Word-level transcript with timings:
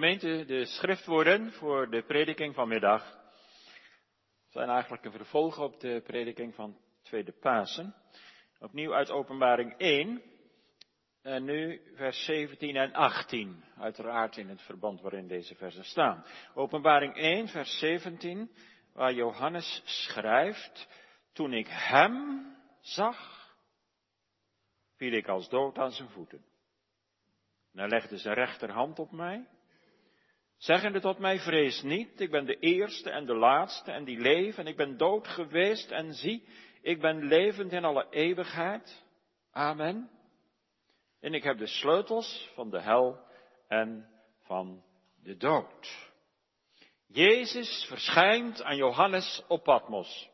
Gemeente, 0.00 0.44
de 0.44 0.64
schriftwoorden 0.64 1.52
voor 1.52 1.90
de 1.90 2.02
prediking 2.02 2.54
vanmiddag 2.54 3.18
zijn 4.48 4.68
eigenlijk 4.68 5.04
een 5.04 5.12
vervolg 5.12 5.58
op 5.58 5.80
de 5.80 6.00
prediking 6.04 6.54
van 6.54 6.78
Tweede 7.02 7.32
Pasen. 7.32 7.94
Opnieuw 8.58 8.94
uit 8.94 9.10
Openbaring 9.10 9.74
1 9.76 10.22
en 11.22 11.44
nu 11.44 11.80
vers 11.94 12.24
17 12.24 12.76
en 12.76 12.92
18, 12.92 13.64
uiteraard 13.78 14.36
in 14.36 14.48
het 14.48 14.62
verband 14.62 15.00
waarin 15.00 15.28
deze 15.28 15.54
versen 15.54 15.84
staan. 15.84 16.24
Openbaring 16.54 17.14
1, 17.14 17.48
vers 17.48 17.78
17, 17.78 18.50
waar 18.92 19.12
Johannes 19.12 19.82
schrijft, 19.84 20.88
toen 21.32 21.52
ik 21.52 21.66
hem 21.68 22.46
zag, 22.80 23.48
viel 24.96 25.12
ik 25.12 25.28
als 25.28 25.48
dood 25.48 25.78
aan 25.78 25.92
zijn 25.92 26.08
voeten. 26.08 26.44
En 27.72 27.78
hij 27.78 27.88
legde 27.88 28.18
zijn 28.18 28.34
rechterhand 28.34 28.98
op 28.98 29.10
mij, 29.10 29.48
zeggende 30.60 31.00
tot 31.00 31.18
mij, 31.18 31.38
vrees 31.38 31.82
niet, 31.82 32.20
ik 32.20 32.30
ben 32.30 32.44
de 32.44 32.58
eerste 32.58 33.10
en 33.10 33.26
de 33.26 33.34
laatste 33.34 33.90
en 33.90 34.04
die 34.04 34.18
leven, 34.18 34.64
en 34.64 34.70
ik 34.70 34.76
ben 34.76 34.96
dood 34.96 35.28
geweest, 35.28 35.90
en 35.90 36.12
zie, 36.12 36.44
ik 36.82 37.00
ben 37.00 37.24
levend 37.24 37.72
in 37.72 37.84
alle 37.84 38.06
eeuwigheid. 38.10 39.04
Amen. 39.52 40.10
En 41.20 41.34
ik 41.34 41.42
heb 41.42 41.58
de 41.58 41.66
sleutels 41.66 42.50
van 42.54 42.70
de 42.70 42.80
hel 42.80 43.18
en 43.68 44.08
van 44.38 44.82
de 45.22 45.36
dood. 45.36 46.08
Jezus 47.06 47.84
verschijnt 47.88 48.62
aan 48.62 48.76
Johannes 48.76 49.44
op 49.48 49.62
Patmos. 49.62 50.30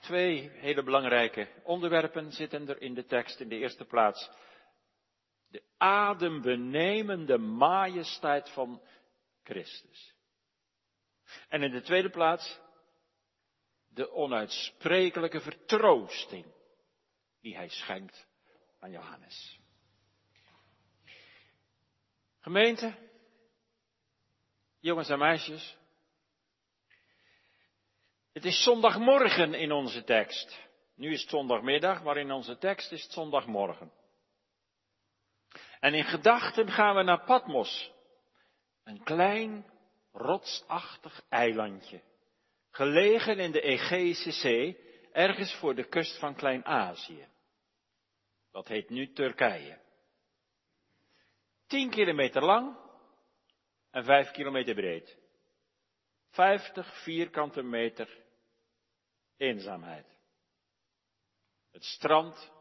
Twee 0.00 0.50
hele 0.50 0.82
belangrijke 0.82 1.48
onderwerpen 1.64 2.32
zitten 2.32 2.68
er 2.68 2.80
in 2.80 2.94
de 2.94 3.04
tekst. 3.04 3.40
In 3.40 3.48
de 3.48 3.58
eerste 3.58 3.84
plaats 3.84 4.30
de 5.52 5.62
adembenemende 5.78 7.38
majesteit 7.38 8.50
van 8.50 8.82
Christus. 9.42 10.14
En 11.48 11.62
in 11.62 11.70
de 11.70 11.82
tweede 11.82 12.10
plaats 12.10 12.60
de 13.88 14.12
onuitsprekelijke 14.12 15.40
vertroosting 15.40 16.46
die 17.40 17.56
hij 17.56 17.68
schenkt 17.68 18.26
aan 18.78 18.90
Johannes. 18.90 19.60
Gemeente, 22.40 22.94
jongens 24.80 25.08
en 25.08 25.18
meisjes, 25.18 25.76
het 28.32 28.44
is 28.44 28.62
zondagmorgen 28.62 29.54
in 29.54 29.72
onze 29.72 30.04
tekst. 30.04 30.70
Nu 30.94 31.12
is 31.12 31.20
het 31.20 31.30
zondagmiddag, 31.30 32.02
maar 32.02 32.16
in 32.16 32.32
onze 32.32 32.58
tekst 32.58 32.92
is 32.92 33.02
het 33.02 33.12
zondagmorgen. 33.12 33.92
En 35.82 35.94
in 35.94 36.04
gedachten 36.04 36.70
gaan 36.70 36.96
we 36.96 37.02
naar 37.02 37.24
Patmos, 37.24 37.92
een 38.84 39.02
klein 39.02 39.66
rotsachtig 40.12 41.24
eilandje, 41.28 42.02
gelegen 42.70 43.38
in 43.38 43.52
de 43.52 43.60
Egeïsche 43.60 44.30
Zee, 44.32 44.78
ergens 45.12 45.54
voor 45.54 45.74
de 45.74 45.84
kust 45.84 46.18
van 46.18 46.34
Klein-Azië. 46.34 47.28
Dat 48.50 48.68
heet 48.68 48.90
nu 48.90 49.12
Turkije. 49.12 49.78
Tien 51.66 51.90
kilometer 51.90 52.44
lang 52.44 52.76
en 53.90 54.04
vijf 54.04 54.30
kilometer 54.30 54.74
breed. 54.74 55.18
Vijftig 56.30 57.02
vierkante 57.02 57.62
meter 57.62 58.18
eenzaamheid. 59.36 60.06
Het 61.70 61.84
strand 61.84 62.52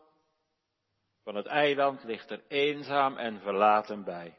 van 1.23 1.35
het 1.35 1.45
eiland 1.45 2.03
ligt 2.03 2.31
er 2.31 2.43
eenzaam 2.47 3.17
en 3.17 3.39
verlaten 3.39 4.03
bij. 4.03 4.37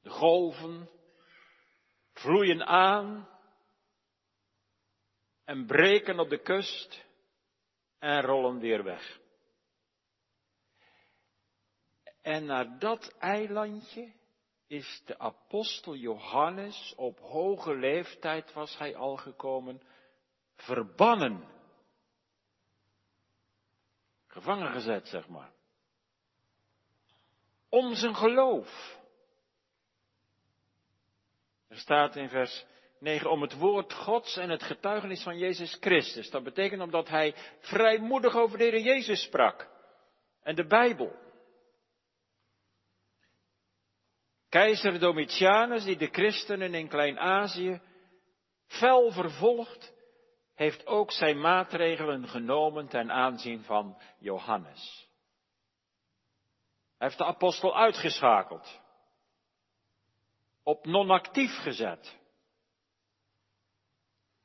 De 0.00 0.10
golven 0.10 0.90
vloeien 2.12 2.66
aan 2.66 3.28
en 5.44 5.66
breken 5.66 6.18
op 6.18 6.28
de 6.28 6.42
kust 6.42 7.06
en 7.98 8.22
rollen 8.22 8.58
weer 8.58 8.84
weg. 8.84 9.20
En 12.22 12.44
naar 12.44 12.78
dat 12.78 13.16
eilandje 13.18 14.12
is 14.66 15.02
de 15.04 15.18
apostel 15.18 15.94
Johannes, 15.94 16.94
op 16.96 17.18
hoge 17.18 17.74
leeftijd 17.74 18.52
was 18.52 18.78
hij 18.78 18.96
al 18.96 19.16
gekomen, 19.16 19.82
verbannen. 20.56 21.57
Gevangen 24.28 24.72
gezet, 24.72 25.08
zeg 25.08 25.28
maar. 25.28 25.50
Om 27.68 27.94
zijn 27.94 28.16
geloof. 28.16 28.98
Er 31.68 31.76
staat 31.76 32.16
in 32.16 32.28
vers 32.28 32.64
9 32.98 33.30
om 33.30 33.42
het 33.42 33.54
woord 33.54 33.92
Gods 33.92 34.36
en 34.36 34.50
het 34.50 34.62
getuigenis 34.62 35.22
van 35.22 35.38
Jezus 35.38 35.76
Christus. 35.80 36.30
Dat 36.30 36.44
betekent 36.44 36.82
omdat 36.82 37.08
hij 37.08 37.34
vrijmoedig 37.60 38.34
over 38.34 38.58
de 38.58 38.64
Heer 38.64 38.80
Jezus 38.80 39.22
sprak. 39.22 39.68
En 40.42 40.54
de 40.54 40.66
Bijbel. 40.66 41.16
Keizer 44.48 44.98
Domitianus, 44.98 45.84
die 45.84 45.96
de 45.96 46.08
christenen 46.08 46.74
in 46.74 46.88
Klein-Azië 46.88 47.80
fel 48.66 49.10
vervolgt, 49.12 49.92
heeft 50.58 50.86
ook 50.86 51.12
zijn 51.12 51.40
maatregelen 51.40 52.28
genomen 52.28 52.88
ten 52.88 53.10
aanzien 53.12 53.62
van 53.62 53.98
Johannes. 54.18 55.08
Hij 56.96 57.06
heeft 57.06 57.18
de 57.18 57.24
apostel 57.24 57.76
uitgeschakeld, 57.76 58.80
op 60.62 60.86
non-actief 60.86 61.50
gezet. 61.50 62.18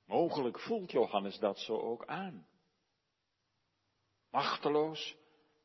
Mogelijk 0.05 0.59
voelt 0.59 0.91
Johannes 0.91 1.39
dat 1.39 1.59
zo 1.59 1.79
ook 1.79 2.05
aan. 2.05 2.47
Machteloos 4.31 5.15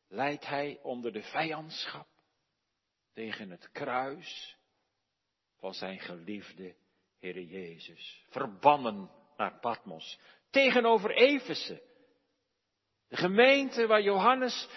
leidt 0.08 0.47
hij 0.47 0.78
onder 0.82 1.12
de 1.12 1.22
vijandschap 1.22 2.08
tegen 3.12 3.50
het 3.50 3.70
kruis 3.70 4.56
van 5.56 5.75
zijn 5.75 5.98
geliefde 5.98 6.76
Heere 7.19 7.47
Jezus. 7.47 8.25
Verbannen 8.28 9.10
naar 9.37 9.58
Patmos. 9.60 10.20
Tegenover 10.50 11.10
Efeze. 11.10 11.82
De 13.09 13.16
gemeente 13.16 13.86
waar 13.86 14.03
Johannes 14.03 14.69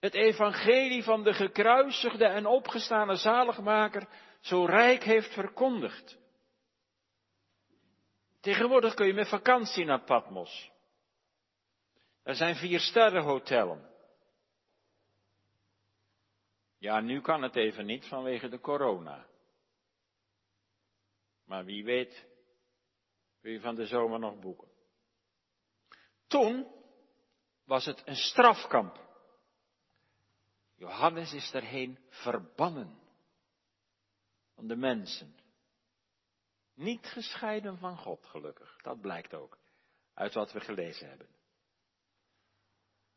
het 0.00 0.14
evangelie 0.14 1.02
van 1.02 1.22
de 1.22 1.32
gekruisigde 1.32 2.24
en 2.26 2.46
opgestane 2.46 3.16
zaligmaker 3.16 4.08
zo 4.40 4.64
rijk 4.64 5.02
heeft 5.02 5.32
verkondigd. 5.32 6.18
Tegenwoordig 8.40 8.94
kun 8.94 9.06
je 9.06 9.12
met 9.12 9.28
vakantie 9.28 9.84
naar 9.84 10.04
Patmos. 10.04 10.70
Er 12.22 12.34
zijn 12.34 12.56
vier 12.56 12.80
sterrenhotellen. 12.80 13.88
Ja, 16.78 17.00
nu 17.00 17.20
kan 17.20 17.42
het 17.42 17.56
even 17.56 17.86
niet 17.86 18.06
vanwege 18.06 18.48
de 18.48 18.60
corona. 18.60 19.26
Maar 21.44 21.64
wie 21.64 21.84
weet, 21.84 22.26
kun 23.40 23.50
je 23.50 23.60
van 23.60 23.74
de 23.74 23.86
zomer 23.86 24.18
nog 24.18 24.38
boeken. 24.38 24.67
Toen 26.28 26.66
was 27.64 27.84
het 27.84 28.02
een 28.04 28.16
strafkamp. 28.16 29.06
Johannes 30.76 31.32
is 31.32 31.52
erheen 31.52 31.98
verbannen 32.08 32.98
van 34.54 34.66
de 34.66 34.76
mensen. 34.76 35.34
Niet 36.74 37.06
gescheiden 37.06 37.78
van 37.78 37.96
God, 37.96 38.26
gelukkig. 38.26 38.76
Dat 38.82 39.00
blijkt 39.00 39.34
ook 39.34 39.58
uit 40.14 40.34
wat 40.34 40.52
we 40.52 40.60
gelezen 40.60 41.08
hebben. 41.08 41.28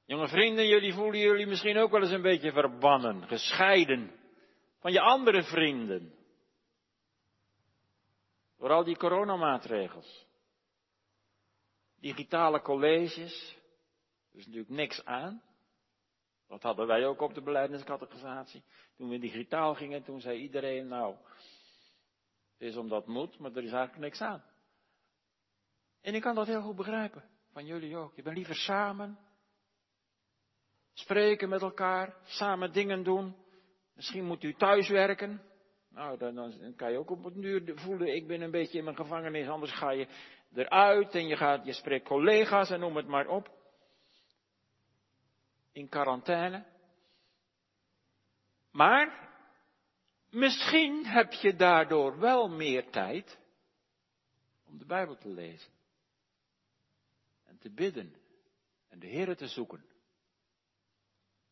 Jonge 0.05 0.27
vrienden, 0.27 0.67
jullie 0.67 0.93
voelen 0.93 1.19
jullie 1.19 1.47
misschien 1.47 1.77
ook 1.77 1.91
wel 1.91 2.01
eens 2.01 2.11
een 2.11 2.21
beetje 2.21 2.51
verbannen, 2.51 3.27
gescheiden 3.27 4.19
van 4.79 4.91
je 4.91 5.01
andere 5.01 5.43
vrienden. 5.43 6.13
Door 8.57 8.69
al 8.69 8.83
die 8.83 8.97
coronamaatregels. 8.97 10.25
Digitale 12.01 12.61
colleges, 12.61 13.57
er 14.31 14.39
is 14.39 14.45
natuurlijk 14.45 14.73
niks 14.73 15.05
aan. 15.05 15.41
Dat 16.47 16.61
hadden 16.61 16.87
wij 16.87 17.05
ook 17.05 17.21
op 17.21 17.33
de 17.33 17.41
beleidingscategorisatie. 17.41 18.63
Toen 18.95 19.09
we 19.09 19.19
digitaal 19.19 19.75
gingen, 19.75 20.03
toen 20.03 20.21
zei 20.21 20.39
iedereen, 20.39 20.87
nou, 20.87 21.15
het 22.57 22.69
is 22.69 22.75
omdat 22.75 23.05
het 23.05 23.13
moet, 23.13 23.39
maar 23.39 23.51
er 23.51 23.63
is 23.63 23.71
eigenlijk 23.71 24.03
niks 24.03 24.21
aan. 24.21 24.43
En 26.01 26.15
ik 26.15 26.21
kan 26.21 26.35
dat 26.35 26.47
heel 26.47 26.61
goed 26.61 26.75
begrijpen, 26.75 27.23
van 27.51 27.65
jullie 27.65 27.97
ook. 27.97 28.15
Je 28.15 28.21
bent 28.21 28.35
liever 28.35 28.55
samen, 28.55 29.19
spreken 30.93 31.49
met 31.49 31.61
elkaar, 31.61 32.15
samen 32.23 32.73
dingen 32.73 33.03
doen. 33.03 33.35
Misschien 33.93 34.25
moet 34.25 34.43
u 34.43 34.53
thuis 34.53 34.89
werken. 34.89 35.41
Nou, 35.89 36.17
dan, 36.17 36.35
dan 36.35 36.73
kan 36.75 36.91
je 36.91 36.97
ook 36.97 37.09
op 37.09 37.23
het 37.23 37.33
duur 37.33 37.71
voelen, 37.75 38.15
ik 38.15 38.27
ben 38.27 38.41
een 38.41 38.51
beetje 38.51 38.77
in 38.77 38.83
mijn 38.83 38.95
gevangenis, 38.95 39.47
anders 39.47 39.71
ga 39.71 39.91
je 39.91 40.07
eruit 40.55 41.15
en 41.15 41.27
je, 41.27 41.37
gaat, 41.37 41.65
je 41.65 41.73
spreekt 41.73 42.07
collega's 42.07 42.69
en 42.69 42.79
noem 42.79 42.95
het 42.95 43.07
maar 43.07 43.27
op. 43.27 43.49
In 45.71 45.89
quarantaine. 45.89 46.65
Maar, 48.71 49.29
Misschien 50.31 51.05
heb 51.05 51.33
je 51.33 51.55
daardoor 51.55 52.19
wel 52.19 52.49
meer 52.49 52.89
tijd 52.89 53.39
om 54.65 54.77
de 54.77 54.85
Bijbel 54.85 55.17
te 55.17 55.27
lezen. 55.27 55.71
En 57.45 57.57
te 57.57 57.73
bidden. 57.73 58.15
En 58.89 58.99
de 58.99 59.07
Heer 59.07 59.35
te 59.35 59.47
zoeken. 59.47 59.85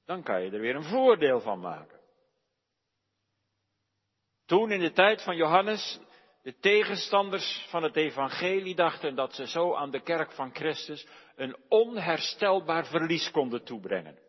Dan 0.05 0.23
kan 0.23 0.41
je 0.41 0.51
er 0.51 0.59
weer 0.59 0.75
een 0.75 0.89
voordeel 0.89 1.41
van 1.41 1.59
maken. 1.59 1.99
Toen 4.45 4.71
in 4.71 4.79
de 4.79 4.91
tijd 4.91 5.23
van 5.23 5.35
Johannes 5.35 5.99
de 6.41 6.59
tegenstanders 6.59 7.65
van 7.69 7.83
het 7.83 7.95
evangelie 7.95 8.75
dachten 8.75 9.15
dat 9.15 9.33
ze 9.33 9.47
zo 9.47 9.75
aan 9.75 9.91
de 9.91 10.01
kerk 10.01 10.31
van 10.31 10.55
Christus 10.55 11.07
een 11.35 11.57
onherstelbaar 11.67 12.85
verlies 12.85 13.31
konden 13.31 13.63
toebrengen. 13.63 14.19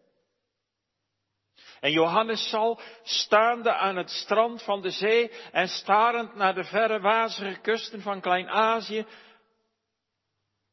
En 1.80 1.92
Johannes 1.92 2.48
zal, 2.48 2.80
staande 3.02 3.74
aan 3.74 3.96
het 3.96 4.10
strand 4.10 4.62
van 4.62 4.80
de 4.82 4.90
zee 4.90 5.30
en 5.52 5.68
starend 5.68 6.34
naar 6.34 6.54
de 6.54 6.64
verre 6.64 7.00
wazige 7.00 7.60
kusten 7.60 8.00
van 8.00 8.20
Klein-Azië, 8.20 9.06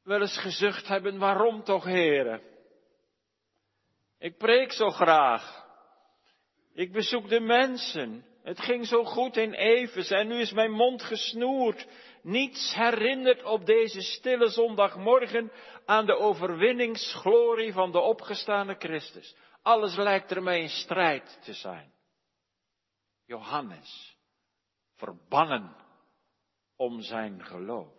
wel 0.04 0.22
eens 0.22 0.38
gezucht 0.38 0.88
hebben, 0.88 1.18
waarom 1.18 1.64
toch, 1.64 1.84
heren? 1.84 2.42
Ik 4.20 4.38
preek 4.38 4.72
zo 4.72 4.90
graag. 4.90 5.66
Ik 6.74 6.92
bezoek 6.92 7.30
de 7.30 7.40
mensen. 7.40 8.26
Het 8.48 8.60
ging 8.60 8.86
zo 8.86 9.04
goed 9.04 9.38
in 9.38 9.54
Evers 9.54 10.10
en 10.10 10.28
nu 10.28 10.40
is 10.40 10.52
mijn 10.52 10.72
mond 10.72 11.04
gesnoerd. 11.04 11.88
Niets 12.22 12.74
herinnert 12.76 13.44
op 13.44 13.66
deze 13.66 14.02
stille 14.02 14.50
zondagmorgen 14.50 15.52
aan 15.86 16.06
de 16.06 16.18
overwinningsglorie 16.18 17.74
van 17.74 17.92
de 17.92 18.00
opgestane 18.00 18.76
Christus. 18.80 19.36
Alles 19.62 19.96
lijkt 19.96 20.32
ermee 20.32 20.62
in 20.62 20.70
strijd 20.70 21.40
te 21.44 21.54
zijn. 21.54 21.94
Johannes, 23.26 24.18
verbannen 24.96 25.76
om 26.76 27.02
zijn 27.02 27.46
geloof. 27.46 27.94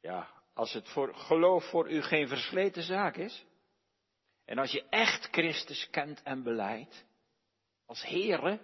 Ja, 0.00 0.30
als 0.54 0.72
het 0.72 0.88
voor 0.88 1.14
geloof 1.14 1.70
voor 1.70 1.90
u 1.90 2.02
geen 2.02 2.28
versleten 2.28 2.82
zaak 2.82 3.16
is, 3.16 3.46
en 4.46 4.58
als 4.58 4.70
je 4.70 4.84
echt 4.88 5.28
Christus 5.30 5.88
kent 5.90 6.22
en 6.22 6.42
beleidt, 6.42 7.04
als 7.86 8.02
Heere 8.02 8.60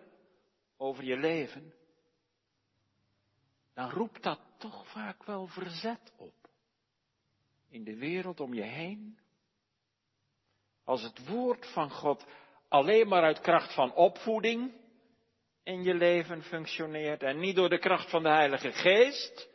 over 0.77 1.05
je 1.05 1.17
leven, 1.17 1.75
dan 3.75 3.91
roept 3.91 4.23
dat 4.23 4.41
toch 4.59 4.87
vaak 4.87 5.25
wel 5.25 5.47
verzet 5.47 6.13
op. 6.17 6.35
In 7.69 7.85
de 7.85 7.97
wereld 7.97 8.41
om 8.41 8.55
je 8.55 8.63
heen. 8.63 9.19
Als 10.85 11.03
het 11.03 11.29
woord 11.29 11.73
van 11.73 11.91
God 11.91 12.27
alleen 12.69 13.09
maar 13.09 13.23
uit 13.23 13.41
kracht 13.41 13.75
van 13.75 13.95
opvoeding 13.95 14.73
in 15.63 15.83
je 15.83 15.95
leven 15.95 16.43
functioneert 16.43 17.23
en 17.23 17.39
niet 17.39 17.57
door 17.57 17.69
de 17.69 17.79
kracht 17.79 18.11
van 18.11 18.23
de 18.23 18.29
Heilige 18.29 18.73
Geest, 18.73 19.49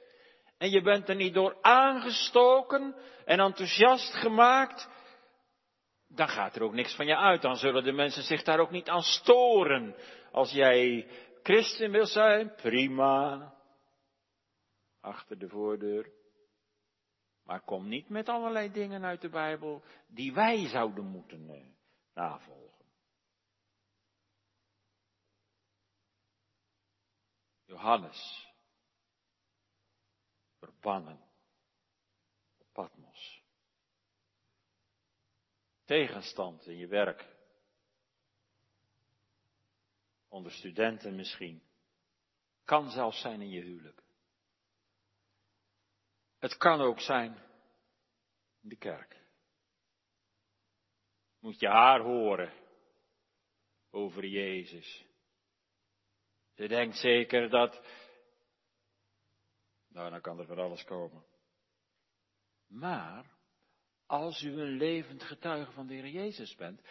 en 0.57 0.69
je 0.69 0.81
bent 0.81 1.09
er 1.09 1.15
niet 1.15 1.33
door 1.33 1.57
aangestoken 1.61 2.95
en 3.25 3.39
enthousiast 3.39 4.13
gemaakt, 4.13 4.89
dan 6.17 6.27
gaat 6.27 6.55
er 6.55 6.61
ook 6.61 6.73
niks 6.73 6.95
van 6.95 7.05
je 7.05 7.17
uit. 7.17 7.41
Dan 7.41 7.55
zullen 7.55 7.83
de 7.83 7.91
mensen 7.91 8.23
zich 8.23 8.43
daar 8.43 8.59
ook 8.59 8.71
niet 8.71 8.89
aan 8.89 9.01
storen. 9.01 9.95
Als 10.31 10.51
jij 10.51 11.07
christen 11.43 11.91
wil 11.91 12.05
zijn, 12.05 12.55
prima. 12.55 13.53
Achter 15.01 15.39
de 15.39 15.49
voordeur. 15.49 16.11
Maar 17.43 17.61
kom 17.61 17.87
niet 17.87 18.09
met 18.09 18.29
allerlei 18.29 18.71
dingen 18.71 19.05
uit 19.05 19.21
de 19.21 19.29
Bijbel 19.29 19.83
die 20.07 20.33
wij 20.33 20.67
zouden 20.67 21.05
moeten 21.05 21.49
eh, 21.49 21.65
navolgen. 22.13 22.85
Johannes. 27.65 28.51
Verbannen. 30.59 31.19
Op 32.57 32.67
Patmos. 32.73 33.45
Tegenstand 35.87 36.65
in 36.65 36.77
je 36.77 36.87
werk. 36.87 37.35
Onder 40.27 40.51
studenten 40.51 41.15
misschien. 41.15 41.63
Kan 42.63 42.89
zelfs 42.89 43.21
zijn 43.21 43.41
in 43.41 43.49
je 43.49 43.61
huwelijk. 43.61 44.03
Het 46.37 46.57
kan 46.57 46.81
ook 46.81 46.99
zijn 46.99 47.33
in 48.61 48.69
de 48.69 48.77
kerk. 48.77 49.15
Moet 51.39 51.59
je 51.59 51.67
haar 51.67 51.99
horen 52.01 52.53
over 53.89 54.25
Jezus. 54.25 55.05
Ze 56.53 56.67
denkt 56.67 56.97
zeker 56.97 57.49
dat. 57.49 57.85
Nou, 59.87 60.09
dan 60.09 60.21
kan 60.21 60.39
er 60.39 60.45
voor 60.45 60.59
alles 60.59 60.83
komen. 60.83 61.25
Maar, 62.67 63.36
als 64.07 64.41
u 64.41 64.61
een 64.61 64.77
levend 64.77 65.23
getuige 65.23 65.71
van 65.71 65.87
de 65.87 65.93
Heer 65.93 66.07
Jezus 66.07 66.55
bent, 66.55 66.81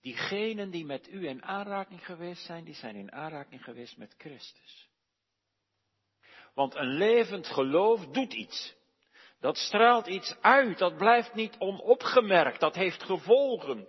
diegenen 0.00 0.70
die 0.70 0.84
met 0.84 1.08
u 1.08 1.28
in 1.28 1.42
aanraking 1.42 2.04
geweest 2.04 2.44
zijn, 2.44 2.64
die 2.64 2.74
zijn 2.74 2.96
in 2.96 3.12
aanraking 3.12 3.64
geweest 3.64 3.96
met 3.96 4.14
Christus. 4.18 4.88
Want 6.54 6.74
een 6.74 6.94
levend 6.96 7.46
geloof 7.46 8.06
doet 8.06 8.32
iets. 8.32 8.74
Dat 9.40 9.56
straalt 9.56 10.06
iets 10.06 10.36
uit, 10.40 10.78
dat 10.78 10.96
blijft 10.96 11.34
niet 11.34 11.56
onopgemerkt, 11.58 12.60
dat 12.60 12.74
heeft 12.74 13.02
gevolgen. 13.02 13.88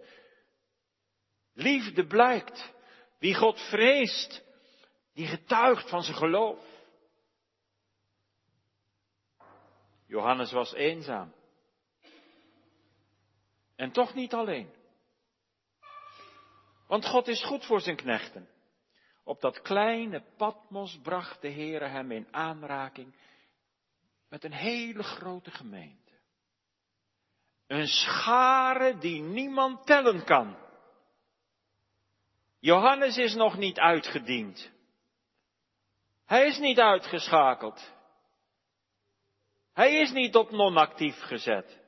Liefde 1.53 2.05
blijkt. 2.07 2.73
Wie 3.19 3.35
God 3.35 3.59
vreest, 3.59 4.43
die 5.13 5.27
getuigt 5.27 5.89
van 5.89 6.03
zijn 6.03 6.17
geloof. 6.17 6.59
Johannes 10.07 10.51
was 10.51 10.73
eenzaam. 10.73 11.33
En 13.81 13.91
toch 13.91 14.13
niet 14.13 14.33
alleen. 14.33 14.73
Want 16.87 17.05
God 17.05 17.27
is 17.27 17.43
goed 17.43 17.65
voor 17.65 17.81
zijn 17.81 17.95
knechten. 17.95 18.49
Op 19.23 19.41
dat 19.41 19.61
kleine 19.61 20.23
Patmos 20.37 20.99
bracht 21.03 21.41
de 21.41 21.51
Heere 21.51 21.87
hem 21.87 22.11
in 22.11 22.27
aanraking 22.31 23.15
met 24.29 24.43
een 24.43 24.53
hele 24.53 25.03
grote 25.03 25.51
gemeente. 25.51 26.11
Een 27.67 27.87
schare 27.87 28.97
die 28.97 29.21
niemand 29.21 29.85
tellen 29.85 30.23
kan. 30.23 30.57
Johannes 32.59 33.17
is 33.17 33.33
nog 33.33 33.57
niet 33.57 33.79
uitgediend. 33.79 34.71
Hij 36.25 36.47
is 36.47 36.57
niet 36.57 36.79
uitgeschakeld. 36.79 37.93
Hij 39.73 39.95
is 39.95 40.11
niet 40.11 40.35
op 40.35 40.51
non-actief 40.51 41.19
gezet. 41.19 41.80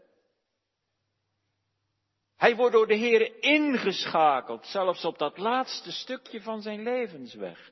Hij 2.37 2.55
wordt 2.55 2.73
door 2.73 2.87
de 2.87 2.95
Heer 2.95 3.41
ingeschakeld, 3.43 4.65
zelfs 4.65 5.05
op 5.05 5.17
dat 5.17 5.37
laatste 5.37 5.91
stukje 5.91 6.41
van 6.41 6.61
zijn 6.61 6.83
levensweg. 6.83 7.71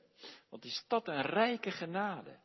Wat 0.50 0.64
is 0.64 0.86
dat 0.88 1.08
een 1.08 1.22
rijke 1.22 1.72
genade 1.72 2.40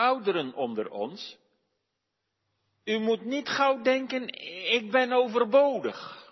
ouderen 0.00 0.54
onder 0.54 0.90
ons. 0.90 1.38
U 2.84 2.98
moet 2.98 3.24
niet 3.24 3.48
gauw 3.48 3.82
denken, 3.82 4.28
ik 4.72 4.90
ben 4.90 5.12
overbodig. 5.12 6.28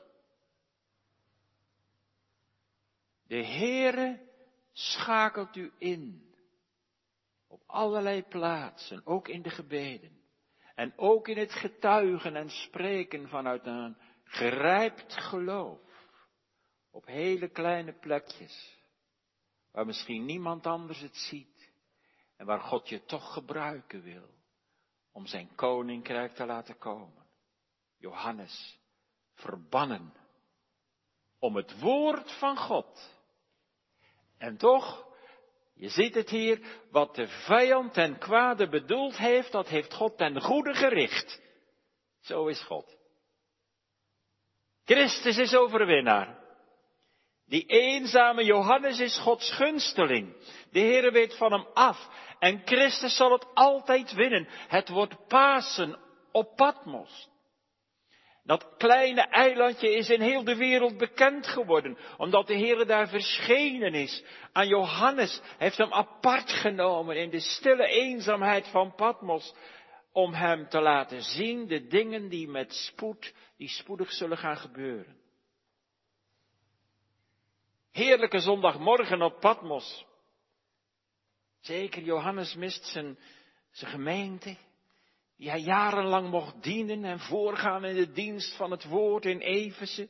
De 3.27 3.45
Heere 3.45 4.21
schakelt 4.73 5.57
u 5.57 5.73
in. 5.79 6.33
Op 7.49 7.63
allerlei 7.67 8.23
plaatsen, 8.23 9.07
ook 9.07 9.29
in 9.29 9.43
de 9.43 9.51
gebeden. 9.51 10.18
En 10.79 10.93
ook 10.97 11.29
in 11.29 11.39
het 11.39 11.53
getuigen 11.53 12.37
en 12.37 12.51
spreken 12.51 13.29
vanuit 13.29 13.67
een 13.67 13.97
gerijpt 14.25 15.13
geloof. 15.13 15.81
Op 16.91 17.07
hele 17.07 17.49
kleine 17.49 17.93
plekjes, 17.93 18.79
waar 19.73 19.87
misschien 19.87 20.25
niemand 20.25 20.67
anders 20.67 21.01
het 21.01 21.17
ziet. 21.17 21.73
En 22.37 22.47
waar 22.47 22.61
God 22.61 22.89
je 22.89 23.05
toch 23.05 23.33
gebruiken 23.33 24.03
wil 24.03 24.29
om 25.13 25.27
zijn 25.27 25.55
koninkrijk 25.55 26.35
te 26.35 26.47
laten 26.47 26.79
komen. 26.79 27.27
Johannes, 27.97 28.79
verbannen 29.35 30.13
om 31.39 31.57
het 31.57 31.81
woord 31.81 32.39
van 32.39 32.57
God. 32.57 33.21
En 34.37 34.57
toch, 34.57 35.08
je 35.79 35.89
ziet 35.89 36.15
het 36.15 36.31
hier, 36.31 36.61
wat 36.91 37.15
de 37.15 37.29
vijand 37.29 37.93
ten 37.93 38.19
kwade 38.19 38.69
bedoeld 38.69 39.17
heeft, 39.17 39.53
dat 39.53 39.69
heeft 39.69 39.95
God 39.95 40.17
ten 40.17 40.41
goede 40.41 40.75
gericht. 40.75 41.41
Zo 42.21 42.47
is 42.47 42.61
God. 42.61 42.97
Christus 44.85 45.39
is 45.39 45.55
overwinnaar. 45.55 46.39
Die 47.47 47.67
eenzame 47.67 48.45
Johannes 48.45 48.99
is 49.01 49.19
Gods 49.19 49.51
gunsteling. 49.51 50.37
De 50.71 50.81
Heere 50.81 51.11
weet 51.11 51.37
van 51.37 51.53
hem 51.53 51.67
af. 51.75 52.09
En 52.39 52.63
Christus 52.65 53.17
zal 53.17 53.33
het 53.33 53.47
altijd 53.55 54.13
winnen. 54.13 54.49
Het 54.69 54.89
wordt 54.89 55.27
Pasen 55.27 55.99
op 56.33 56.57
Patmos. 56.57 57.29
Dat 58.49 58.77
kleine 58.77 59.21
eilandje 59.21 59.95
is 59.95 60.11
in 60.11 60.21
heel 60.21 60.45
de 60.45 60.57
wereld 60.57 60.97
bekend 60.97 61.47
geworden, 61.47 61.99
omdat 62.17 62.47
de 62.47 62.55
Heer 62.55 62.87
daar 62.87 63.09
verschenen 63.09 63.95
is 63.95 64.25
aan 64.53 64.69
Johannes. 64.69 65.41
Heeft 65.59 65.77
hem 65.77 65.93
apart 65.93 66.51
genomen 66.51 67.17
in 67.17 67.31
de 67.31 67.41
stille 67.41 67.87
eenzaamheid 67.87 68.69
van 68.69 68.95
Patmos, 68.95 69.55
om 70.13 70.33
hem 70.33 70.69
te 70.69 70.81
laten 70.81 71.23
zien 71.23 71.67
de 71.67 71.87
dingen 71.87 72.29
die 72.29 72.49
met 72.49 72.73
spoed, 72.73 73.35
die 73.57 73.69
spoedig 73.69 74.13
zullen 74.13 74.39
gaan 74.39 74.57
gebeuren. 74.57 75.17
Heerlijke 77.93 78.39
zondagmorgen 78.39 79.23
op 79.23 79.41
Patmos. 79.41 80.07
Zeker 81.61 82.03
Johannes 82.03 82.55
mist 82.55 82.85
zijn, 82.85 83.19
zijn 83.71 83.91
gemeente, 83.91 84.57
die 85.39 85.51
hij 85.51 85.61
jarenlang 85.61 86.31
mocht 86.31 86.63
dienen 86.63 87.05
en 87.05 87.19
voorgaan 87.19 87.85
in 87.85 87.95
de 87.95 88.13
dienst 88.13 88.57
van 88.57 88.71
het 88.71 88.85
woord 88.85 89.25
in 89.25 89.39
Efeze. 89.39 90.09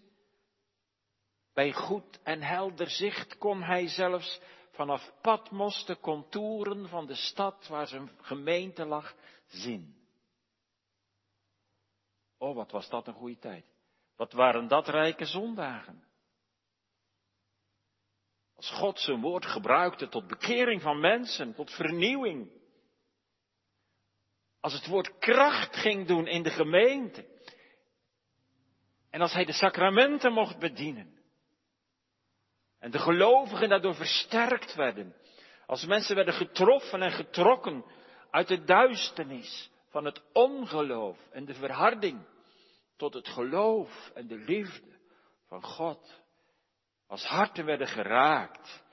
Bij 1.54 1.72
goed 1.72 2.20
en 2.22 2.42
helder 2.42 2.90
zicht 2.90 3.38
kon 3.38 3.62
hij 3.62 3.88
zelfs 3.88 4.40
vanaf 4.70 5.12
Patmos 5.22 5.84
de 5.86 5.98
contouren 6.00 6.88
van 6.88 7.06
de 7.06 7.14
stad 7.14 7.66
waar 7.68 7.86
zijn 7.86 8.10
gemeente 8.20 8.84
lag 8.84 9.14
zien. 9.46 9.96
Oh, 12.38 12.54
wat 12.54 12.70
was 12.70 12.88
dat 12.88 13.06
een 13.06 13.14
goede 13.14 13.38
tijd. 13.38 13.66
Wat 14.16 14.32
waren 14.32 14.68
dat 14.68 14.88
rijke 14.88 15.24
zondagen. 15.24 16.04
Als 18.54 18.70
God 18.70 19.00
zijn 19.00 19.20
woord 19.20 19.46
gebruikte 19.46 20.08
tot 20.08 20.26
bekering 20.26 20.82
van 20.82 21.00
mensen, 21.00 21.54
tot 21.54 21.70
vernieuwing. 21.70 22.57
Als 24.60 24.72
het 24.72 24.86
woord 24.86 25.18
kracht 25.18 25.76
ging 25.76 26.06
doen 26.06 26.26
in 26.26 26.42
de 26.42 26.50
gemeente. 26.50 27.26
En 29.10 29.20
als 29.20 29.32
hij 29.32 29.44
de 29.44 29.52
sacramenten 29.52 30.32
mocht 30.32 30.58
bedienen. 30.58 31.18
En 32.78 32.90
de 32.90 32.98
gelovigen 32.98 33.68
daardoor 33.68 33.94
versterkt 33.94 34.74
werden. 34.74 35.16
Als 35.66 35.84
mensen 35.84 36.14
werden 36.14 36.34
getroffen 36.34 37.02
en 37.02 37.12
getrokken 37.12 37.84
uit 38.30 38.48
de 38.48 38.64
duisternis 38.64 39.70
van 39.88 40.04
het 40.04 40.22
ongeloof 40.32 41.18
en 41.30 41.44
de 41.44 41.54
verharding 41.54 42.26
tot 42.96 43.14
het 43.14 43.28
geloof 43.28 44.10
en 44.14 44.26
de 44.26 44.38
liefde 44.38 44.98
van 45.46 45.62
God. 45.62 46.20
Als 47.06 47.24
harten 47.24 47.64
werden 47.64 47.86
geraakt, 47.86 48.84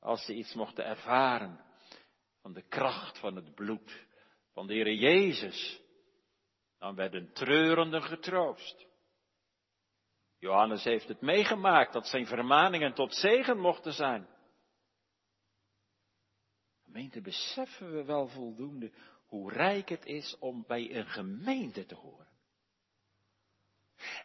als 0.00 0.24
ze 0.24 0.34
iets 0.34 0.54
mochten 0.54 0.84
ervaren 0.84 1.60
van 2.40 2.52
de 2.52 2.62
kracht 2.62 3.18
van 3.18 3.36
het 3.36 3.54
bloed 3.54 4.08
van 4.52 4.66
de 4.66 4.74
Heer 4.74 4.92
Jezus, 4.92 5.80
dan 6.78 6.94
werden 6.94 7.32
treurenden 7.32 8.02
getroost. 8.02 8.86
Johannes 10.38 10.84
heeft 10.84 11.08
het 11.08 11.20
meegemaakt 11.20 11.92
dat 11.92 12.06
zijn 12.06 12.26
vermaningen 12.26 12.94
tot 12.94 13.14
zegen 13.14 13.58
mochten 13.58 13.92
zijn. 13.92 14.28
Gemeente, 16.84 17.20
beseffen 17.20 17.92
we 17.92 18.04
wel 18.04 18.28
voldoende 18.28 18.92
hoe 19.26 19.52
rijk 19.52 19.88
het 19.88 20.04
is 20.04 20.36
om 20.38 20.64
bij 20.66 20.94
een 20.94 21.06
gemeente 21.06 21.86
te 21.86 21.94
horen. 21.94 22.28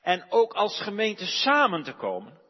En 0.01 0.31
ook 0.31 0.53
als 0.53 0.81
gemeente 0.81 1.25
samen 1.25 1.83
te 1.83 1.93
komen. 1.93 2.41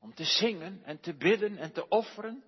Om 0.00 0.14
te 0.14 0.24
zingen 0.24 0.84
en 0.84 1.00
te 1.00 1.14
bidden 1.16 1.56
en 1.56 1.72
te 1.72 1.88
offeren 1.88 2.44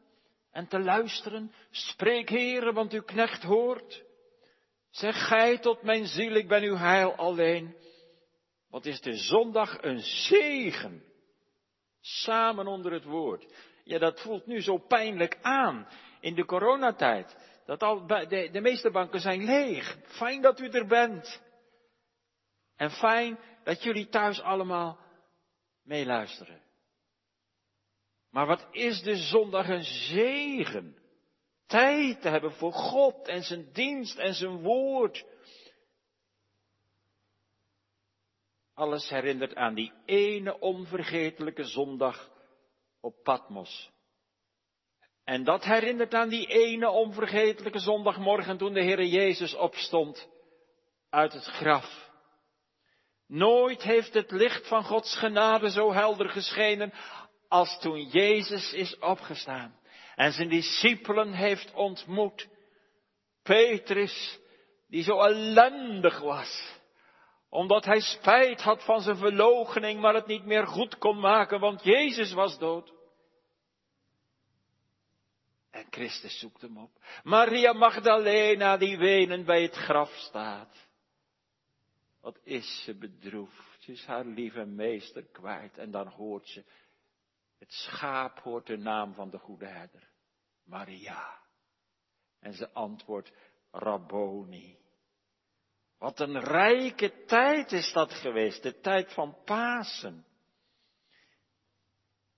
en 0.55 0.69
te 0.69 0.79
luisteren. 0.79 1.53
Spreek 1.71 2.29
heren, 2.29 2.75
want 2.75 2.93
uw 2.93 3.03
knecht 3.03 3.43
hoort. 3.43 4.05
Zeg 4.91 5.27
gij 5.27 5.59
tot 5.59 5.83
mijn 5.83 6.07
ziel, 6.07 6.33
ik 6.33 6.49
ben 6.49 6.63
uw 6.63 6.77
heil 6.77 7.15
alleen. 7.15 7.77
Wat 8.69 8.87
is 8.87 9.01
de 9.01 9.15
zondag 9.17 9.83
een 9.83 10.01
zegen. 10.01 11.05
Samen 12.01 12.67
onder 12.67 12.93
het 12.93 13.05
woord. 13.05 13.55
Ja, 13.85 13.99
dat 13.99 14.21
voelt 14.21 14.47
nu 14.47 14.63
zo 14.63 14.79
pijnlijk 14.79 15.39
aan 15.43 15.89
in 16.21 16.35
de 16.35 16.45
coronatijd. 16.45 17.37
Dat 17.67 17.83
al, 17.83 18.07
de, 18.07 18.49
de 18.53 18.61
meeste 18.61 18.91
banken 18.91 19.21
zijn 19.21 19.45
leeg. 19.45 19.99
Fijn 20.05 20.43
dat 20.43 20.61
u 20.61 20.69
er 20.69 20.87
bent. 20.87 21.43
En 22.77 22.91
fijn 22.91 23.39
dat 23.65 23.83
jullie 23.83 24.09
thuis 24.09 24.41
allemaal 24.41 24.99
meeluisteren. 25.83 26.63
Maar 28.35 28.47
wat 28.47 28.67
is 28.71 29.03
de 29.03 29.17
zondag 29.17 29.69
een 29.69 29.85
zegen? 29.85 30.97
Tijd 31.67 32.21
te 32.21 32.29
hebben 32.29 32.53
voor 32.53 32.73
God 32.73 33.29
en 33.29 33.43
zijn 33.43 33.73
dienst 33.73 34.19
en 34.19 34.35
zijn 34.35 34.63
woord. 34.63 35.25
Alles 38.75 39.09
herinnert 39.09 39.55
aan 39.55 39.75
die 39.75 39.93
ene 40.05 40.59
onvergetelijke 40.61 41.65
zondag 41.65 42.31
op 43.01 43.23
Patmos. 43.23 43.91
En 45.25 45.45
dat 45.45 45.65
herinnert 45.65 46.15
aan 46.15 46.29
die 46.29 46.47
ene 46.47 46.91
onvergetelijke 46.91 47.79
zondagmorgen 47.79 48.57
toen 48.57 48.73
de 48.73 48.83
Heer 48.83 49.05
Jezus 49.05 49.55
opstond 49.55 50.29
uit 51.11 51.33
het 51.33 51.45
graf. 51.45 52.11
Nooit 53.27 53.83
heeft 53.83 54.15
het 54.15 54.31
licht 54.31 54.69
van 54.69 54.85
Gods 54.85 55.19
genade 55.19 55.71
zo 55.71 55.93
helder 55.93 56.29
geschenen 56.29 56.93
als 57.55 57.79
toen 57.81 58.03
Jezus 58.03 58.73
is 58.73 58.99
opgestaan 58.99 59.79
en 60.15 60.33
zijn 60.33 60.49
discipelen 60.49 61.33
heeft 61.33 61.73
ontmoet. 61.73 62.49
Petrus, 63.43 64.39
die 64.89 65.03
zo 65.03 65.21
ellendig 65.21 66.21
was, 66.21 66.79
omdat 67.49 67.85
hij 67.85 68.01
spijt 68.01 68.61
had 68.61 68.85
van 68.85 69.01
zijn 69.01 69.17
verloochening, 69.17 70.01
maar 70.01 70.15
het 70.15 70.27
niet 70.27 70.45
meer 70.45 70.67
goed 70.67 70.99
kon 70.99 71.21
maken, 71.21 71.61
want 71.61 71.85
Jezus 71.85 72.33
was 72.33 72.59
dood. 72.59 72.93
En 75.71 75.87
Christus 75.91 76.39
zoekt 76.39 76.61
hem 76.61 76.79
op. 76.79 76.91
Maria 77.23 77.73
Magdalena, 77.73 78.77
die 78.77 78.99
wenen 78.99 79.45
bij 79.45 79.63
het 79.63 79.75
graf 79.75 80.11
staat. 80.11 80.89
Wat 82.21 82.39
is 82.45 82.83
ze 82.85 82.95
bedroefd. 82.95 83.83
Ze 83.83 83.93
is 83.93 84.05
haar 84.05 84.25
lieve 84.25 84.65
meester 84.65 85.25
kwijt. 85.33 85.79
En 85.79 85.91
dan 85.91 86.07
hoort 86.07 86.49
ze, 86.49 86.65
het 87.65 87.73
schaap 87.73 88.39
hoort 88.39 88.67
de 88.67 88.77
naam 88.77 89.15
van 89.15 89.31
de 89.31 89.39
goede 89.39 89.67
herder. 89.67 90.11
Maria. 90.65 91.41
En 92.41 92.55
ze 92.55 92.73
antwoordt, 92.73 93.33
Rabboni. 93.71 94.79
Wat 95.99 96.21
een 96.21 96.41
rijke 96.41 97.25
tijd 97.25 97.73
is 97.73 97.93
dat 97.93 98.13
geweest, 98.13 98.63
de 98.63 98.81
tijd 98.81 99.13
van 99.13 99.37
Pasen. 99.45 100.27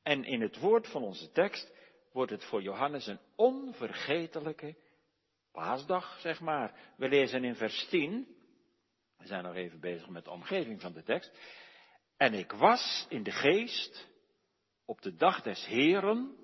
En 0.02 0.24
in 0.24 0.40
het 0.40 0.58
woord 0.58 0.88
van 0.88 1.02
onze 1.02 1.30
tekst 1.30 1.72
wordt 2.12 2.30
het 2.30 2.44
voor 2.44 2.62
Johannes 2.62 3.06
een 3.06 3.20
onvergetelijke 3.36 4.76
paasdag, 5.52 6.20
zeg 6.20 6.40
maar. 6.40 6.94
We 6.96 7.08
lezen 7.08 7.44
in 7.44 7.54
vers 7.54 7.88
10, 7.88 8.36
we 9.16 9.26
zijn 9.26 9.44
nog 9.44 9.54
even 9.54 9.80
bezig 9.80 10.08
met 10.08 10.24
de 10.24 10.30
omgeving 10.30 10.80
van 10.80 10.92
de 10.92 11.02
tekst. 11.02 11.38
En 12.16 12.34
ik 12.34 12.52
was 12.52 13.06
in 13.08 13.22
de 13.22 13.32
geest 13.32 14.14
op 14.86 15.02
de 15.02 15.14
dag 15.14 15.42
des 15.42 15.66
Heren 15.66 16.36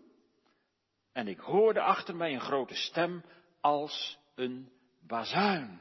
en 1.12 1.28
ik 1.28 1.38
hoorde 1.38 1.80
achter 1.80 2.16
mij 2.16 2.32
een 2.32 2.40
grote 2.40 2.74
stem 2.74 3.24
als 3.60 4.18
een 4.34 4.72
bazuin. 5.00 5.80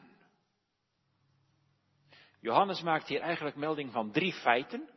Johannes 2.39 2.81
maakt 2.81 3.07
hier 3.07 3.21
eigenlijk 3.21 3.55
melding 3.55 3.91
van 3.91 4.11
drie 4.11 4.33
feiten. 4.33 4.89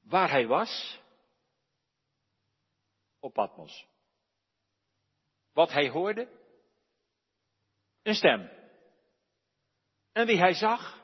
Waar 0.00 0.30
hij 0.30 0.46
was, 0.46 1.00
op 3.18 3.32
Patmos. 3.32 3.86
Wat 5.52 5.70
hij 5.70 5.88
hoorde, 5.88 6.28
een 8.02 8.14
stem. 8.14 8.50
En 10.12 10.26
wie 10.26 10.38
hij 10.38 10.54
zag? 10.54 11.02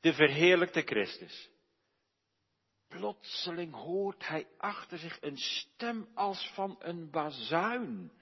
De 0.00 0.12
verheerlijkte 0.12 0.80
Christus. 0.80 1.50
Plotseling 2.98 3.74
hoort 3.74 4.28
hij 4.28 4.46
achter 4.58 4.98
zich 4.98 5.18
een 5.20 5.36
stem 5.36 6.08
als 6.14 6.50
van 6.54 6.76
een 6.78 7.10
bazuin. 7.10 8.12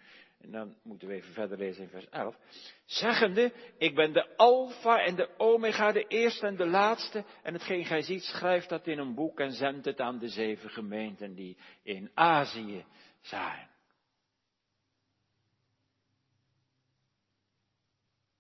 En 0.41 0.51
dan 0.51 0.77
moeten 0.83 1.09
we 1.09 1.15
even 1.15 1.33
verder 1.33 1.59
lezen 1.59 1.83
in 1.83 1.89
vers 1.89 2.09
11. 2.09 2.37
Zeggende, 2.85 3.53
ik 3.79 3.95
ben 3.95 4.13
de 4.13 4.37
Alpha 4.37 4.99
en 5.05 5.15
de 5.15 5.39
Omega, 5.39 5.93
de 5.93 6.07
eerste 6.07 6.47
en 6.47 6.57
de 6.57 6.67
laatste. 6.67 7.25
En 7.43 7.53
hetgeen 7.53 7.85
gij 7.85 8.03
ziet, 8.03 8.23
schrijft 8.23 8.69
dat 8.69 8.87
in 8.87 8.99
een 8.99 9.15
boek 9.15 9.41
en 9.41 9.53
zendt 9.53 9.85
het 9.85 10.01
aan 10.01 10.19
de 10.19 10.29
zeven 10.29 10.71
gemeenten 10.71 11.35
die 11.35 11.57
in 11.83 12.11
Azië 12.15 12.85
zijn. 13.21 13.69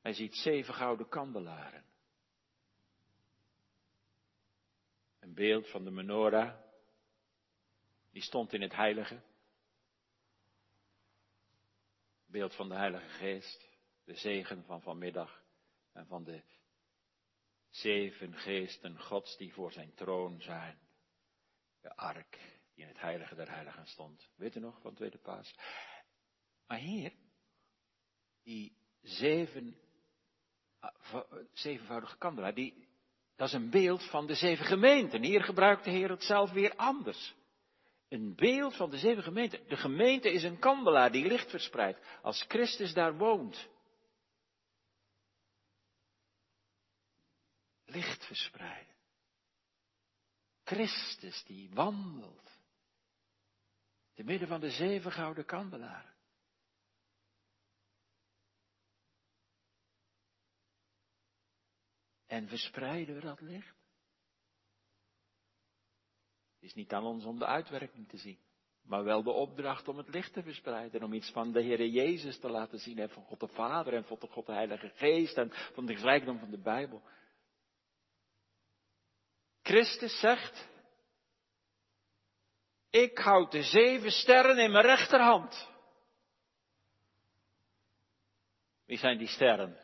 Hij 0.02 0.12
ziet 0.12 0.34
zeven 0.34 0.74
gouden 0.74 1.08
kandelaren. 1.08 1.84
Een 5.23 5.35
beeld 5.35 5.71
van 5.71 5.85
de 5.85 5.91
menorah. 5.91 6.55
Die 8.11 8.23
stond 8.23 8.52
in 8.52 8.62
het 8.62 8.75
heilige. 8.75 9.23
Beeld 12.26 12.55
van 12.55 12.69
de 12.69 12.75
Heilige 12.75 13.09
Geest. 13.09 13.69
De 14.05 14.14
zegen 14.14 14.64
van 14.64 14.83
vanmiddag 14.83 15.45
en 15.93 16.07
van 16.07 16.25
de 16.25 16.43
Zeven 17.69 18.35
geesten 18.35 19.00
Gods 19.00 19.37
die 19.37 19.52
voor 19.52 19.73
zijn 19.73 19.95
troon 19.95 20.41
zijn. 20.41 20.79
De 21.81 21.97
ark 21.97 22.38
die 22.75 22.83
in 22.83 22.88
het 22.88 23.00
heilige 23.00 23.35
der 23.35 23.50
heiligen 23.50 23.87
stond. 23.87 24.31
Weet 24.37 24.57
u 24.57 24.61
nog 24.61 24.81
van 24.81 24.95
tweede 24.95 25.19
paas? 25.19 25.55
Maar 26.67 26.79
hier, 26.79 27.12
die 28.43 28.76
zeven, 29.00 29.76
ah, 30.79 31.33
zevenvoudige 31.52 32.19
kandelaar, 32.19 32.55
die, 32.55 32.88
dat 33.36 33.48
is 33.48 33.54
een 33.54 33.70
beeld 33.70 34.10
van 34.10 34.26
de 34.26 34.34
zeven 34.34 34.64
gemeenten. 34.64 35.22
Hier 35.22 35.42
gebruikt 35.42 35.84
de 35.84 35.90
Heer 35.90 36.10
het 36.10 36.22
zelf 36.22 36.50
weer 36.50 36.76
anders. 36.76 37.34
Een 38.08 38.34
beeld 38.34 38.76
van 38.76 38.90
de 38.90 38.98
zeven 38.98 39.22
gemeenten. 39.22 39.68
De 39.68 39.76
gemeente 39.76 40.32
is 40.32 40.42
een 40.42 40.58
kandelaar 40.58 41.12
die 41.12 41.26
licht 41.26 41.50
verspreidt 41.50 41.98
als 42.22 42.44
Christus 42.48 42.94
daar 42.94 43.16
woont. 43.16 43.68
Licht 47.84 48.24
verspreiden. 48.26 48.94
Christus 50.64 51.44
die 51.44 51.70
wandelt. 51.72 52.50
Te 54.14 54.22
midden 54.22 54.48
van 54.48 54.60
de 54.60 54.70
zeven 54.70 55.12
gouden 55.12 55.44
kandelaren. 55.44 56.12
En 62.32 62.48
verspreiden 62.48 63.14
we 63.14 63.20
dat 63.20 63.40
licht? 63.40 63.76
Het 66.54 66.62
is 66.62 66.74
niet 66.74 66.92
aan 66.92 67.04
ons 67.04 67.24
om 67.24 67.38
de 67.38 67.46
uitwerking 67.46 68.08
te 68.08 68.16
zien, 68.16 68.38
maar 68.82 69.04
wel 69.04 69.22
de 69.22 69.30
opdracht 69.30 69.88
om 69.88 69.96
het 69.96 70.08
licht 70.08 70.32
te 70.32 70.42
verspreiden, 70.42 71.02
om 71.02 71.12
iets 71.12 71.30
van 71.30 71.52
de 71.52 71.62
Heer 71.62 71.86
Jezus 71.86 72.38
te 72.38 72.48
laten 72.48 72.78
zien 72.78 72.98
en 72.98 73.10
van 73.10 73.24
God 73.24 73.40
de 73.40 73.48
Vader 73.48 73.94
en 73.94 74.04
van 74.04 74.18
God 74.30 74.46
de 74.46 74.52
Heilige 74.52 74.88
Geest 74.88 75.36
en 75.36 75.50
van 75.52 75.86
de 75.86 75.94
rijkdom 75.94 76.38
van 76.38 76.50
de 76.50 76.58
Bijbel. 76.58 77.02
Christus 79.62 80.20
zegt, 80.20 80.68
ik 82.90 83.18
houd 83.18 83.52
de 83.52 83.62
zeven 83.62 84.10
sterren 84.10 84.58
in 84.58 84.70
mijn 84.70 84.84
rechterhand. 84.84 85.70
Wie 88.86 88.98
zijn 88.98 89.18
die 89.18 89.28
sterren? 89.28 89.81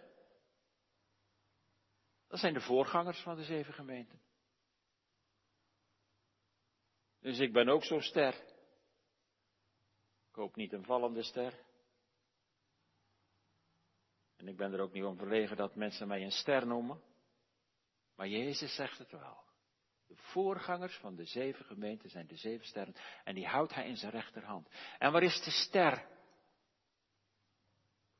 Dat 2.28 2.38
zijn 2.38 2.54
de 2.54 2.60
voorgangers 2.60 3.20
van 3.20 3.36
de 3.36 3.44
zeven 3.44 3.74
gemeenten. 3.74 4.20
Dus 7.20 7.38
ik 7.38 7.52
ben 7.52 7.68
ook 7.68 7.84
zo'n 7.84 8.02
ster. 8.02 8.34
Ik 10.28 10.34
hoop 10.34 10.56
niet 10.56 10.72
een 10.72 10.84
vallende 10.84 11.22
ster. 11.22 11.66
En 14.36 14.48
ik 14.48 14.56
ben 14.56 14.72
er 14.72 14.80
ook 14.80 14.92
niet 14.92 15.04
om 15.04 15.16
verlegen 15.16 15.56
dat 15.56 15.74
mensen 15.74 16.08
mij 16.08 16.22
een 16.22 16.30
ster 16.30 16.66
noemen. 16.66 17.02
Maar 18.14 18.28
Jezus 18.28 18.74
zegt 18.74 18.98
het 18.98 19.10
wel. 19.10 19.46
De 20.06 20.16
voorgangers 20.16 20.96
van 20.96 21.14
de 21.14 21.24
zeven 21.24 21.64
gemeenten 21.64 22.10
zijn 22.10 22.26
de 22.26 22.36
zeven 22.36 22.66
sterren. 22.66 22.94
En 23.24 23.34
die 23.34 23.46
houdt 23.46 23.74
hij 23.74 23.88
in 23.88 23.96
zijn 23.96 24.12
rechterhand. 24.12 24.68
En 24.98 25.12
waar 25.12 25.22
is 25.22 25.42
de 25.44 25.50
ster? 25.50 26.08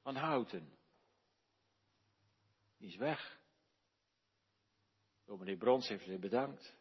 Van 0.03 0.17
Houten. 0.17 0.79
Die 2.79 2.88
is 2.88 2.97
weg. 2.97 3.38
Dominee 5.28 5.56
Brons 5.56 5.88
heeft 5.88 6.04
ze 6.04 6.18
bedankt. 6.18 6.76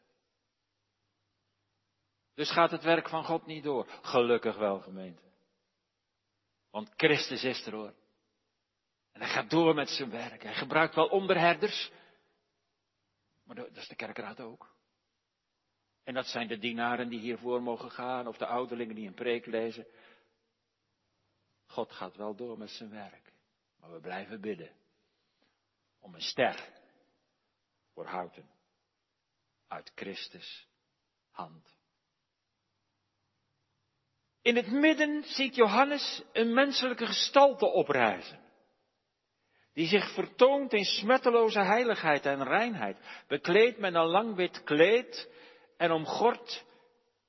Dus 2.33 2.51
gaat 2.51 2.71
het 2.71 2.83
werk 2.83 3.09
van 3.09 3.23
God 3.23 3.45
niet 3.45 3.63
door. 3.63 3.85
Gelukkig 4.01 4.57
wel, 4.57 4.79
gemeente. 4.79 5.21
Want 6.69 6.93
Christus 6.95 7.43
is 7.43 7.65
er 7.65 7.73
hoor. 7.73 7.93
En 9.11 9.21
hij 9.21 9.29
gaat 9.29 9.49
door 9.49 9.73
met 9.73 9.89
zijn 9.89 10.09
werk. 10.09 10.43
Hij 10.43 10.53
gebruikt 10.53 10.95
wel 10.95 11.07
onderherders. 11.07 11.91
Maar 13.43 13.55
dat 13.55 13.75
is 13.75 13.87
de 13.87 13.95
kerkraad 13.95 14.39
ook. 14.39 14.75
En 16.03 16.13
dat 16.13 16.25
zijn 16.25 16.47
de 16.47 16.57
dienaren 16.57 17.09
die 17.09 17.19
hiervoor 17.19 17.61
mogen 17.61 17.91
gaan, 17.91 18.27
of 18.27 18.37
de 18.37 18.45
ouderlingen 18.45 18.95
die 18.95 19.07
een 19.07 19.13
preek 19.13 19.45
lezen. 19.45 19.87
God 21.65 21.91
gaat 21.91 22.15
wel 22.15 22.35
door 22.35 22.57
met 22.57 22.69
zijn 22.69 22.89
werk. 22.89 23.33
Maar 23.79 23.91
we 23.91 23.99
blijven 23.99 24.41
bidden. 24.41 24.71
Om 25.99 26.15
een 26.15 26.21
ster 26.21 26.76
voor 27.97 28.05
houten. 28.05 28.49
Uit 29.67 29.91
Christus 29.95 30.67
hand. 31.31 31.75
In 34.41 34.55
het 34.55 34.71
midden 34.71 35.23
ziet 35.23 35.55
Johannes 35.55 36.23
een 36.31 36.53
menselijke 36.53 37.05
gestalte 37.05 37.65
oprijzen. 37.65 38.39
Die 39.73 39.87
zich 39.87 40.13
vertoont 40.13 40.73
in 40.73 40.83
smetteloze 40.83 41.59
heiligheid 41.59 42.25
en 42.25 42.43
reinheid. 42.43 42.97
Bekleed 43.27 43.77
met 43.77 43.93
een 43.93 44.05
lang 44.05 44.35
wit 44.35 44.63
kleed 44.63 45.29
en 45.77 45.91
omgord 45.91 46.65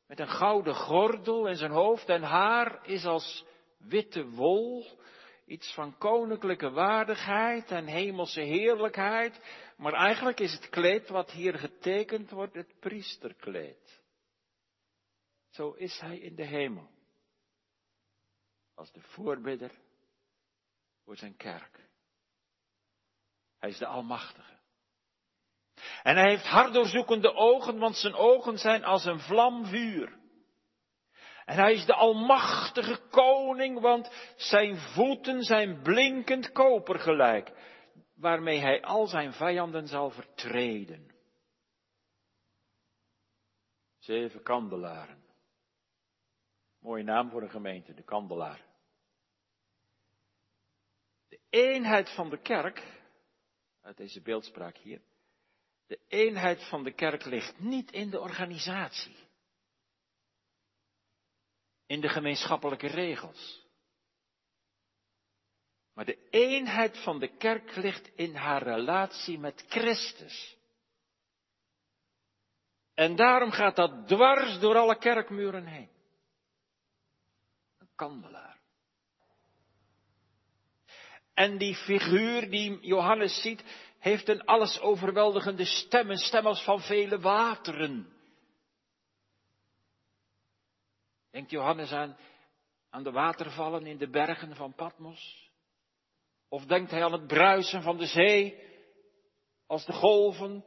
met 0.06 0.20
een 0.20 0.28
gouden 0.28 0.74
gordel 0.74 1.48
en 1.48 1.56
zijn 1.56 1.70
hoofd 1.70 2.08
en 2.08 2.22
haar 2.22 2.86
is 2.86 3.04
als 3.04 3.44
witte 3.78 4.28
wol. 4.28 4.86
Iets 5.46 5.74
van 5.74 5.98
koninklijke 5.98 6.70
waardigheid 6.70 7.70
en 7.70 7.86
hemelse 7.86 8.40
heerlijkheid. 8.40 9.40
Maar 9.78 9.92
eigenlijk 9.92 10.40
is 10.40 10.52
het 10.52 10.68
kleed 10.68 11.08
wat 11.08 11.30
hier 11.30 11.58
getekend 11.58 12.30
wordt 12.30 12.54
het 12.54 12.80
priesterkleed. 12.80 14.00
Zo 15.50 15.70
is 15.70 16.00
hij 16.00 16.18
in 16.18 16.34
de 16.34 16.44
hemel 16.44 16.90
als 18.74 18.92
de 18.92 19.00
voorbidder 19.00 19.70
voor 21.04 21.16
zijn 21.16 21.36
kerk. 21.36 21.88
Hij 23.58 23.68
is 23.68 23.78
de 23.78 23.86
Almachtige. 23.86 24.56
En 26.02 26.16
hij 26.16 26.28
heeft 26.28 26.46
harddoorzoekende 26.46 27.34
ogen, 27.34 27.78
want 27.78 27.96
zijn 27.96 28.14
ogen 28.14 28.58
zijn 28.58 28.84
als 28.84 29.04
een 29.04 29.20
vlam 29.20 29.66
vuur. 29.66 30.18
En 31.44 31.56
hij 31.56 31.72
is 31.72 31.86
de 31.86 31.94
Almachtige 31.94 33.00
Koning, 33.10 33.80
want 33.80 34.10
zijn 34.36 34.76
voeten 34.76 35.42
zijn 35.42 35.82
blinkend 35.82 36.52
koper 36.52 36.98
gelijk, 36.98 37.52
waarmee 38.18 38.58
hij 38.58 38.82
al 38.82 39.06
zijn 39.06 39.32
vijanden 39.32 39.86
zal 39.86 40.10
vertreden. 40.10 41.10
Zeven 43.98 44.42
kandelaren. 44.42 45.24
Mooie 46.78 47.04
naam 47.04 47.30
voor 47.30 47.42
een 47.42 47.50
gemeente, 47.50 47.94
de 47.94 48.02
kandelaar. 48.02 48.66
De 51.28 51.40
eenheid 51.48 52.14
van 52.14 52.30
de 52.30 52.38
kerk, 52.38 53.02
uit 53.80 53.96
deze 53.96 54.22
beeldspraak 54.22 54.76
hier, 54.76 55.02
de 55.86 56.00
eenheid 56.08 56.68
van 56.68 56.84
de 56.84 56.92
kerk 56.92 57.24
ligt 57.24 57.58
niet 57.58 57.90
in 57.92 58.10
de 58.10 58.20
organisatie, 58.20 59.16
in 61.86 62.00
de 62.00 62.08
gemeenschappelijke 62.08 62.86
regels. 62.86 63.67
Maar 65.98 66.06
de 66.06 66.28
eenheid 66.30 66.98
van 66.98 67.18
de 67.18 67.36
kerk 67.36 67.76
ligt 67.76 68.10
in 68.14 68.34
haar 68.34 68.62
relatie 68.62 69.38
met 69.38 69.64
Christus. 69.68 70.56
En 72.94 73.16
daarom 73.16 73.50
gaat 73.50 73.76
dat 73.76 74.08
dwars 74.08 74.60
door 74.60 74.76
alle 74.76 74.98
kerkmuren 74.98 75.66
heen. 75.66 75.88
Een 77.78 77.88
kandelaar. 77.94 78.60
En 81.34 81.58
die 81.58 81.74
figuur 81.74 82.50
die 82.50 82.78
Johannes 82.80 83.40
ziet, 83.40 83.64
heeft 83.98 84.28
een 84.28 84.44
alles 84.44 84.80
overweldigende 84.80 85.64
stem, 85.64 86.10
een 86.10 86.16
stem 86.16 86.46
als 86.46 86.64
van 86.64 86.80
vele 86.80 87.18
wateren. 87.20 88.12
Denkt 91.30 91.50
Johannes 91.50 91.92
aan, 91.92 92.16
aan 92.90 93.02
de 93.02 93.12
watervallen 93.12 93.86
in 93.86 93.98
de 93.98 94.08
bergen 94.08 94.56
van 94.56 94.74
Patmos? 94.74 95.47
Of 96.48 96.64
denkt 96.64 96.90
hij 96.90 97.04
aan 97.04 97.12
het 97.12 97.26
bruisen 97.26 97.82
van 97.82 97.96
de 97.96 98.06
zee, 98.06 98.62
als 99.66 99.84
de 99.84 99.92
golven 99.92 100.64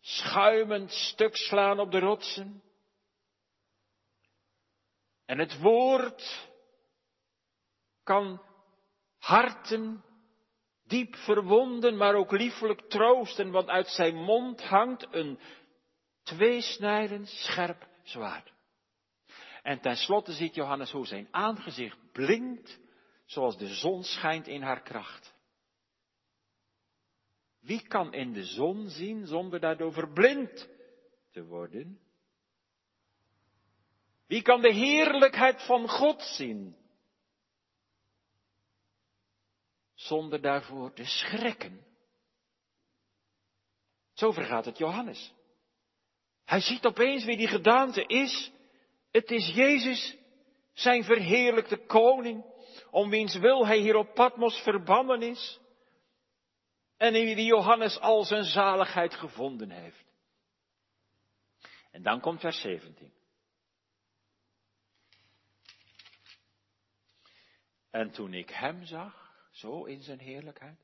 schuimend 0.00 0.90
stuk 0.90 1.36
slaan 1.36 1.80
op 1.80 1.90
de 1.90 1.98
rotsen? 1.98 2.62
En 5.24 5.38
het 5.38 5.60
woord 5.60 6.50
kan 8.02 8.42
harten 9.18 10.04
diep 10.84 11.16
verwonden, 11.16 11.96
maar 11.96 12.14
ook 12.14 12.32
liefelijk 12.32 12.80
troosten, 12.80 13.50
want 13.50 13.68
uit 13.68 13.88
zijn 13.88 14.14
mond 14.14 14.62
hangt 14.62 15.06
een 15.10 15.38
tweesnijdend 16.22 17.28
scherp 17.28 17.88
zwaard. 18.02 18.52
En 19.62 19.80
tenslotte 19.80 20.32
ziet 20.32 20.54
Johannes 20.54 20.90
hoe 20.90 21.06
zijn 21.06 21.28
aangezicht 21.30 22.12
blinkt, 22.12 22.80
zoals 23.32 23.58
de 23.58 23.74
zon 23.74 24.04
schijnt 24.04 24.46
in 24.46 24.62
haar 24.62 24.82
kracht. 24.82 25.34
Wie 27.60 27.86
kan 27.88 28.12
in 28.12 28.32
de 28.32 28.44
zon 28.44 28.88
zien 28.88 29.26
zonder 29.26 29.60
daardoor 29.60 29.92
verblind 29.92 30.68
te 31.30 31.44
worden? 31.44 32.00
Wie 34.26 34.42
kan 34.42 34.60
de 34.60 34.72
heerlijkheid 34.72 35.62
van 35.62 35.88
God 35.88 36.22
zien 36.22 36.76
zonder 40.02 40.40
daarvoor 40.40 40.92
te 40.92 41.04
schrikken. 41.04 41.86
Zo 44.12 44.32
vergaat 44.32 44.64
het 44.64 44.78
Johannes. 44.78 45.34
Hij 46.44 46.60
ziet 46.60 46.84
opeens 46.84 47.24
wie 47.24 47.36
die 47.36 47.48
gedaante 47.48 48.06
is. 48.06 48.52
Het 49.10 49.30
is 49.30 49.54
Jezus, 49.54 50.16
zijn 50.72 51.04
verheerlijkte 51.04 51.76
koning, 51.76 52.44
om 52.92 53.10
wiens 53.10 53.36
wil 53.36 53.66
hij 53.66 53.78
hier 53.78 53.96
op 53.96 54.14
Patmos 54.14 54.62
verbannen 54.62 55.22
is. 55.22 55.60
En 56.96 57.14
in 57.14 57.34
wie 57.34 57.44
Johannes 57.44 57.98
al 57.98 58.24
zijn 58.24 58.44
zaligheid 58.44 59.14
gevonden 59.14 59.70
heeft. 59.70 60.04
En 61.90 62.02
dan 62.02 62.20
komt 62.20 62.40
vers 62.40 62.60
17. 62.60 63.12
En 67.90 68.10
toen 68.10 68.34
ik 68.34 68.50
hem 68.50 68.84
zag, 68.84 69.32
zo 69.50 69.84
in 69.84 70.02
zijn 70.02 70.18
heerlijkheid, 70.18 70.78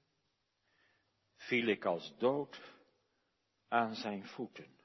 viel 1.36 1.66
ik 1.66 1.84
als 1.84 2.14
dood 2.18 2.60
aan 3.68 3.94
zijn 3.94 4.26
voeten. 4.26 4.76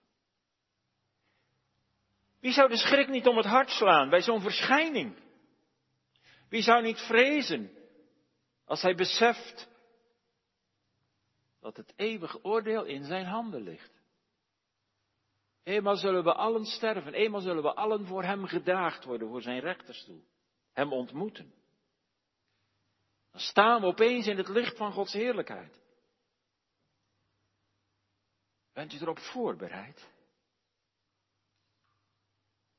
Wie 2.39 2.53
zou 2.53 2.69
de 2.69 2.77
schrik 2.77 3.07
niet 3.07 3.27
om 3.27 3.37
het 3.37 3.45
hart 3.45 3.69
slaan 3.69 4.09
bij 4.09 4.21
zo'n 4.21 4.41
verschijning? 4.41 5.21
Wie 6.53 6.61
zou 6.61 6.81
niet 6.81 6.99
vrezen 6.99 7.71
als 8.65 8.81
hij 8.81 8.95
beseft 8.95 9.67
dat 11.59 11.77
het 11.77 11.93
eeuwige 11.95 12.43
oordeel 12.43 12.83
in 12.83 13.03
zijn 13.03 13.25
handen 13.25 13.61
ligt? 13.61 14.01
Eenmaal 15.63 15.95
zullen 15.95 16.23
we 16.23 16.33
allen 16.33 16.65
sterven, 16.65 17.13
eenmaal 17.13 17.41
zullen 17.41 17.63
we 17.63 17.73
allen 17.73 18.05
voor 18.05 18.23
hem 18.23 18.45
gedaagd 18.45 19.03
worden, 19.03 19.27
voor 19.27 19.41
zijn 19.41 19.59
rechterstoel, 19.59 20.25
hem 20.71 20.93
ontmoeten. 20.93 21.53
Dan 23.31 23.41
staan 23.41 23.81
we 23.81 23.87
opeens 23.87 24.27
in 24.27 24.37
het 24.37 24.47
licht 24.47 24.77
van 24.77 24.91
Gods 24.91 25.13
heerlijkheid. 25.13 25.81
Bent 28.73 28.93
u 28.93 28.97
erop 28.97 29.19
voorbereid? 29.19 30.09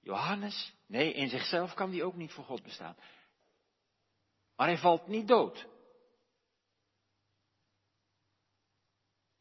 Johannes, 0.01 0.75
nee, 0.87 1.13
in 1.13 1.29
zichzelf 1.29 1.75
kan 1.75 1.91
die 1.91 2.05
ook 2.05 2.17
niet 2.17 2.33
voor 2.33 2.45
God 2.45 2.63
bestaan. 2.63 2.97
Maar 4.57 4.67
hij 4.67 4.79
valt 4.79 5.07
niet 5.07 5.29
dood. 5.29 5.67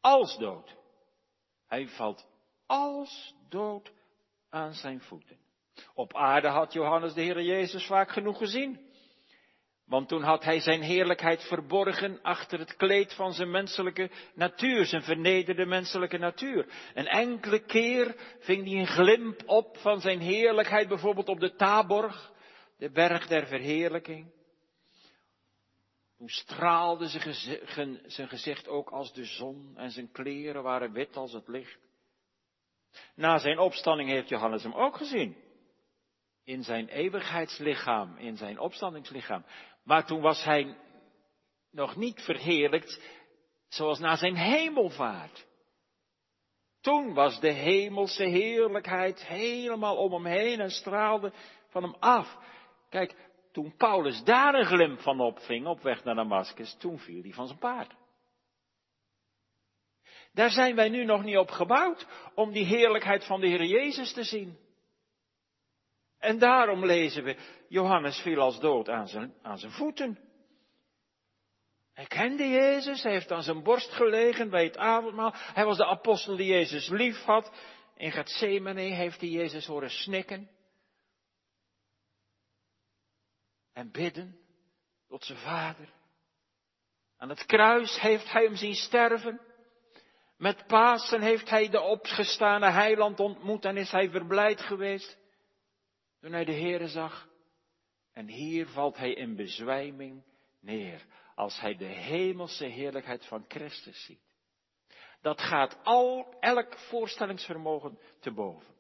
Als 0.02 0.38
dood. 0.38 0.76
Hij 1.68 1.88
valt 1.88 2.28
als 2.66 3.36
dood 3.50 3.92
aan 4.50 4.74
zijn 4.74 5.02
voeten. 5.02 5.38
Op 5.94 6.16
aarde 6.16 6.48
had 6.48 6.74
Johannes 6.74 7.14
de 7.14 7.22
Heer 7.22 7.42
Jezus 7.42 7.86
vaak 7.86 8.12
genoeg 8.12 8.38
gezien. 8.38 8.92
Want 9.86 10.08
toen 10.08 10.24
had 10.24 10.44
hij 10.44 10.60
zijn 10.60 10.82
heerlijkheid 10.82 11.44
verborgen 11.44 12.22
achter 12.22 12.60
het 12.60 12.76
kleed 12.76 13.14
van 13.14 13.34
zijn 13.34 13.52
menselijke 13.52 14.10
natuur, 14.34 14.86
zijn 14.86 15.04
vernederde 15.04 15.66
menselijke 15.66 16.18
natuur. 16.18 16.66
Een 16.94 17.08
enkele 17.08 17.60
keer 17.60 18.16
ving 18.40 18.68
hij 18.68 18.80
een 18.80 18.88
glimp 18.88 19.42
op 19.46 19.78
van 19.78 20.02
zijn 20.02 20.20
heerlijkheid, 20.20 20.88
bijvoorbeeld 20.88 21.28
op 21.28 21.40
de 21.40 21.56
Taborg, 21.56 22.32
de 22.78 22.92
berg 22.92 23.28
der 23.28 23.48
verheerlijking. 23.48 24.32
Toen 26.24 26.32
straalde 26.32 27.08
zijn 28.06 28.28
gezicht 28.28 28.68
ook 28.68 28.90
als 28.90 29.14
de 29.14 29.26
zon 29.26 29.74
en 29.76 29.92
zijn 29.92 30.12
kleren 30.12 30.64
waren 30.64 30.92
wit 30.92 31.16
als 31.18 31.34
het 31.34 31.48
licht. 31.48 31.80
Na 33.16 33.38
zijn 33.38 33.60
opstanding 33.60 34.10
heeft 34.10 34.30
Johannes 34.30 34.64
hem 34.64 34.74
ook 34.74 34.98
gezien. 34.98 35.38
In 36.44 36.64
zijn 36.64 36.88
eeuwigheidslichaam, 36.88 38.18
in 38.18 38.38
zijn 38.38 38.60
opstandingslichaam. 38.60 39.46
Maar 39.84 40.06
toen 40.06 40.22
was 40.22 40.44
hij 40.44 40.78
nog 41.72 41.96
niet 41.96 42.22
verheerlijkt 42.22 43.02
zoals 43.68 44.00
na 44.00 44.16
zijn 44.16 44.36
hemelvaart. 44.36 45.46
Toen 46.82 47.14
was 47.14 47.40
de 47.40 47.52
hemelse 47.52 48.24
heerlijkheid 48.24 49.26
helemaal 49.26 49.98
om 49.98 50.14
hem 50.14 50.26
heen 50.26 50.60
en 50.60 50.72
straalde 50.72 51.34
van 51.68 51.84
hem 51.84 51.96
af. 52.00 52.38
Kijk, 52.90 53.16
toen 53.54 53.76
Paulus 53.78 54.24
daar 54.24 54.54
een 54.54 54.66
glimp 54.66 55.00
van 55.00 55.20
opving 55.20 55.68
op 55.68 55.82
weg 55.82 56.04
naar 56.04 56.16
Damascus, 56.16 56.76
toen 56.80 57.00
viel 57.00 57.22
hij 57.22 57.32
van 57.32 57.48
zijn 57.48 57.60
paard. 57.60 57.94
Daar 60.34 60.50
zijn 60.50 60.76
wij 60.76 60.90
nu 60.90 61.06
nog 61.06 61.24
niet 61.24 61.38
op 61.38 61.50
gebouwd 61.50 62.08
om 62.36 62.52
die 62.52 62.66
heerlijkheid 62.66 63.26
van 63.26 63.40
de 63.40 63.48
Heer 63.48 63.64
Jezus 63.64 64.14
te 64.14 64.24
zien. 64.24 64.58
En 66.20 66.40
daarom 66.40 66.86
lezen 66.86 67.24
we, 67.24 67.38
Johannes 67.68 68.20
viel 68.22 68.40
als 68.40 68.60
dood 68.60 68.90
aan 68.90 69.08
zijn, 69.08 69.34
aan 69.42 69.58
zijn 69.58 69.72
voeten. 69.72 70.20
Hij 71.94 72.06
kende 72.06 72.50
Jezus, 72.50 73.04
hij 73.04 73.12
heeft 73.12 73.32
aan 73.32 73.44
zijn 73.44 73.64
borst 73.64 73.92
gelegen 73.92 74.50
bij 74.50 74.64
het 74.64 74.78
avondmaal. 74.78 75.32
Hij 75.34 75.66
was 75.66 75.78
de 75.78 75.86
apostel 75.86 76.36
die 76.36 76.48
Jezus 76.48 76.90
lief 76.90 77.24
had. 77.24 77.52
In 77.96 78.12
Gethsemane 78.12 78.82
heeft 78.82 79.20
hij 79.20 79.30
Jezus 79.30 79.66
horen 79.66 79.90
snikken. 79.90 80.50
En 83.74 83.92
bidden 83.92 84.40
tot 85.08 85.24
zijn 85.24 85.38
vader. 85.38 85.94
Aan 87.18 87.30
het 87.30 87.46
kruis 87.46 88.00
heeft 88.00 88.32
hij 88.32 88.44
hem 88.44 88.56
zien 88.56 88.76
sterven. 88.76 89.42
Met 90.38 90.68
Pasen 90.68 91.22
heeft 91.22 91.50
hij 91.50 91.70
de 91.70 91.82
opgestane 91.82 92.70
heiland 92.70 93.20
ontmoet 93.20 93.66
en 93.66 93.78
is 93.78 93.92
hij 93.92 94.10
verblijd 94.10 94.62
geweest 94.62 95.18
toen 96.20 96.32
hij 96.32 96.46
de 96.46 96.54
Heere 96.54 96.88
zag. 96.88 97.28
En 98.14 98.28
hier 98.28 98.68
valt 98.68 98.98
hij 98.98 99.14
in 99.14 99.36
bezwijming 99.36 100.24
neer 100.60 101.06
als 101.36 101.60
hij 101.60 101.76
de 101.76 101.86
hemelse 101.86 102.66
heerlijkheid 102.66 103.26
van 103.26 103.46
Christus 103.48 104.06
ziet. 104.06 104.36
Dat 105.22 105.42
gaat 105.42 105.84
al 105.84 106.36
elk 106.40 106.78
voorstellingsvermogen 106.78 108.00
te 108.20 108.32
boven. 108.32 108.76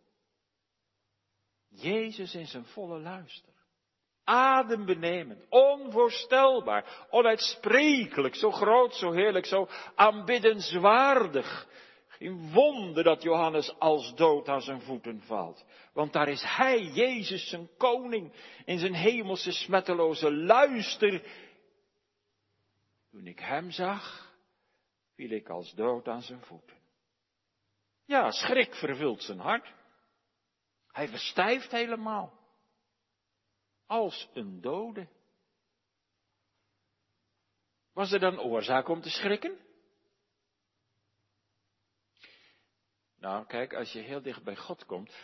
Jezus 1.69 2.35
in 2.35 2.47
zijn 2.47 2.65
volle 2.65 2.99
luister. 2.99 3.52
Adembenemend, 4.23 5.45
onvoorstelbaar, 5.49 7.07
onuitsprekelijk, 7.09 8.35
zo 8.35 8.51
groot, 8.51 8.95
zo 8.95 9.11
heerlijk, 9.11 9.45
zo 9.45 9.67
aanbiddenswaardig. 9.95 11.67
Geen 12.07 12.51
wonder 12.51 13.03
dat 13.03 13.23
Johannes 13.23 13.79
als 13.79 14.15
dood 14.15 14.49
aan 14.49 14.61
zijn 14.61 14.81
voeten 14.81 15.21
valt. 15.21 15.65
Want 15.93 16.13
daar 16.13 16.27
is 16.27 16.43
hij, 16.43 16.81
Jezus, 16.81 17.49
zijn 17.49 17.69
koning, 17.77 18.33
in 18.65 18.79
zijn 18.79 18.93
hemelse 18.93 19.51
smetteloze 19.51 20.33
luister. 20.33 21.23
Toen 23.11 23.27
ik 23.27 23.39
hem 23.39 23.71
zag, 23.71 24.33
viel 25.15 25.31
ik 25.31 25.49
als 25.49 25.73
dood 25.73 26.07
aan 26.07 26.21
zijn 26.21 26.41
voeten. 26.41 26.77
Ja, 28.05 28.31
schrik 28.31 28.75
vervult 28.75 29.23
zijn 29.23 29.39
hart. 29.39 29.73
Hij 30.91 31.07
verstijft 31.07 31.71
helemaal. 31.71 32.42
Als 33.85 34.29
een 34.33 34.61
dode. 34.61 35.07
Was 37.93 38.11
er 38.11 38.19
dan 38.19 38.39
oorzaak 38.39 38.87
om 38.87 39.01
te 39.01 39.09
schrikken? 39.09 39.59
Nou, 43.15 43.45
kijk, 43.45 43.73
als 43.73 43.91
je 43.91 43.99
heel 43.99 44.21
dicht 44.21 44.43
bij 44.43 44.55
God 44.55 44.85
komt. 44.85 45.15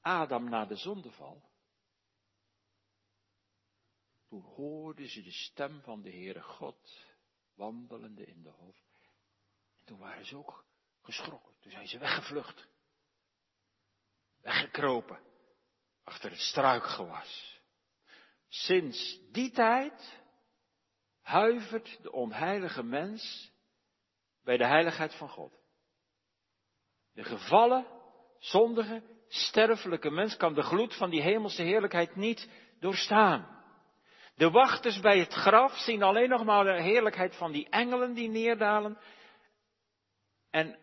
Adam 0.00 0.48
na 0.48 0.66
de 0.66 0.76
zondeval. 0.76 1.50
Toen 4.28 4.42
hoorden 4.42 5.08
ze 5.08 5.22
de 5.22 5.32
stem 5.32 5.80
van 5.80 6.02
de 6.02 6.10
Heere 6.10 6.42
God 6.42 7.06
wandelende 7.54 8.24
in 8.24 8.42
de 8.42 8.50
hof. 8.50 8.76
En 9.78 9.84
toen 9.84 9.98
waren 9.98 10.26
ze 10.26 10.36
ook 10.36 10.64
geschrokken. 11.02 11.54
Toen 11.58 11.70
zijn 11.70 11.86
ze 11.86 11.98
weggevlucht. 11.98 12.68
Weggekropen. 14.40 15.31
Achter 16.04 16.30
het 16.30 16.40
struikgewas. 16.40 17.60
Sinds 18.48 19.20
die 19.30 19.50
tijd 19.50 20.20
huivert 21.22 22.02
de 22.02 22.12
onheilige 22.12 22.82
mens 22.82 23.52
bij 24.44 24.56
de 24.56 24.66
heiligheid 24.66 25.14
van 25.14 25.28
God. 25.28 25.60
De 27.12 27.24
gevallen, 27.24 27.86
zondige, 28.38 29.02
sterfelijke 29.28 30.10
mens 30.10 30.36
kan 30.36 30.54
de 30.54 30.62
gloed 30.62 30.96
van 30.96 31.10
die 31.10 31.22
hemelse 31.22 31.62
heerlijkheid 31.62 32.16
niet 32.16 32.48
doorstaan. 32.80 33.64
De 34.34 34.50
wachters 34.50 35.00
bij 35.00 35.18
het 35.18 35.32
graf 35.32 35.78
zien 35.78 36.02
alleen 36.02 36.28
nog 36.28 36.44
maar 36.44 36.64
de 36.64 36.82
heerlijkheid 36.82 37.36
van 37.36 37.52
die 37.52 37.68
engelen 37.68 38.14
die 38.14 38.28
neerdalen. 38.28 38.98
En 40.50 40.78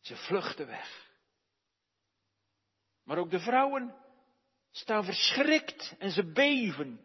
ze 0.00 0.16
vluchten 0.16 0.66
weg. 0.66 1.10
Maar 3.12 3.20
ook 3.20 3.30
de 3.30 3.40
vrouwen 3.40 3.94
staan 4.70 5.04
verschrikt 5.04 5.94
en 5.98 6.10
ze 6.10 6.32
beven 6.32 7.00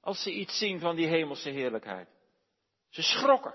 als 0.00 0.22
ze 0.22 0.32
iets 0.32 0.58
zien 0.58 0.80
van 0.80 0.96
die 0.96 1.06
hemelse 1.06 1.50
heerlijkheid. 1.50 2.08
Ze 2.88 3.02
schrokken. 3.02 3.54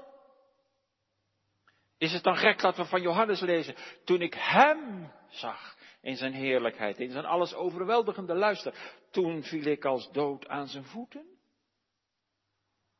Is 1.97 2.12
het 2.12 2.23
dan 2.23 2.38
gek 2.38 2.60
dat 2.60 2.77
we 2.77 2.86
van 2.86 3.01
Johannes 3.01 3.39
lezen? 3.39 3.75
Toen 4.03 4.21
ik 4.21 4.34
hem 4.34 5.12
zag 5.29 5.77
in 6.01 6.15
zijn 6.15 6.34
heerlijkheid, 6.34 6.99
in 6.99 7.12
zijn 7.12 7.25
alles 7.25 7.53
overweldigende 7.53 8.36
luister, 8.36 8.95
toen 9.12 9.43
viel 9.43 9.65
ik 9.65 9.86
als 9.86 10.12
dood 10.12 10.47
aan 10.47 10.67
zijn 10.67 10.86
voeten. 10.86 11.25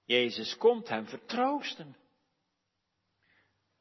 Jezus 0.04 0.58
komt 0.58 0.90
hem 0.90 1.08
vertroosten. 1.08 1.98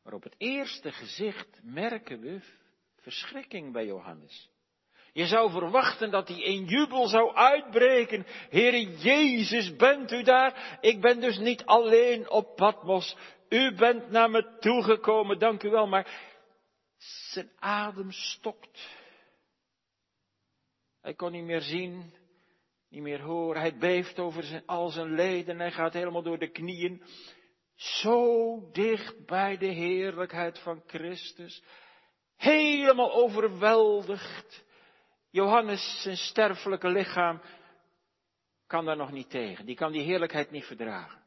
Maar 0.02 0.12
op 0.12 0.22
het 0.22 0.34
eerste 0.38 0.92
gezicht 0.92 1.60
merken 1.62 2.20
we 2.20 2.40
verschrikking 2.96 3.72
bij 3.72 3.86
Johannes. 3.86 4.51
Je 5.12 5.26
zou 5.26 5.50
verwachten 5.50 6.10
dat 6.10 6.28
hij 6.28 6.40
in 6.40 6.64
jubel 6.64 7.06
zou 7.06 7.34
uitbreken. 7.34 8.26
Heere 8.50 8.96
Jezus, 8.96 9.76
bent 9.76 10.12
u 10.12 10.22
daar? 10.22 10.78
Ik 10.80 11.00
ben 11.00 11.20
dus 11.20 11.38
niet 11.38 11.64
alleen 11.64 12.30
op 12.30 12.56
Patmos. 12.56 13.16
U 13.48 13.74
bent 13.74 14.10
naar 14.10 14.30
me 14.30 14.56
toegekomen, 14.60 15.38
dank 15.38 15.62
u 15.62 15.70
wel. 15.70 15.86
Maar 15.86 16.30
zijn 17.32 17.50
adem 17.58 18.10
stokt. 18.10 18.88
Hij 21.00 21.14
kon 21.14 21.32
niet 21.32 21.44
meer 21.44 21.60
zien, 21.60 22.14
niet 22.88 23.02
meer 23.02 23.20
horen. 23.20 23.60
Hij 23.60 23.76
beeft 23.76 24.18
over 24.18 24.42
zijn, 24.42 24.66
al 24.66 24.88
zijn 24.88 25.14
leden. 25.14 25.58
Hij 25.58 25.72
gaat 25.72 25.92
helemaal 25.92 26.22
door 26.22 26.38
de 26.38 26.50
knieën. 26.50 27.02
Zo 27.74 28.58
dicht 28.72 29.26
bij 29.26 29.56
de 29.56 29.66
heerlijkheid 29.66 30.58
van 30.58 30.82
Christus. 30.86 31.62
Helemaal 32.36 33.12
overweldigd. 33.12 34.64
Johannes, 35.32 36.02
zijn 36.02 36.16
sterfelijke 36.16 36.88
lichaam, 36.88 37.42
kan 38.66 38.84
daar 38.84 38.96
nog 38.96 39.10
niet 39.10 39.30
tegen. 39.30 39.66
Die 39.66 39.76
kan 39.76 39.92
die 39.92 40.02
heerlijkheid 40.02 40.50
niet 40.50 40.64
verdragen. 40.64 41.22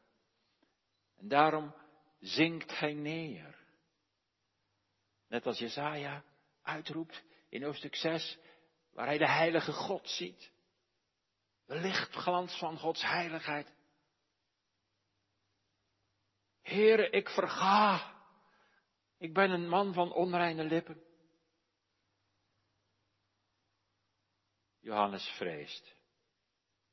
En 1.16 1.28
daarom 1.28 1.74
zinkt 2.18 2.78
hij 2.78 2.92
neer. 2.92 3.56
Net 5.28 5.46
als 5.46 5.58
Jezaja 5.58 6.24
uitroept 6.62 7.24
in 7.48 7.62
hoofdstuk 7.62 7.94
6, 7.94 8.38
waar 8.92 9.06
hij 9.06 9.18
de 9.18 9.28
heilige 9.28 9.72
God 9.72 10.08
ziet. 10.08 10.52
De 11.64 11.74
lichtglans 11.74 12.58
van 12.58 12.78
Gods 12.78 13.02
heiligheid. 13.02 13.74
Heere, 16.62 17.10
ik 17.10 17.28
verga. 17.28 18.14
Ik 19.18 19.34
ben 19.34 19.50
een 19.50 19.68
man 19.68 19.92
van 19.92 20.12
onreine 20.12 20.64
lippen. 20.64 21.05
Johannes 24.86 25.28
vreest. 25.36 25.94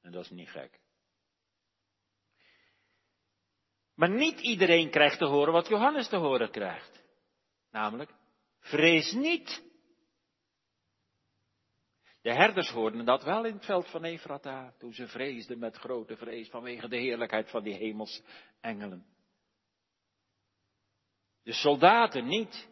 En 0.01 0.11
dat 0.11 0.23
is 0.23 0.29
niet 0.29 0.49
gek. 0.49 0.79
Maar 3.95 4.09
niet 4.09 4.39
iedereen 4.39 4.89
krijgt 4.89 5.17
te 5.17 5.25
horen 5.25 5.53
wat 5.53 5.67
Johannes 5.67 6.07
te 6.07 6.15
horen 6.15 6.51
krijgt. 6.51 7.03
Namelijk, 7.71 8.13
vrees 8.59 9.11
niet. 9.11 9.63
De 12.21 12.33
herders 12.33 12.69
hoorden 12.69 13.05
dat 13.05 13.23
wel 13.23 13.45
in 13.45 13.53
het 13.53 13.65
veld 13.65 13.89
van 13.89 14.03
Efrata, 14.03 14.73
toen 14.77 14.93
ze 14.93 15.07
vreesden 15.07 15.59
met 15.59 15.75
grote 15.75 16.17
vrees 16.17 16.49
vanwege 16.49 16.87
de 16.87 16.97
heerlijkheid 16.97 17.49
van 17.49 17.63
die 17.63 17.73
hemelsengelen. 17.73 19.05
De 21.43 21.53
soldaten 21.53 22.25
niet, 22.25 22.67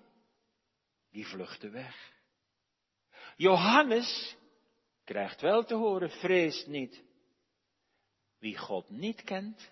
die 1.10 1.28
vluchten 1.28 1.72
weg. 1.72 2.14
Johannes 3.36 4.40
krijgt 5.04 5.42
wel 5.42 5.64
te 5.64 5.76
horen, 5.76 6.10
vreest 6.10 6.68
niet. 6.68 7.04
Wie 8.38 8.58
God 8.58 8.90
niet 8.90 9.24
kent, 9.24 9.72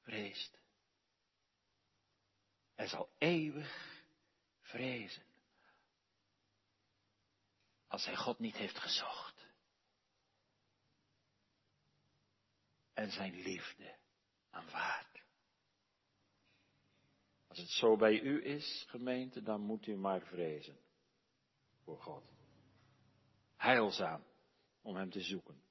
vreest. 0.00 0.60
Hij 2.74 2.86
zal 2.86 3.08
eeuwig 3.18 4.02
vrezen. 4.60 5.22
Als 7.86 8.04
hij 8.04 8.16
God 8.16 8.38
niet 8.38 8.56
heeft 8.56 8.78
gezocht. 8.78 9.46
En 12.92 13.10
zijn 13.10 13.34
liefde 13.34 13.96
aanvaardt. 14.50 15.22
Als 17.46 17.58
het 17.58 17.70
zo 17.70 17.96
bij 17.96 18.20
u 18.20 18.44
is, 18.44 18.84
gemeente, 18.88 19.42
dan 19.42 19.60
moet 19.60 19.86
u 19.86 19.96
maar 19.96 20.20
vrezen. 20.20 20.78
Voor 21.84 21.98
God. 21.98 22.24
Heilzaam 23.56 24.24
om 24.82 24.96
Hem 24.96 25.10
te 25.10 25.20
zoeken. 25.20 25.62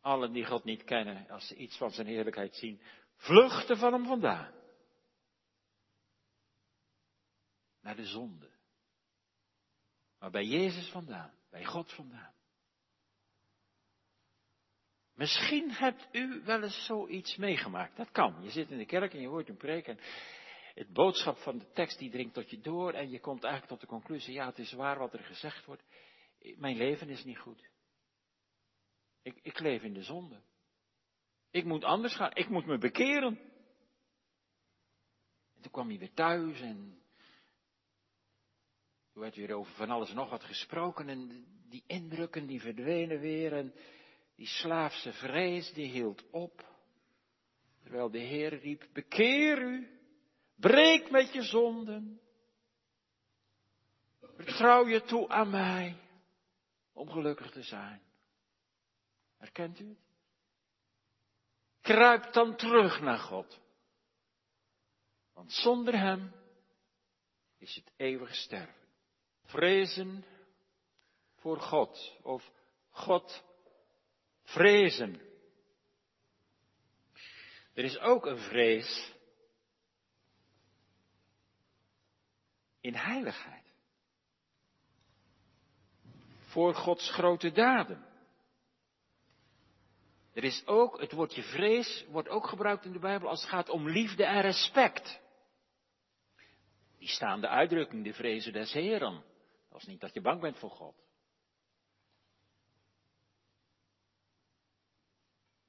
Allen 0.00 0.32
die 0.32 0.44
God 0.44 0.64
niet 0.64 0.84
kennen, 0.84 1.28
als 1.28 1.46
ze 1.46 1.56
iets 1.56 1.76
van 1.76 1.90
Zijn 1.90 2.06
heerlijkheid 2.06 2.56
zien, 2.56 2.80
vluchten 3.14 3.76
van 3.76 3.92
Hem 3.92 4.04
vandaan. 4.04 4.54
Naar 7.80 7.96
de 7.96 8.06
zonde. 8.06 8.50
Maar 10.18 10.30
bij 10.30 10.44
Jezus 10.44 10.90
vandaan, 10.90 11.34
bij 11.50 11.64
God 11.64 11.92
vandaan. 11.92 12.34
Misschien 15.18 15.70
hebt 15.70 16.08
u 16.12 16.42
wel 16.44 16.62
eens 16.62 16.84
zoiets 16.84 17.36
meegemaakt. 17.36 17.96
Dat 17.96 18.10
kan. 18.10 18.42
Je 18.42 18.50
zit 18.50 18.70
in 18.70 18.78
de 18.78 18.86
kerk 18.86 19.12
en 19.12 19.20
je 19.20 19.28
hoort 19.28 19.48
een 19.48 19.56
preek 19.56 19.86
en 19.86 19.98
het 20.78 20.92
boodschap 20.92 21.36
van 21.36 21.58
de 21.58 21.70
tekst 21.72 21.98
die 21.98 22.10
dringt 22.10 22.34
tot 22.34 22.50
je 22.50 22.60
door 22.60 22.92
en 22.92 23.10
je 23.10 23.20
komt 23.20 23.44
eigenlijk 23.44 23.72
tot 23.72 23.80
de 23.80 23.96
conclusie, 23.96 24.32
ja 24.32 24.46
het 24.46 24.58
is 24.58 24.72
waar 24.72 24.98
wat 24.98 25.12
er 25.12 25.24
gezegd 25.24 25.64
wordt. 25.64 25.84
Mijn 26.56 26.76
leven 26.76 27.08
is 27.08 27.24
niet 27.24 27.38
goed. 27.38 27.70
Ik, 29.22 29.38
ik 29.42 29.58
leef 29.58 29.82
in 29.82 29.92
de 29.92 30.02
zonde. 30.02 30.40
Ik 31.50 31.64
moet 31.64 31.84
anders 31.84 32.14
gaan. 32.14 32.30
Ik 32.34 32.48
moet 32.48 32.66
me 32.66 32.78
bekeren. 32.78 33.38
En 35.54 35.62
toen 35.62 35.72
kwam 35.72 35.88
hij 35.88 35.98
weer 35.98 36.14
thuis 36.14 36.60
en 36.60 37.02
toen 39.12 39.22
werd 39.22 39.34
weer 39.34 39.52
over 39.52 39.72
van 39.72 39.90
alles 39.90 40.10
en 40.10 40.16
nog 40.16 40.30
wat 40.30 40.44
gesproken 40.44 41.08
en 41.08 41.46
die 41.68 41.84
indrukken 41.86 42.46
die 42.46 42.60
verdwenen 42.60 43.20
weer 43.20 43.52
en 43.52 43.74
die 44.34 44.46
slaafse 44.46 45.12
vrees 45.12 45.72
die 45.72 45.90
hield 45.90 46.30
op. 46.30 46.66
Terwijl 47.82 48.10
de 48.10 48.18
Heer 48.18 48.58
riep, 48.58 48.88
bekeer 48.92 49.62
u. 49.62 49.97
Breek 50.60 51.10
met 51.10 51.32
je 51.32 51.42
zonden. 51.42 52.20
Vertrouw 54.20 54.86
je 54.86 55.02
toe 55.02 55.28
aan 55.28 55.50
mij 55.50 55.96
om 56.92 57.10
gelukkig 57.10 57.50
te 57.50 57.62
zijn. 57.62 58.02
Herkent 59.36 59.80
u 59.80 59.88
het? 59.88 59.98
Kruip 61.80 62.32
dan 62.32 62.56
terug 62.56 63.00
naar 63.00 63.18
God. 63.18 63.60
Want 65.32 65.52
zonder 65.52 65.98
Hem 65.98 66.32
is 67.58 67.74
het 67.74 67.92
eeuwig 67.96 68.34
sterven. 68.34 68.88
Vrezen 69.44 70.24
voor 71.36 71.60
God 71.60 72.16
of 72.22 72.50
God 72.90 73.44
vrezen. 74.42 75.20
Er 77.74 77.84
is 77.84 77.98
ook 77.98 78.26
een 78.26 78.38
vrees 78.38 79.16
in 82.80 82.94
heiligheid. 82.94 83.72
Voor 86.40 86.74
Gods 86.74 87.10
grote 87.10 87.52
daden. 87.52 88.06
Er 90.32 90.44
is 90.44 90.66
ook, 90.66 91.00
het 91.00 91.12
woordje 91.12 91.42
vrees 91.42 92.04
wordt 92.08 92.28
ook 92.28 92.46
gebruikt 92.46 92.84
in 92.84 92.92
de 92.92 92.98
Bijbel 92.98 93.28
als 93.28 93.40
het 93.40 93.50
gaat 93.50 93.68
om 93.68 93.88
liefde 93.88 94.24
en 94.24 94.40
respect. 94.40 95.20
Die 96.98 97.08
staan 97.08 97.40
de 97.40 97.48
uitdrukking, 97.48 98.04
de 98.04 98.14
vrezen 98.14 98.52
des 98.52 98.72
Heren. 98.72 99.24
Dat 99.70 99.80
is 99.80 99.86
niet 99.86 100.00
dat 100.00 100.14
je 100.14 100.20
bang 100.20 100.40
bent 100.40 100.58
voor 100.58 100.70
God. 100.70 101.06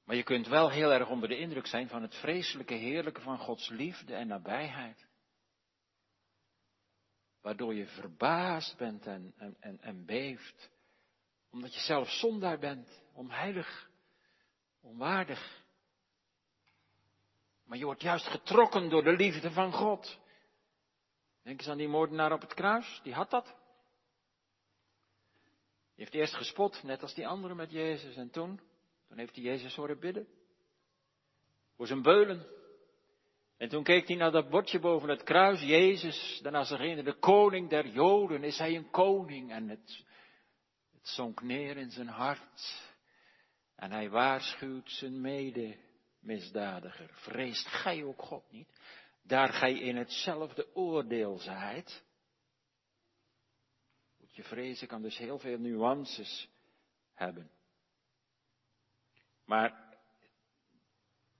Maar 0.04 0.15
je 0.15 0.24
kunt 0.24 0.48
wel 0.48 0.69
heel 0.69 0.91
erg 0.91 1.10
onder 1.10 1.30
de 1.30 1.38
indruk 1.38 1.67
zijn 1.67 1.88
van 1.88 2.02
het 2.02 2.15
vreselijke 2.15 2.74
heerlijke 2.74 3.22
van 3.22 3.38
Gods 3.38 3.69
liefde 3.69 4.15
en 4.15 4.28
nabijheid 4.28 5.09
waardoor 7.50 7.74
je 7.74 7.86
verbaasd 7.86 8.78
bent 8.78 9.06
en, 9.06 9.34
en, 9.60 9.82
en, 9.82 10.06
beeft, 10.06 10.70
omdat 11.52 11.74
je 11.74 11.80
zelf 11.80 12.10
zondaar 12.10 12.60
bent, 12.60 13.02
onheilig, 13.14 13.90
onwaardig. 14.82 15.64
Maar 17.66 17.78
je 17.78 17.86
wordt 17.86 18.02
juist 18.02 18.28
getrokken 18.28 18.90
door 18.90 19.04
de 19.04 19.16
liefde 19.16 19.52
van 19.52 19.72
God. 19.72 20.20
Denk 21.42 21.60
eens 21.60 21.70
aan 21.70 21.78
die 21.78 21.88
moordenaar 21.88 22.32
op 22.32 22.42
het 22.42 22.54
kruis, 22.54 23.00
die 23.04 23.14
had 23.14 23.30
dat. 23.30 23.46
Die 25.96 26.06
heeft 26.06 26.14
eerst 26.14 26.36
gespot, 26.36 26.84
net 26.84 27.02
als 27.02 27.14
die 27.14 27.28
anderen 27.28 27.56
met 27.56 27.72
Jezus, 27.72 28.16
en 28.16 28.30
toen, 28.30 28.60
toen 29.08 29.18
heeft 29.18 29.36
hij 29.36 29.44
Jezus 29.44 29.76
horen 29.76 30.00
bidden. 30.00 30.28
Voor 31.76 31.88
zijn 31.88 32.02
beulen, 32.02 32.46
en 33.60 33.69
toen 33.69 33.84
keek 33.84 34.08
hij 34.08 34.17
naar 34.17 34.32
dat 34.32 34.50
bordje 34.50 34.80
boven 34.80 35.10
het 35.10 35.24
kruis, 35.24 35.62
Jezus, 35.62 36.39
de 36.43 36.50
Nazarene, 36.50 37.04
de 37.04 37.19
koning 37.19 37.69
der 37.69 37.88
Joden, 37.88 38.43
is 38.43 38.58
hij 38.58 38.76
een 38.76 38.89
koning? 38.89 39.52
En 39.52 39.69
het, 39.69 40.04
het 40.91 41.08
zonk 41.08 41.41
neer 41.41 41.78
in 41.78 41.91
zijn 41.91 42.08
hart. 42.08 42.88
En 43.76 43.91
hij 43.91 44.10
waarschuwt 44.10 44.91
zijn 44.91 45.22
medemisdadiger. 45.22 47.10
Vreest 47.13 47.67
gij 47.67 48.04
ook 48.04 48.22
God 48.22 48.52
niet? 48.52 48.80
Daar 49.24 49.54
gij 49.54 49.74
in 49.74 49.98
hetzelfde 49.98 50.76
oordeel 50.76 51.38
zijt. 51.38 52.04
Moet 54.19 54.36
je 54.36 54.43
vrezen 54.43 54.88
kan 54.88 55.02
dus 55.02 55.17
heel 55.17 55.39
veel 55.39 55.58
nuances 55.58 56.50
hebben. 57.13 57.52
Maar 59.45 59.88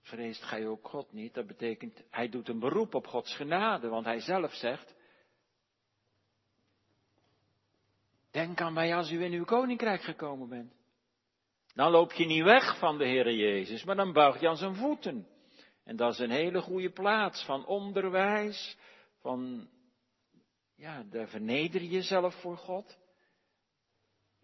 vreest 0.10 0.44
gij 0.44 0.68
ook 0.68 0.88
God 0.88 1.12
niet? 1.12 1.34
Dat 1.34 1.48
betekent, 1.48 2.04
hij 2.10 2.30
doet 2.30 2.50
een 2.50 2.60
beroep 2.60 2.96
op 2.96 3.08
Gods 3.08 3.36
genade, 3.36 3.88
want 3.88 4.06
hij 4.06 4.20
zelf 4.20 4.54
zegt, 4.54 4.96
denk 8.32 8.62
aan 8.62 8.74
mij 8.74 8.96
als 8.96 9.12
u 9.12 9.24
in 9.24 9.32
uw 9.32 9.46
koninkrijk 9.46 10.02
gekomen 10.02 10.50
bent. 10.50 10.74
Dan 11.74 11.92
loop 11.92 12.12
je 12.12 12.26
niet 12.26 12.44
weg 12.44 12.80
van 12.80 12.98
de 12.98 13.06
Heere 13.06 13.36
Jezus, 13.36 13.84
maar 13.84 13.96
dan 13.96 14.14
buig 14.14 14.40
je 14.40 14.48
aan 14.48 14.58
zijn 14.58 14.76
voeten. 14.76 15.28
En 15.84 15.96
dat 15.96 16.14
is 16.14 16.20
een 16.20 16.32
hele 16.32 16.62
goede 16.62 16.90
plaats 16.90 17.46
van 17.46 17.66
onderwijs, 17.66 18.78
van, 19.22 19.70
ja, 20.76 21.04
daar 21.04 21.28
verneder 21.28 21.82
je 21.82 21.90
jezelf 21.90 22.42
voor 22.42 22.58
God. 22.58 22.98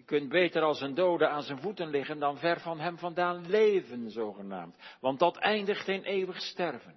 Kunt 0.06 0.30
beter 0.30 0.62
als 0.62 0.82
een 0.82 0.94
dode 0.94 1.28
aan 1.28 1.44
zijn 1.44 1.60
voeten 1.60 1.90
liggen 1.90 2.20
dan 2.20 2.38
ver 2.38 2.60
van 2.60 2.80
hem 2.80 2.98
vandaan 2.98 3.50
leven, 3.50 4.12
zogenaamd. 4.12 4.76
Want 5.00 5.20
dat 5.20 5.38
eindigt 5.38 5.88
in 5.88 6.04
eeuwig 6.04 6.42
sterven. 6.42 6.96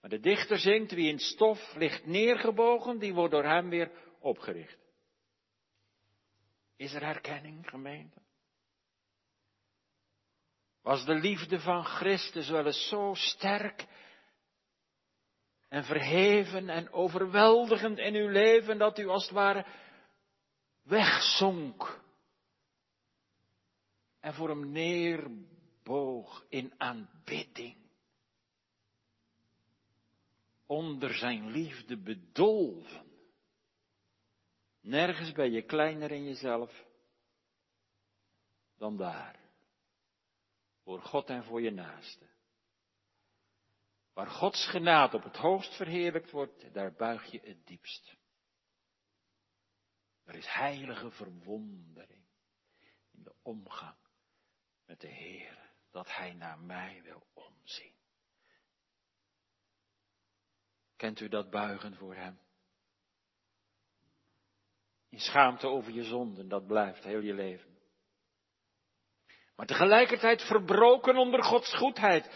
Maar 0.00 0.10
de 0.10 0.20
dichter 0.20 0.58
zingt, 0.58 0.92
wie 0.92 1.08
in 1.08 1.18
stof 1.18 1.74
ligt 1.74 2.06
neergebogen, 2.06 2.98
die 2.98 3.14
wordt 3.14 3.32
door 3.32 3.44
hem 3.44 3.68
weer 3.68 3.90
opgericht. 4.20 4.78
Is 6.76 6.94
er 6.94 7.04
herkenning, 7.04 7.68
gemeente? 7.68 8.22
Was 10.82 11.04
de 11.04 11.14
liefde 11.14 11.60
van 11.60 11.84
Christus 11.84 12.48
wel 12.48 12.66
eens 12.66 12.88
zo 12.88 13.14
sterk 13.14 13.86
en 15.68 15.84
verheven 15.84 16.68
en 16.68 16.92
overweldigend 16.92 17.98
in 17.98 18.14
uw 18.14 18.28
leven 18.28 18.78
dat 18.78 18.98
u 18.98 19.08
als 19.08 19.24
het 19.24 19.32
ware 19.32 19.66
wegzonk 20.82 22.02
en 24.24 24.34
voor 24.34 24.48
hem 24.48 24.70
neerboog 24.70 26.46
in 26.48 26.80
aanbidding. 26.80 27.76
Onder 30.66 31.14
zijn 31.14 31.50
liefde 31.50 31.96
bedolven. 31.96 33.06
Nergens 34.80 35.32
ben 35.32 35.52
je 35.52 35.62
kleiner 35.62 36.10
in 36.10 36.24
jezelf 36.24 36.86
dan 38.76 38.96
daar. 38.96 39.40
Voor 40.82 41.00
God 41.02 41.28
en 41.28 41.44
voor 41.44 41.62
je 41.62 41.70
naaste. 41.70 42.26
Waar 44.12 44.30
Gods 44.30 44.66
genade 44.66 45.16
op 45.16 45.22
het 45.22 45.36
hoogst 45.36 45.76
verheerlijkt 45.76 46.30
wordt, 46.30 46.74
daar 46.74 46.94
buig 46.94 47.30
je 47.30 47.40
het 47.42 47.66
diepst. 47.66 48.16
Er 50.24 50.34
is 50.34 50.46
heilige 50.46 51.10
verwondering 51.10 52.24
in 53.10 53.22
de 53.22 53.34
omgang 53.42 54.02
met 54.86 55.00
de 55.00 55.08
Heer, 55.08 55.58
dat 55.90 56.14
Hij 56.14 56.32
naar 56.32 56.58
mij 56.58 57.00
wil 57.02 57.26
omzien. 57.32 57.94
Kent 60.96 61.20
u 61.20 61.28
dat 61.28 61.50
buigen 61.50 61.96
voor 61.96 62.14
Hem? 62.14 62.38
In 65.08 65.20
schaamte 65.20 65.66
over 65.66 65.92
je 65.92 66.04
zonden, 66.04 66.48
dat 66.48 66.66
blijft 66.66 67.04
heel 67.04 67.20
je 67.20 67.34
leven. 67.34 67.78
Maar 69.56 69.66
tegelijkertijd 69.66 70.42
verbroken 70.42 71.16
onder 71.16 71.42
Gods 71.42 71.74
goedheid. 71.74 72.30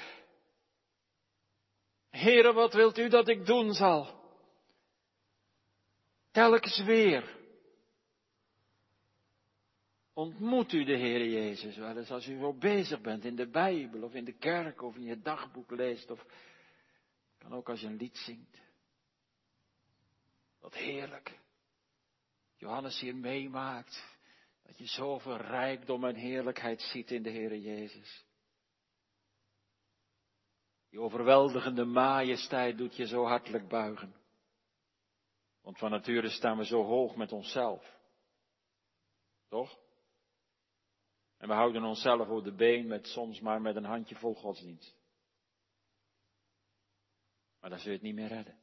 Heere, 2.11 2.52
wat 2.52 2.72
wilt 2.72 2.98
u 2.98 3.08
dat 3.08 3.28
ik 3.28 3.46
doen 3.46 3.72
zal? 3.72 4.16
Telkens 6.30 6.82
weer. 6.82 7.38
Ontmoet 10.18 10.72
u 10.72 10.85
de 10.85 10.96
Heer 10.96 11.28
Jezus 11.28 11.76
wel 11.76 11.96
eens 11.96 12.11
als 12.11 12.26
u 12.26 12.38
zo 12.38 12.52
bezig 12.52 13.00
bent 13.00 13.24
in 13.24 13.37
de 13.37 13.48
Bijbel 13.48 14.02
of 14.02 14.14
in 14.14 14.24
de 14.24 14.33
kerk 14.33 14.83
of 14.83 14.96
in 14.96 15.02
je 15.02 15.20
dagboek 15.20 15.70
leest 15.70 16.11
of 16.11 16.24
kan 17.38 17.52
ook 17.52 17.68
als 17.68 17.81
je 17.81 17.87
een 17.87 17.96
lied 17.96 18.16
zingt. 18.16 18.61
Wat 20.61 20.74
heerlijk. 20.74 21.38
Johannes 22.57 23.00
hier 23.00 23.16
meemaakt 23.16 24.16
dat 24.62 24.78
je 24.78 24.87
zoveel 24.87 25.37
rijkdom 25.37 26.04
en 26.04 26.14
heerlijkheid 26.14 26.81
ziet 26.81 27.11
in 27.11 27.22
de 27.22 27.31
Heer 27.31 27.57
Jezus. 27.57 28.24
Die 30.90 31.00
overweldigende 31.00 31.85
majesteit 31.85 32.78
doet 32.78 32.96
je 32.96 33.07
zo 33.07 33.24
hartelijk 33.24 33.68
buigen. 33.68 34.14
Want 35.61 35.78
van 35.78 35.90
nature 35.90 36.28
staan 36.28 36.59
we 36.59 36.64
zo 36.64 36.83
hoog 36.83 37.16
met 37.16 37.33
onszelf. 37.33 37.96
Toch? 39.48 39.87
En 41.38 41.48
we 41.48 41.55
houden 41.55 41.85
onszelf 41.85 42.29
op 42.29 42.44
de 42.44 42.53
been 42.53 42.87
met 42.87 43.07
soms 43.07 43.40
maar 43.40 43.61
met 43.61 43.77
een 43.77 43.85
handje 43.85 44.16
vol 44.16 44.35
godsdienst. 44.35 44.96
Maar 47.61 47.70
dan 47.70 47.79
zul 47.79 47.88
je 47.88 47.96
het 47.96 48.07
niet 48.07 48.14
meer 48.14 48.29
redden. 48.29 48.59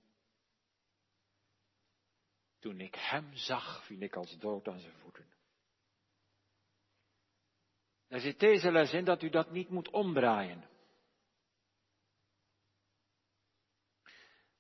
Toen 2.60 2.80
ik 2.80 2.96
hem 2.96 3.36
zag, 3.36 3.86
viel 3.86 4.00
ik 4.00 4.16
als 4.16 4.38
dood 4.38 4.68
aan 4.68 4.80
zijn 4.80 4.94
voeten. 4.94 5.34
Daar 8.08 8.20
zit 8.20 8.40
deze 8.40 8.72
les 8.72 8.94
in 8.94 9.06
dat 9.06 9.22
u 9.22 9.30
dat 9.30 9.52
niet 9.52 9.70
moet 9.70 9.90
omdraaien. 9.90 10.70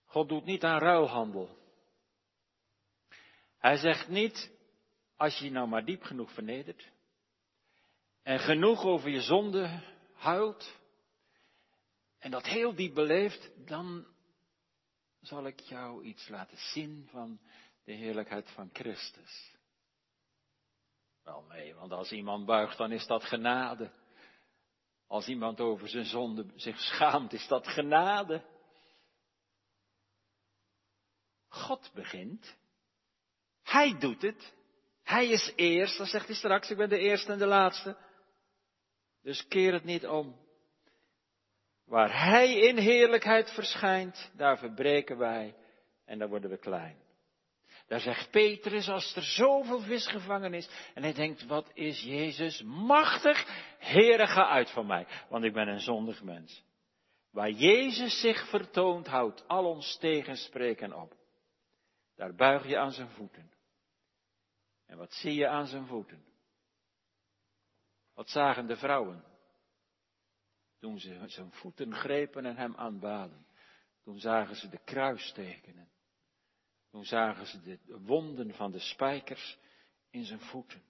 God 0.06 0.30
doet 0.30 0.45
niet 0.45 0.63
aan 0.63 0.80
ruilhandel. 0.80 1.58
Hij 3.58 3.78
zegt 3.78 4.08
niet, 4.08 4.51
als 5.15 5.38
je 5.38 5.45
je 5.45 5.51
nou 5.51 5.67
maar 5.67 5.86
diep 5.86 6.04
genoeg 6.04 6.32
vernedert, 6.32 6.91
en 8.25 8.39
genoeg 8.39 8.83
over 8.83 9.09
je 9.09 9.21
zonde 9.21 9.81
huilt 10.13 10.77
en 12.17 12.31
dat 12.31 12.45
heel 12.45 12.75
diep 12.75 12.93
beleeft, 12.93 13.51
dan 13.67 14.07
zal 15.21 15.45
ik 15.45 15.59
jou 15.59 16.03
iets 16.03 16.27
laten 16.27 16.57
zien 16.57 17.07
van 17.11 17.39
de 17.83 17.91
heerlijkheid 17.91 18.51
van 18.51 18.69
Christus. 18.73 19.53
Wel 21.23 21.45
nee, 21.49 21.75
want 21.75 21.91
als 21.91 22.11
iemand 22.11 22.45
buigt, 22.45 22.77
dan 22.77 22.91
is 22.91 23.07
dat 23.07 23.23
genade. 23.23 23.91
Als 25.07 25.27
iemand 25.27 25.59
over 25.59 25.89
zijn 25.89 26.05
zonde 26.05 26.45
zich 26.55 26.79
schaamt, 26.79 27.33
is 27.33 27.47
dat 27.47 27.67
genade. 27.67 28.45
God 31.47 31.91
begint. 31.93 32.57
Hij 33.63 33.97
doet 33.99 34.21
het. 34.21 34.53
Hij 35.03 35.27
is 35.27 35.53
eerst, 35.55 35.97
dan 35.97 36.07
zegt 36.07 36.27
hij 36.27 36.35
straks, 36.35 36.69
ik 36.69 36.77
ben 36.77 36.89
de 36.89 36.99
eerste 36.99 37.31
en 37.31 37.39
de 37.39 37.45
laatste. 37.45 37.97
Dus 39.25 39.47
keer 39.47 39.73
het 39.73 39.83
niet 39.83 40.07
om. 40.07 40.35
Waar 41.85 42.23
Hij 42.23 42.59
in 42.59 42.77
heerlijkheid 42.77 43.51
verschijnt, 43.51 44.31
daar 44.35 44.57
verbreken 44.57 45.17
wij 45.17 45.55
en 46.05 46.19
daar 46.19 46.29
worden 46.29 46.49
we 46.49 46.57
klein. 46.57 46.97
Daar 47.88 47.99
zegt 47.99 48.31
Petrus, 48.31 48.89
als 48.89 49.15
er 49.15 49.23
zoveel 49.23 49.79
vis 49.79 50.07
gevangen 50.07 50.53
is, 50.53 50.69
en 50.93 51.03
hij 51.03 51.13
denkt, 51.13 51.45
wat 51.45 51.71
is 51.73 52.01
Jezus 52.01 52.61
machtig? 52.61 53.45
Heere, 53.79 54.27
ga 54.27 54.49
uit 54.49 54.71
van 54.71 54.85
mij, 54.85 55.07
want 55.29 55.43
ik 55.43 55.53
ben 55.53 55.67
een 55.67 55.79
zondig 55.79 56.23
mens. 56.23 56.63
Waar 57.31 57.51
Jezus 57.51 58.19
zich 58.19 58.49
vertoont, 58.49 59.07
houdt 59.07 59.47
al 59.47 59.65
ons 59.65 59.97
tegenspreken 59.97 61.01
op. 61.01 61.15
Daar 62.15 62.35
buig 62.35 62.67
je 62.67 62.77
aan 62.77 62.91
zijn 62.91 63.09
voeten. 63.09 63.51
En 64.85 64.97
wat 64.97 65.13
zie 65.13 65.33
je 65.33 65.47
aan 65.47 65.67
zijn 65.67 65.88
voeten? 65.88 66.35
Wat 68.15 68.30
zagen 68.30 68.67
de 68.67 68.78
vrouwen? 68.78 69.23
Toen 70.80 70.99
ze 70.99 71.23
zijn 71.25 71.51
voeten 71.51 71.93
grepen 71.93 72.45
en 72.45 72.58
hem 72.58 72.75
aanbaden. 72.75 73.45
Toen 74.04 74.19
zagen 74.19 74.56
ze 74.56 74.69
de 74.69 74.80
kruistekenen. 74.84 75.89
Toen 76.91 77.06
zagen 77.06 77.45
ze 77.45 77.62
de 77.62 77.80
wonden 77.99 78.54
van 78.54 78.71
de 78.71 78.80
spijkers 78.80 79.58
in 80.10 80.25
zijn 80.25 80.39
voeten. 80.39 80.84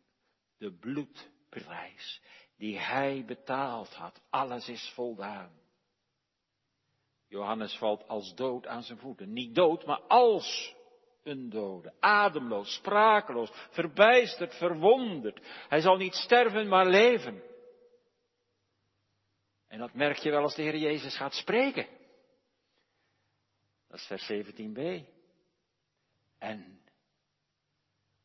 De 0.57 0.73
bloedprijs 0.73 2.21
die 2.57 2.79
hij 2.79 3.25
betaald 3.25 3.93
had. 3.93 4.21
Alles 4.30 4.69
is 4.69 4.91
voldaan. 4.93 5.51
Johannes 7.28 7.78
valt 7.78 8.07
als 8.07 8.36
dood 8.36 8.67
aan 8.67 8.84
zijn 8.84 8.99
voeten. 8.99 9.34
Niet 9.34 9.55
dood, 9.55 9.86
maar 9.86 10.01
als 10.01 10.76
een 11.26 11.49
dode. 11.49 11.93
Ademloos, 11.99 12.73
sprakeloos, 12.73 13.49
verbijsterd, 13.69 14.55
verwonderd. 14.55 15.39
Hij 15.69 15.80
zal 15.80 15.95
niet 15.95 16.13
sterven, 16.13 16.67
maar 16.67 16.86
leven. 16.86 17.43
En 19.67 19.80
dat 19.80 19.93
merk 19.93 20.17
je 20.17 20.30
wel 20.30 20.41
als 20.41 20.55
de 20.55 20.61
Heer 20.61 20.78
Jezus 20.78 21.17
gaat 21.17 21.34
spreken. 21.34 21.88
Dat 23.88 23.99
is 23.99 24.05
vers 24.05 24.32
17b. 24.32 25.05
En 26.39 26.82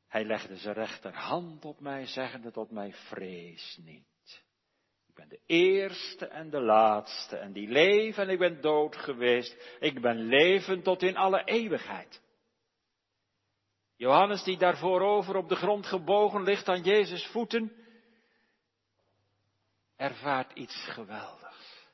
hij 0.07 0.25
legde 0.25 0.57
zijn 0.57 0.75
rechterhand 0.75 1.65
op 1.65 1.81
mij, 1.81 2.07
zeggende 2.07 2.51
tot 2.51 2.71
mij, 2.71 2.93
vrees 2.93 3.79
niet. 3.85 4.09
Ik 5.09 5.15
ben 5.15 5.29
de 5.29 5.41
eerste 5.47 6.27
en 6.27 6.51
de 6.51 6.61
laatste, 6.61 7.37
en 7.37 7.53
die 7.53 7.69
leven 7.69 8.23
en 8.23 8.29
ik 8.29 8.39
ben 8.39 8.61
dood 8.61 8.97
geweest. 8.97 9.77
Ik 9.81 10.01
ben 10.01 10.17
levend 10.17 10.85
tot 10.85 11.03
in 11.03 11.17
alle 11.17 11.45
eeuwigheid. 11.45 12.23
Johannes 14.01 14.43
die 14.45 14.57
daar 14.57 14.77
voorover 14.77 15.37
op 15.37 15.49
de 15.49 15.57
grond 15.57 15.87
gebogen 15.87 16.43
ligt 16.43 16.69
aan 16.69 16.83
Jezus 16.83 17.27
voeten, 17.27 17.73
ervaart 19.97 20.53
iets 20.53 20.85
geweldigs. 20.89 21.89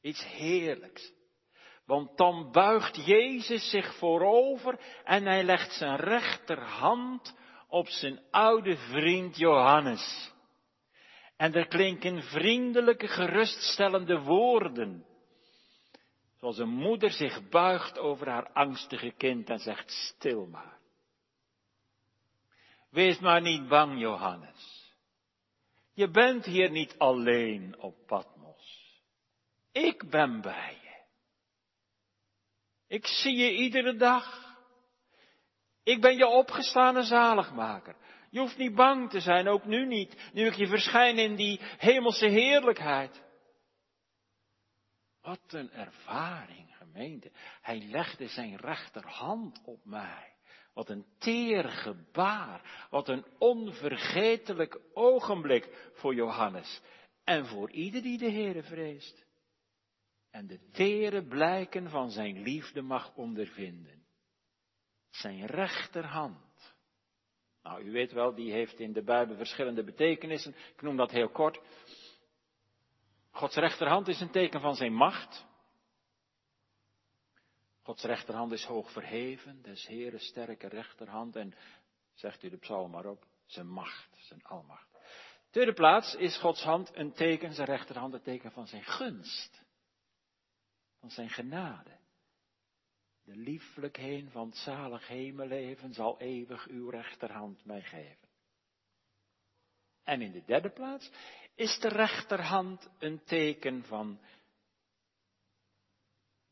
Iets 0.00 0.24
heerlijks. 0.24 1.12
Want 1.86 2.16
dan 2.16 2.52
buigt 2.52 3.06
Jezus 3.06 3.70
zich 3.70 3.94
voorover 3.94 4.78
en 5.04 5.26
hij 5.26 5.42
legt 5.42 5.72
zijn 5.72 5.96
rechterhand 5.96 7.38
op 7.68 7.88
zijn 7.88 8.20
oude 8.30 8.76
vriend 8.76 9.36
Johannes. 9.36 10.32
En 11.36 11.54
er 11.54 11.66
klinken 11.66 12.22
vriendelijke, 12.22 13.08
geruststellende 13.08 14.20
woorden. 14.20 15.06
Zoals 16.36 16.58
een 16.58 16.74
moeder 16.74 17.10
zich 17.10 17.48
buigt 17.48 17.98
over 17.98 18.28
haar 18.28 18.52
angstige 18.52 19.10
kind 19.10 19.50
en 19.50 19.58
zegt 19.58 19.90
stil 19.90 20.46
maar. 20.46 20.80
Wees 22.92 23.18
maar 23.18 23.40
niet 23.40 23.68
bang, 23.68 24.00
Johannes. 24.00 24.90
Je 25.92 26.10
bent 26.10 26.44
hier 26.44 26.70
niet 26.70 26.98
alleen 26.98 27.78
op 27.78 28.06
Patmos. 28.06 29.00
Ik 29.72 30.10
ben 30.10 30.40
bij 30.40 30.78
je. 30.82 31.04
Ik 32.86 33.06
zie 33.06 33.36
je 33.36 33.52
iedere 33.52 33.96
dag. 33.96 34.56
Ik 35.82 36.00
ben 36.00 36.16
je 36.16 36.26
opgestane 36.26 37.02
zaligmaker. 37.02 37.96
Je 38.30 38.38
hoeft 38.38 38.56
niet 38.56 38.74
bang 38.74 39.10
te 39.10 39.20
zijn, 39.20 39.48
ook 39.48 39.64
nu 39.64 39.86
niet, 39.86 40.30
nu 40.32 40.46
ik 40.46 40.54
je 40.54 40.66
verschijn 40.66 41.18
in 41.18 41.36
die 41.36 41.60
hemelse 41.78 42.26
heerlijkheid. 42.26 43.22
Wat 45.20 45.52
een 45.52 45.70
ervaring, 45.70 46.76
gemeente. 46.76 47.32
Hij 47.60 47.78
legde 47.78 48.28
zijn 48.28 48.56
rechterhand 48.56 49.62
op 49.64 49.84
mij. 49.84 50.31
Wat 50.74 50.88
een 50.88 51.06
teer 51.18 51.64
gebaar. 51.64 52.86
Wat 52.90 53.08
een 53.08 53.24
onvergetelijk 53.38 54.80
ogenblik 54.92 55.90
voor 55.94 56.14
Johannes. 56.14 56.80
En 57.24 57.46
voor 57.46 57.70
ieder 57.70 58.02
die 58.02 58.18
de 58.18 58.30
Heere 58.30 58.62
vreest. 58.62 59.26
En 60.30 60.46
de 60.46 60.68
tere 60.70 61.26
blijken 61.26 61.90
van 61.90 62.10
zijn 62.10 62.42
liefde 62.42 62.82
mag 62.82 63.14
ondervinden. 63.14 64.06
Zijn 65.10 65.46
rechterhand. 65.46 66.74
Nou, 67.62 67.82
u 67.82 67.90
weet 67.90 68.12
wel, 68.12 68.34
die 68.34 68.52
heeft 68.52 68.78
in 68.78 68.92
de 68.92 69.02
Bijbel 69.02 69.36
verschillende 69.36 69.84
betekenissen. 69.84 70.54
Ik 70.74 70.82
noem 70.82 70.96
dat 70.96 71.10
heel 71.10 71.28
kort. 71.28 71.60
Gods 73.30 73.56
rechterhand 73.56 74.08
is 74.08 74.20
een 74.20 74.30
teken 74.30 74.60
van 74.60 74.74
zijn 74.74 74.92
macht. 74.92 75.46
Gods 77.82 78.02
rechterhand 78.02 78.52
is 78.52 78.64
hoog 78.64 78.92
verheven, 78.92 79.62
des 79.62 79.86
Heeren 79.86 80.20
sterke 80.20 80.68
rechterhand 80.68 81.36
en, 81.36 81.54
zegt 82.14 82.42
u 82.42 82.48
de 82.48 82.56
psalm 82.56 82.90
maar 82.90 83.06
op, 83.06 83.26
zijn 83.46 83.68
macht, 83.68 84.16
zijn 84.20 84.44
almacht. 84.44 84.88
Tweede 85.50 85.72
plaats 85.72 86.14
is 86.14 86.38
Gods 86.38 86.62
hand 86.62 86.96
een 86.96 87.12
teken, 87.12 87.54
zijn 87.54 87.66
rechterhand 87.66 88.14
een 88.14 88.22
teken 88.22 88.52
van 88.52 88.66
zijn 88.66 88.84
gunst, 88.84 89.62
van 91.00 91.10
zijn 91.10 91.30
genade. 91.30 92.00
De 93.24 93.36
lieflijkheid 93.36 94.30
van 94.30 94.46
het 94.46 94.56
zalig 94.56 95.08
hemelleven 95.08 95.94
zal 95.94 96.20
eeuwig 96.20 96.66
uw 96.66 96.90
rechterhand 96.90 97.64
mij 97.64 97.82
geven. 97.82 98.28
En 100.04 100.20
in 100.20 100.32
de 100.32 100.44
derde 100.44 100.70
plaats 100.70 101.10
is 101.54 101.78
de 101.78 101.88
rechterhand 101.88 102.90
een 102.98 103.24
teken 103.24 103.84
van 103.84 104.20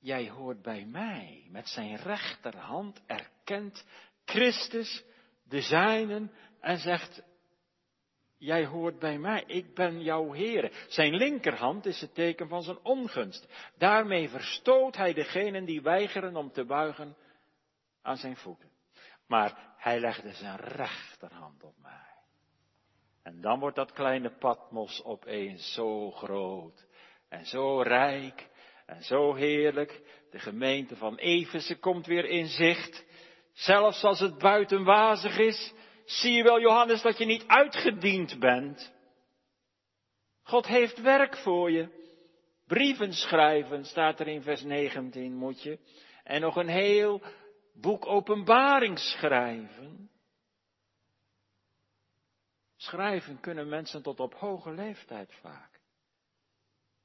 Jij 0.01 0.28
hoort 0.28 0.62
bij 0.62 0.84
mij. 0.84 1.46
Met 1.51 1.68
zijn 1.68 1.96
rechterhand 1.96 3.03
erkent 3.07 3.84
Christus 4.24 5.05
de 5.42 5.61
zijnen 5.61 6.32
en 6.61 6.78
zegt, 6.78 7.22
jij 8.38 8.66
hoort 8.66 8.98
bij 8.98 9.18
mij, 9.18 9.44
ik 9.46 9.74
ben 9.74 10.03
jouw 10.03 10.32
Heer. 10.32 10.86
Zijn 10.88 11.14
linkerhand 11.14 11.86
is 11.86 12.01
het 12.01 12.14
teken 12.14 12.48
van 12.48 12.62
zijn 12.62 12.78
ongunst. 12.82 13.48
Daarmee 13.78 14.28
verstoot 14.28 14.96
hij 14.96 15.12
degenen 15.12 15.64
die 15.64 15.82
weigeren 15.82 16.36
om 16.36 16.53
te 16.53 16.64
buigen 16.64 17.16
aan 18.03 18.16
zijn 18.16 18.36
voeten. 18.36 18.70
Maar 19.26 19.74
hij 19.76 20.01
legde 20.01 20.32
zijn 20.32 20.57
rechterhand 20.57 21.62
op 21.62 21.74
mij. 21.78 21.90
En 23.22 23.40
dan 23.40 23.59
wordt 23.59 23.76
dat 23.76 23.92
kleine 23.92 24.30
Patmos 24.30 25.05
opeens 25.05 25.72
zo 25.72 26.11
groot 26.11 26.86
en 27.28 27.46
zo 27.46 27.82
rijk 27.82 28.49
en 28.91 29.03
zo 29.03 29.34
heerlijk. 29.34 30.01
De 30.30 30.38
gemeente 30.38 30.97
van 30.97 31.16
Efeze 31.16 31.78
komt 31.78 32.07
weer 32.07 32.24
in 32.24 32.47
zicht. 32.47 33.05
Zelfs 33.53 34.05
als 34.05 34.20
het 34.20 34.38
buiten 34.38 34.84
wazig 34.84 35.38
is, 35.38 35.72
zie 36.05 36.32
je 36.32 36.43
wel 36.43 36.61
Johannes 36.61 37.03
dat 37.03 37.18
je 37.18 37.24
niet 37.24 37.45
uitgediend 37.47 38.38
bent. 38.38 38.93
God 40.43 40.66
heeft 40.66 41.01
werk 41.01 41.36
voor 41.36 41.70
je. 41.70 41.88
Brieven 42.66 43.12
schrijven 43.12 43.84
staat 43.84 44.20
er 44.20 44.28
in 44.28 44.43
vers 44.43 44.62
19 44.62 45.34
moet 45.34 45.62
je. 45.62 45.78
En 46.24 46.41
nog 46.41 46.57
een 46.57 46.68
heel 46.68 47.22
boek 47.74 48.07
openbaring 48.07 48.99
schrijven. 48.99 50.11
Schrijven 52.76 53.41
kunnen 53.41 53.68
mensen 53.68 54.03
tot 54.03 54.20
op 54.20 54.34
hoge 54.34 54.70
leeftijd 54.70 55.34
vaak. 55.41 55.70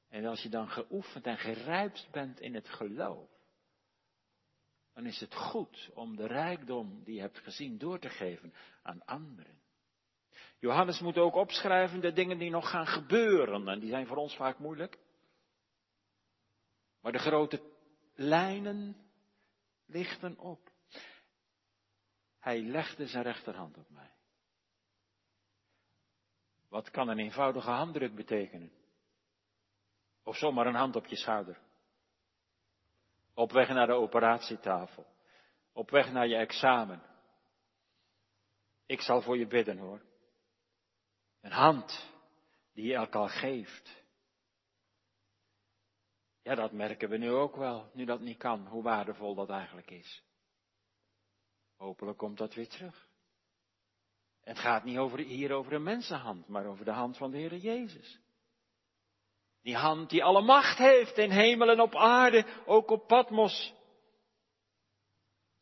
En 0.08 0.24
als 0.24 0.42
je 0.42 0.48
dan 0.48 0.68
geoefend 0.68 1.26
en 1.26 1.38
gerijpt 1.38 2.08
bent 2.10 2.40
in 2.40 2.54
het 2.54 2.68
geloof, 2.68 3.30
dan 4.94 5.06
is 5.06 5.20
het 5.20 5.34
goed 5.34 5.90
om 5.94 6.16
de 6.16 6.26
rijkdom 6.26 7.04
die 7.04 7.14
je 7.14 7.20
hebt 7.20 7.38
gezien 7.38 7.78
door 7.78 7.98
te 7.98 8.08
geven 8.08 8.54
aan 8.82 9.04
anderen. 9.04 9.60
Johannes 10.58 11.00
moet 11.00 11.18
ook 11.18 11.34
opschrijven 11.34 12.00
de 12.00 12.12
dingen 12.12 12.38
die 12.38 12.50
nog 12.50 12.70
gaan 12.70 12.86
gebeuren 12.86 13.68
en 13.68 13.80
die 13.80 13.90
zijn 13.90 14.06
voor 14.06 14.16
ons 14.16 14.36
vaak 14.36 14.58
moeilijk. 14.58 14.98
Maar 17.00 17.12
de 17.12 17.18
grote 17.18 17.60
lijnen 18.14 18.96
lichten 19.86 20.38
op. 20.38 20.70
Hij 22.38 22.62
legde 22.62 23.06
zijn 23.06 23.22
rechterhand 23.22 23.76
op 23.76 23.90
mij. 23.90 24.14
Wat 26.68 26.90
kan 26.90 27.08
een 27.08 27.18
eenvoudige 27.18 27.70
handdruk 27.70 28.14
betekenen? 28.14 28.72
Of 30.26 30.36
zomaar 30.36 30.66
een 30.66 30.74
hand 30.74 30.96
op 30.96 31.06
je 31.06 31.16
schouder. 31.16 31.58
Op 33.34 33.52
weg 33.52 33.68
naar 33.68 33.86
de 33.86 33.92
operatietafel. 33.92 35.06
Op 35.72 35.90
weg 35.90 36.12
naar 36.12 36.26
je 36.26 36.36
examen. 36.36 37.02
Ik 38.86 39.00
zal 39.00 39.22
voor 39.22 39.38
je 39.38 39.46
bidden 39.46 39.78
hoor. 39.78 40.02
Een 41.40 41.52
hand 41.52 42.12
die 42.72 42.86
je 42.86 42.94
elkaar 42.94 43.28
geeft. 43.28 44.02
Ja, 46.42 46.54
dat 46.54 46.72
merken 46.72 47.08
we 47.08 47.16
nu 47.16 47.30
ook 47.30 47.56
wel, 47.56 47.90
nu 47.94 48.04
dat 48.04 48.20
niet 48.20 48.38
kan, 48.38 48.66
hoe 48.66 48.82
waardevol 48.82 49.34
dat 49.34 49.50
eigenlijk 49.50 49.90
is. 49.90 50.22
Hopelijk 51.76 52.18
komt 52.18 52.38
dat 52.38 52.54
weer 52.54 52.68
terug. 52.68 53.08
Het 54.40 54.58
gaat 54.58 54.84
niet 54.84 54.98
over, 54.98 55.18
hier 55.18 55.52
over 55.52 55.72
een 55.72 55.82
mensenhand, 55.82 56.48
maar 56.48 56.66
over 56.66 56.84
de 56.84 56.90
hand 56.90 57.16
van 57.16 57.30
de 57.30 57.36
Heer 57.36 57.56
Jezus. 57.56 58.25
Die 59.66 59.76
hand 59.76 60.10
die 60.10 60.24
alle 60.24 60.42
macht 60.42 60.78
heeft 60.78 61.18
in 61.18 61.30
hemel 61.30 61.70
en 61.70 61.80
op 61.80 61.96
aarde, 61.96 62.44
ook 62.66 62.90
op 62.90 63.06
Patmos. 63.06 63.74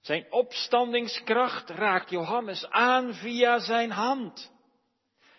Zijn 0.00 0.32
opstandingskracht 0.32 1.70
raakt 1.70 2.10
Johannes 2.10 2.70
aan 2.70 3.14
via 3.14 3.58
zijn 3.58 3.90
hand. 3.90 4.52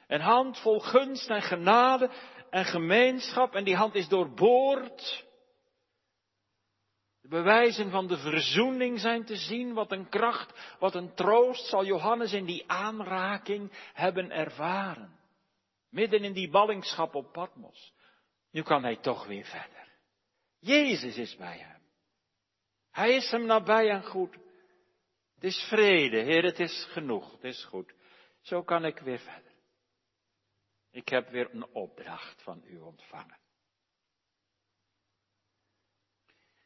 Een 0.07 0.21
hand 0.21 0.59
vol 0.59 0.79
gunst 0.79 1.29
en 1.29 1.41
genade 1.41 2.09
en 2.49 2.65
gemeenschap 2.65 3.55
en 3.55 3.63
die 3.63 3.75
hand 3.75 3.95
is 3.95 4.07
doorboord. 4.07 5.25
De 7.21 7.27
bewijzen 7.27 7.89
van 7.89 8.07
de 8.07 8.17
verzoening 8.17 8.99
zijn 8.99 9.25
te 9.25 9.35
zien. 9.35 9.73
Wat 9.73 9.91
een 9.91 10.09
kracht, 10.09 10.75
wat 10.79 10.95
een 10.95 11.13
troost 11.13 11.65
zal 11.65 11.85
Johannes 11.85 12.33
in 12.33 12.45
die 12.45 12.63
aanraking 12.67 13.71
hebben 13.93 14.31
ervaren. 14.31 15.19
Midden 15.89 16.23
in 16.23 16.33
die 16.33 16.49
ballingschap 16.49 17.15
op 17.15 17.31
Patmos. 17.31 17.93
Nu 18.55 18.63
kan 18.63 18.83
hij 18.83 18.95
toch 18.95 19.25
weer 19.27 19.45
verder. 19.45 19.87
Jezus 20.59 21.17
is 21.17 21.35
bij 21.35 21.57
hem. 21.57 21.81
Hij 22.91 23.15
is 23.15 23.31
hem 23.31 23.45
nabij 23.45 23.89
en 23.89 24.03
goed. 24.03 24.37
Het 25.33 25.43
is 25.43 25.67
vrede, 25.69 26.17
Heer, 26.17 26.43
het 26.43 26.59
is 26.59 26.85
genoeg, 26.89 27.31
het 27.31 27.43
is 27.43 27.65
goed. 27.65 27.93
Zo 28.41 28.63
kan 28.63 28.85
ik 28.85 28.99
weer 28.99 29.19
verder. 29.19 29.51
Ik 30.91 31.09
heb 31.09 31.29
weer 31.29 31.53
een 31.53 31.65
opdracht 31.65 32.41
van 32.41 32.61
u 32.65 32.79
ontvangen. 32.79 33.39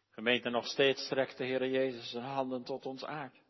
Gemeente, 0.10 0.50
nog 0.50 0.68
steeds 0.68 1.06
strekt 1.06 1.38
de 1.38 1.46
Heer 1.46 1.70
Jezus 1.70 2.10
zijn 2.10 2.24
handen 2.24 2.64
tot 2.64 2.86
ons 2.86 3.06
uit. 3.06 3.42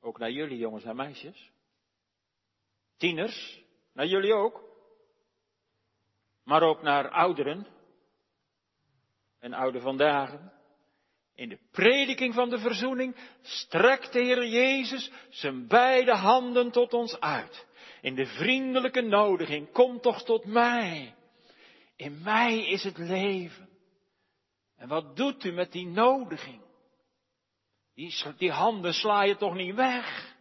Ook 0.00 0.18
naar 0.18 0.30
jullie 0.30 0.58
jongens 0.58 0.84
en 0.84 0.96
meisjes. 0.96 1.50
Tieners, 2.96 3.64
naar 3.92 4.06
jullie 4.06 4.34
ook 4.34 4.69
maar 6.50 6.62
ook 6.62 6.82
naar 6.82 7.08
ouderen 7.08 7.66
en 9.38 9.52
oude 9.52 9.80
vandaag. 9.80 10.38
In 11.34 11.48
de 11.48 11.58
prediking 11.70 12.34
van 12.34 12.50
de 12.50 12.58
verzoening 12.58 13.16
strekt 13.42 14.12
de 14.12 14.18
Heer 14.18 14.46
Jezus 14.46 15.10
zijn 15.28 15.66
beide 15.66 16.14
handen 16.14 16.70
tot 16.70 16.92
ons 16.92 17.20
uit. 17.20 17.66
In 18.00 18.14
de 18.14 18.26
vriendelijke 18.26 19.00
nodiging, 19.00 19.72
kom 19.72 20.00
toch 20.00 20.22
tot 20.24 20.44
mij. 20.44 21.14
In 21.96 22.22
mij 22.22 22.66
is 22.66 22.84
het 22.84 22.98
leven. 22.98 23.68
En 24.76 24.88
wat 24.88 25.16
doet 25.16 25.44
u 25.44 25.52
met 25.52 25.72
die 25.72 25.86
nodiging? 25.86 26.62
Die, 27.94 28.14
die 28.36 28.50
handen 28.50 28.94
sla 28.94 29.22
je 29.22 29.36
toch 29.36 29.54
niet 29.54 29.74
weg? 29.74 30.36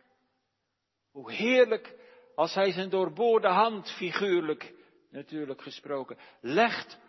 Hoe 1.12 1.32
heerlijk 1.32 1.96
als 2.36 2.54
hij 2.54 2.72
zijn 2.72 2.90
doorboorde 2.90 3.48
hand, 3.48 3.92
figuurlijk 3.92 4.78
natuurlijk 5.10 5.62
gesproken, 5.62 6.18
legt 6.42 7.00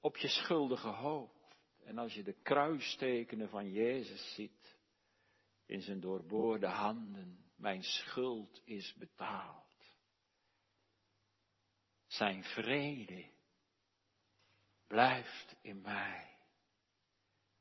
op 0.00 0.16
je 0.16 0.28
schuldige 0.28 0.88
hoofd. 0.88 1.56
En 1.84 1.98
als 1.98 2.14
je 2.14 2.22
de 2.22 2.36
kruistekenen 2.42 3.48
van 3.48 3.70
Jezus 3.70 4.34
ziet, 4.34 4.80
in 5.66 5.82
zijn 5.82 6.00
doorboorde 6.00 6.66
handen, 6.66 7.50
mijn 7.56 7.82
schuld 7.82 8.62
is 8.64 8.94
betaald. 8.94 9.94
Zijn 12.06 12.44
vrede 12.44 13.30
blijft 14.86 15.56
in 15.60 15.80
mij. 15.80 16.38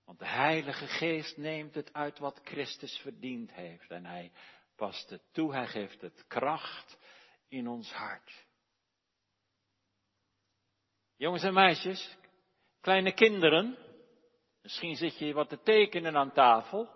Want 0.04 0.20
de 0.20 0.28
Heilige 0.28 0.88
Geest 0.88 1.38
neemt 1.38 1.76
het 1.76 1.94
uit 1.94 2.20
wat 2.20 2.40
Christus 2.44 2.98
verdiend 2.98 3.52
heeft 3.52 3.92
en 3.92 4.06
hij 4.06 4.32
past 4.76 5.10
het 5.10 5.24
toe, 5.32 5.54
hij 5.54 5.68
geeft 5.68 6.02
het 6.02 6.28
kracht 6.28 6.98
in 7.48 7.68
ons 7.68 7.92
hart. 7.92 8.46
Jongens 11.22 11.44
en 11.44 11.54
meisjes, 11.54 12.18
kleine 12.80 13.14
kinderen, 13.14 13.78
misschien 14.62 14.96
zit 14.96 15.18
je 15.18 15.34
wat 15.34 15.50
te 15.50 15.62
tekenen 15.62 16.16
aan 16.16 16.32
tafel. 16.32 16.90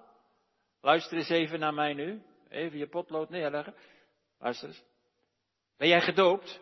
Luister 0.82 1.18
eens 1.18 1.30
even 1.30 1.60
naar 1.60 1.74
mij 1.74 1.94
nu. 1.94 2.22
Even 2.50 2.78
je 2.78 2.88
potlood 2.88 3.30
neerleggen. 3.30 3.76
Luister 4.38 4.68
eens. 4.68 4.84
Ben 5.78 5.88
jij 5.88 6.02
gedoopt? 6.02 6.62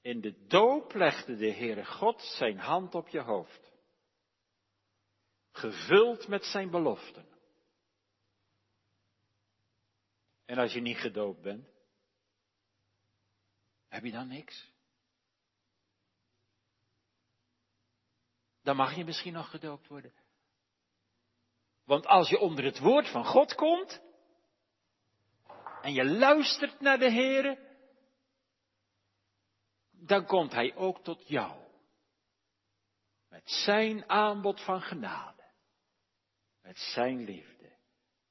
In 0.00 0.20
de 0.20 0.46
doop 0.46 0.94
legde 0.94 1.36
de 1.36 1.52
Heere 1.52 1.84
God 1.84 2.22
zijn 2.22 2.58
hand 2.58 2.94
op 2.94 3.08
je 3.08 3.20
hoofd. 3.20 3.72
Gevuld 5.50 6.28
met 6.28 6.44
zijn 6.44 6.70
beloften. 6.70 7.26
En 10.44 10.58
als 10.58 10.72
je 10.72 10.80
niet 10.80 10.98
gedoopt 10.98 11.42
bent, 11.42 11.68
heb 13.88 14.04
je 14.04 14.12
dan 14.12 14.28
niks? 14.28 14.72
Dan 18.64 18.76
mag 18.76 18.96
je 18.96 19.04
misschien 19.04 19.32
nog 19.32 19.50
gedoopt 19.50 19.88
worden. 19.88 20.12
Want 21.84 22.06
als 22.06 22.28
je 22.28 22.38
onder 22.38 22.64
het 22.64 22.78
woord 22.78 23.08
van 23.08 23.24
God 23.24 23.54
komt 23.54 24.02
en 25.82 25.92
je 25.92 26.04
luistert 26.04 26.80
naar 26.80 26.98
de 26.98 27.10
Heere, 27.10 27.58
dan 29.90 30.26
komt 30.26 30.52
Hij 30.52 30.74
ook 30.76 31.02
tot 31.02 31.28
jou. 31.28 31.62
Met 33.28 33.50
Zijn 33.50 34.08
aanbod 34.08 34.60
van 34.60 34.82
genade. 34.82 35.44
Met 36.62 36.78
Zijn 36.78 37.24
liefde. 37.24 37.76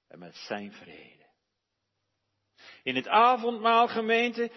En 0.07 0.19
met 0.19 0.35
Zijn 0.35 0.71
vrede. 0.71 1.29
In 2.83 2.95
het 2.95 3.07
avondmaal 3.07 3.87
gemeente 3.87 4.51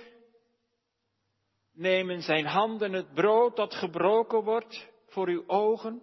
nemen 1.72 2.22
Zijn 2.22 2.46
handen 2.46 2.92
het 2.92 3.14
brood 3.14 3.56
dat 3.56 3.74
gebroken 3.74 4.42
wordt 4.42 4.94
voor 5.16 5.28
uw 5.28 5.48
ogen. 5.48 6.02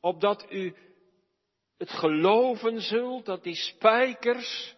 Opdat 0.00 0.52
u 0.52 0.76
het 1.76 1.90
geloven 1.90 2.80
zult 2.80 3.24
dat 3.24 3.42
die 3.42 3.54
spijkers 3.54 4.76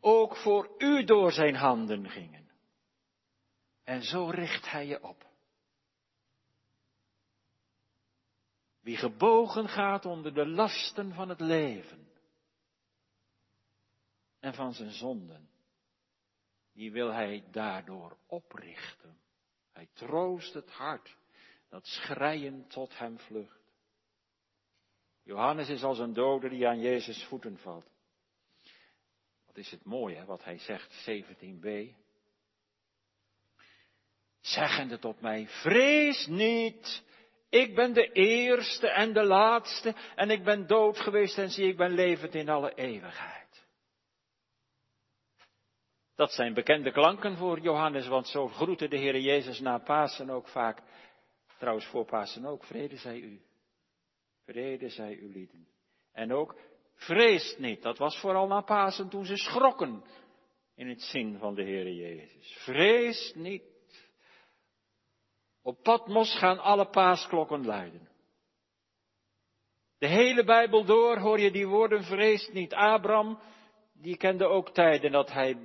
ook 0.00 0.36
voor 0.36 0.74
u 0.78 1.04
door 1.04 1.32
zijn 1.32 1.54
handen 1.54 2.10
gingen. 2.10 2.50
En 3.84 4.02
zo 4.02 4.26
richt 4.26 4.70
hij 4.70 4.86
je 4.86 5.02
op. 5.02 5.26
Wie 8.80 8.96
gebogen 8.96 9.68
gaat 9.68 10.04
onder 10.04 10.34
de 10.34 10.46
lasten 10.46 11.14
van 11.14 11.28
het 11.28 11.40
leven 11.40 12.08
en 14.40 14.54
van 14.54 14.72
zijn 14.72 14.90
zonden, 14.90 15.50
die 16.72 16.92
wil 16.92 17.12
hij 17.12 17.44
daardoor 17.50 18.18
oprichten. 18.26 19.18
Hij 19.72 19.88
troost 19.92 20.54
het 20.54 20.70
hart 20.70 21.16
dat 21.68 21.86
schreien 21.86 22.68
tot 22.68 22.98
hem 22.98 23.18
vlucht. 23.18 23.64
Johannes 25.22 25.68
is 25.68 25.82
als 25.82 25.98
een 25.98 26.12
dode 26.12 26.48
die 26.48 26.68
aan 26.68 26.80
Jezus 26.80 27.24
voeten 27.24 27.58
valt. 27.58 27.86
Wat 29.46 29.56
is 29.56 29.70
het 29.70 29.84
mooi, 29.84 30.14
hè, 30.14 30.24
wat 30.24 30.44
hij 30.44 30.58
zegt, 30.58 31.08
17b 31.10 31.94
zeggende 34.46 34.98
tot 34.98 35.20
mij, 35.20 35.46
vrees 35.46 36.26
niet, 36.26 37.04
ik 37.48 37.74
ben 37.74 37.92
de 37.92 38.12
eerste 38.12 38.88
en 38.88 39.12
de 39.12 39.22
laatste 39.22 39.94
en 40.14 40.30
ik 40.30 40.44
ben 40.44 40.66
dood 40.66 41.00
geweest 41.00 41.38
en 41.38 41.50
zie 41.50 41.68
ik 41.68 41.76
ben 41.76 41.90
levend 41.90 42.34
in 42.34 42.48
alle 42.48 42.74
eeuwigheid. 42.74 43.44
Dat 46.14 46.32
zijn 46.32 46.54
bekende 46.54 46.92
klanken 46.92 47.36
voor 47.36 47.60
Johannes, 47.60 48.06
want 48.06 48.28
zo 48.28 48.48
groette 48.48 48.88
de 48.88 48.96
Heer 48.96 49.18
Jezus 49.18 49.60
na 49.60 49.78
Pasen 49.78 50.30
ook 50.30 50.48
vaak, 50.48 50.82
trouwens 51.58 51.86
voor 51.86 52.04
Pasen 52.04 52.44
ook, 52.44 52.64
vrede 52.64 52.96
zij 52.96 53.18
u. 53.18 53.40
Vrede 54.44 54.88
zij 54.88 55.14
u 55.14 55.32
lieden. 55.32 55.68
En 56.12 56.32
ook, 56.32 56.56
vreest 56.94 57.58
niet, 57.58 57.82
dat 57.82 57.98
was 57.98 58.20
vooral 58.20 58.46
na 58.46 58.60
Pasen 58.60 59.08
toen 59.08 59.24
ze 59.24 59.36
schrokken 59.36 60.04
in 60.74 60.88
het 60.88 61.02
zin 61.02 61.38
van 61.38 61.54
de 61.54 61.62
Heer 61.62 61.92
Jezus. 61.92 62.56
Vrees 62.64 63.32
niet. 63.34 63.62
Op 65.62 65.82
Patmos 65.82 66.38
gaan 66.38 66.58
alle 66.58 66.88
paasklokken 66.88 67.64
luiden. 67.64 68.08
De 69.98 70.06
hele 70.06 70.44
Bijbel 70.44 70.84
door 70.84 71.18
hoor 71.18 71.40
je 71.40 71.50
die 71.50 71.66
woorden 71.66 72.02
vreest 72.02 72.52
niet. 72.52 72.74
Abraham, 72.74 73.38
die 73.92 74.16
kende 74.16 74.46
ook 74.46 74.70
tijden 74.70 75.12
dat 75.12 75.32
hij, 75.32 75.56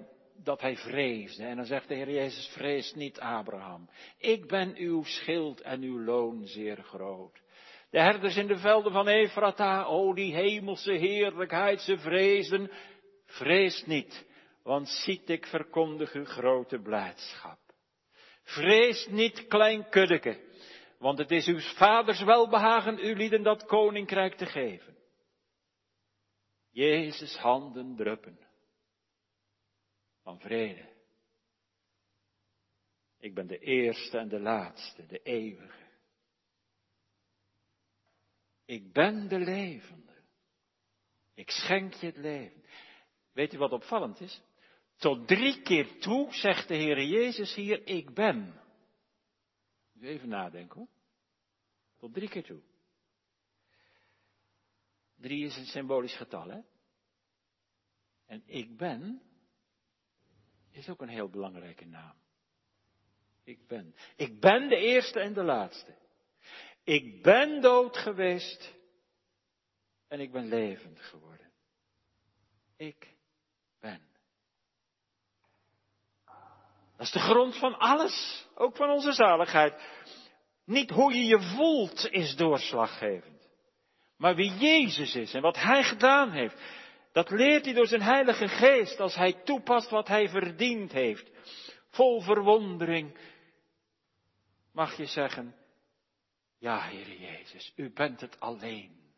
dat 0.43 0.61
hij 0.61 0.77
vreesde. 0.77 1.43
En 1.43 1.55
dan 1.55 1.65
zegt 1.65 1.87
de 1.87 1.95
Heer 1.95 2.11
Jezus, 2.11 2.47
vrees 2.47 2.93
niet 2.93 3.19
Abraham. 3.19 3.89
Ik 4.17 4.47
ben 4.47 4.75
uw 4.75 5.03
schild 5.03 5.61
en 5.61 5.81
uw 5.81 6.03
loon 6.03 6.45
zeer 6.45 6.83
groot. 6.83 7.41
De 7.89 7.99
herders 7.99 8.35
in 8.37 8.47
de 8.47 8.57
velden 8.57 8.91
van 8.91 9.07
Efrata, 9.07 9.83
o 9.83 10.13
die 10.13 10.33
hemelse 10.33 10.91
heerlijkheid, 10.91 11.81
ze 11.81 11.97
vrezen. 11.97 12.71
Vrees 13.25 13.85
niet, 13.85 14.25
want 14.63 14.89
ziet 14.89 15.29
ik 15.29 15.45
verkondig 15.45 16.13
uw 16.13 16.25
grote 16.25 16.79
blijdschap. 16.79 17.59
Vrees 18.43 19.07
niet, 19.07 19.47
klein 19.47 19.89
kuddeke, 19.89 20.39
want 20.99 21.17
het 21.17 21.31
is 21.31 21.47
uw 21.47 21.59
vaders 21.59 22.23
welbehagen 22.23 22.99
u 22.99 23.15
lieden 23.15 23.43
dat 23.43 23.65
koninkrijk 23.65 24.35
te 24.35 24.45
geven. 24.45 24.97
Jezus 26.71 27.37
handen 27.37 27.95
druppen 27.95 28.39
van 30.21 30.39
vrede. 30.39 30.89
Ik 33.17 33.33
ben 33.33 33.47
de 33.47 33.59
eerste 33.59 34.17
en 34.17 34.29
de 34.29 34.39
laatste, 34.39 35.05
de 35.05 35.21
eeuwige. 35.21 35.89
Ik 38.65 38.93
ben 38.93 39.27
de 39.27 39.39
levende. 39.39 40.13
Ik 41.33 41.49
schenk 41.49 41.93
je 41.93 42.05
het 42.05 42.17
leven. 42.17 42.63
Weet 43.31 43.53
u 43.53 43.57
wat 43.57 43.71
opvallend 43.71 44.19
is? 44.19 44.41
Tot 44.95 45.27
drie 45.27 45.61
keer 45.61 45.99
toe 45.99 46.33
zegt 46.33 46.67
de 46.67 46.75
Heer 46.75 47.03
Jezus 47.03 47.55
hier, 47.55 47.87
ik 47.87 48.13
ben. 48.13 48.61
Even 50.01 50.29
nadenken 50.29 50.77
hoor. 50.77 50.89
Tot 51.97 52.13
drie 52.13 52.29
keer 52.29 52.43
toe. 52.43 52.61
Drie 55.15 55.45
is 55.45 55.57
een 55.57 55.65
symbolisch 55.65 56.15
getal, 56.15 56.49
hè? 56.49 56.61
En 58.25 58.43
ik 58.45 58.77
ben 58.77 59.21
is 60.71 60.89
ook 60.89 61.01
een 61.01 61.09
heel 61.09 61.29
belangrijke 61.29 61.85
naam. 61.85 62.15
Ik 63.43 63.67
ben. 63.67 63.95
Ik 64.15 64.39
ben 64.39 64.69
de 64.69 64.75
eerste 64.75 65.19
en 65.19 65.33
de 65.33 65.43
laatste. 65.43 65.95
Ik 66.83 67.21
ben 67.23 67.61
dood 67.61 67.97
geweest 67.97 68.73
en 70.07 70.19
ik 70.19 70.31
ben 70.31 70.47
levend 70.47 70.99
geworden. 70.99 71.51
Ik 72.77 73.15
ben. 73.79 74.09
Dat 76.97 77.05
is 77.05 77.11
de 77.11 77.19
grond 77.19 77.57
van 77.57 77.77
alles, 77.79 78.47
ook 78.55 78.75
van 78.75 78.89
onze 78.89 79.11
zaligheid. 79.11 79.73
Niet 80.65 80.89
hoe 80.89 81.13
je 81.13 81.25
je 81.25 81.41
voelt 81.41 82.09
is 82.09 82.35
doorslaggevend, 82.35 83.49
maar 84.17 84.35
wie 84.35 84.51
Jezus 84.51 85.15
is 85.15 85.33
en 85.33 85.41
wat 85.41 85.55
Hij 85.55 85.83
gedaan 85.83 86.31
heeft. 86.31 86.55
Dat 87.11 87.29
leert 87.29 87.65
hij 87.65 87.73
door 87.73 87.87
zijn 87.87 88.01
Heilige 88.01 88.47
Geest 88.47 88.99
als 88.99 89.15
hij 89.15 89.33
toepast 89.43 89.89
wat 89.89 90.07
hij 90.07 90.29
verdiend 90.29 90.91
heeft. 90.91 91.31
Vol 91.89 92.21
verwondering 92.21 93.17
mag 94.71 94.97
je 94.97 95.05
zeggen, 95.05 95.55
ja 96.57 96.81
Heer 96.81 97.19
Jezus, 97.19 97.73
u 97.75 97.93
bent 97.93 98.21
het 98.21 98.39
alleen. 98.39 99.13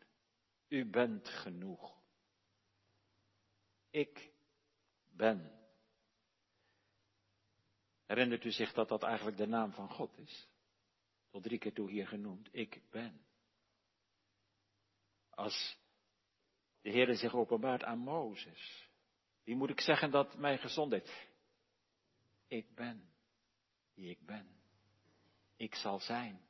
U 0.68 0.86
bent 0.90 1.30
genoeg. 1.30 2.02
Ik 3.90 4.32
ben. 5.16 5.52
Herinnert 8.06 8.44
u 8.44 8.52
zich 8.52 8.74
dat 8.74 8.90
dat 8.90 9.04
eigenlijk 9.04 9.38
de 9.38 9.48
naam 9.48 9.72
van 9.72 9.90
God 9.90 10.18
is? 10.18 10.52
tot 11.34 11.44
drie 11.44 11.60
keer 11.60 11.74
toe 11.74 11.90
hier 11.90 12.08
genoemd. 12.08 12.50
Ik 12.52 12.82
ben. 12.90 13.26
Als 15.30 15.78
de 16.84 16.90
Heer 16.90 17.16
zich 17.16 17.34
openbaart 17.34 17.84
aan 17.84 17.98
Mozes, 17.98 18.90
wie 19.44 19.56
moet 19.56 19.70
ik 19.70 19.82
zeggen 19.82 20.12
dat 20.12 20.38
mij 20.38 20.58
gezond 20.58 20.92
heeft? 20.92 21.28
Ik 22.48 22.76
ben 22.76 23.14
die 23.94 24.10
ik 24.10 24.26
ben. 24.26 24.62
Ik 25.56 25.76
zal 25.76 26.00
zijn 26.00 26.42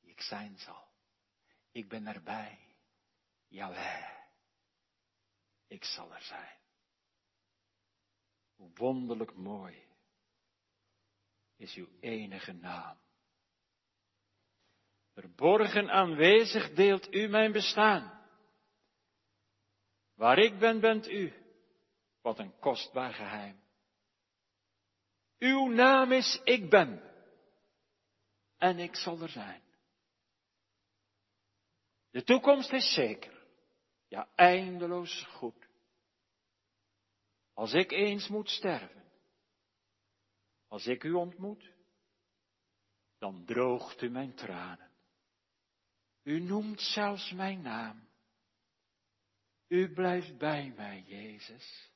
die 0.00 0.10
ik 0.10 0.20
zijn 0.20 0.58
zal. 0.58 0.88
Ik 1.72 1.88
ben 1.88 2.06
erbij. 2.06 2.58
Jawel. 3.48 4.10
Ik 5.68 5.84
zal 5.84 6.14
er 6.14 6.22
zijn. 6.22 6.58
Wonderlijk 8.56 9.34
mooi 9.34 9.84
is 11.56 11.74
uw 11.74 11.88
enige 12.00 12.52
naam. 12.52 12.96
Verborgen 15.12 15.90
aanwezig 15.90 16.74
deelt 16.74 17.14
u 17.14 17.28
mijn 17.28 17.52
bestaan. 17.52 18.21
Waar 20.22 20.38
ik 20.38 20.58
ben, 20.58 20.80
bent 20.80 21.08
u. 21.08 21.32
Wat 22.20 22.38
een 22.38 22.58
kostbaar 22.58 23.12
geheim. 23.12 23.60
Uw 25.38 25.68
naam 25.68 26.12
is 26.12 26.40
Ik 26.44 26.70
ben. 26.70 27.02
En 28.56 28.78
ik 28.78 28.96
zal 28.96 29.20
er 29.20 29.28
zijn. 29.28 29.62
De 32.10 32.22
toekomst 32.22 32.72
is 32.72 32.94
zeker. 32.94 33.46
Ja, 34.08 34.28
eindeloos 34.34 35.24
goed. 35.24 35.68
Als 37.54 37.72
ik 37.72 37.90
eens 37.90 38.28
moet 38.28 38.48
sterven. 38.48 39.12
Als 40.68 40.86
ik 40.86 41.04
u 41.04 41.12
ontmoet. 41.12 41.72
Dan 43.18 43.44
droogt 43.44 44.02
u 44.02 44.08
mijn 44.08 44.34
tranen. 44.34 44.90
U 46.22 46.40
noemt 46.40 46.80
zelfs 46.80 47.32
mijn 47.32 47.62
naam. 47.62 48.10
U 49.72 49.92
blijft 49.92 50.38
bij 50.38 50.72
mij, 50.76 51.04
Jezus. 51.06 51.90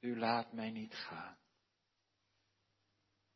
U 0.00 0.18
laat 0.18 0.52
mij 0.52 0.70
niet 0.70 0.94
gaan. 0.94 1.36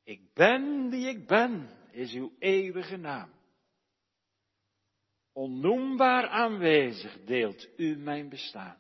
Ik 0.03 0.33
ben 0.35 0.91
die 0.91 1.09
ik 1.09 1.27
ben, 1.27 1.71
is 1.91 2.13
uw 2.13 2.33
eeuwige 2.39 2.97
naam. 2.97 3.33
Onnoembaar 5.33 6.29
aanwezig 6.29 7.25
deelt 7.25 7.69
u 7.77 7.97
mijn 7.97 8.29
bestaan. 8.29 8.79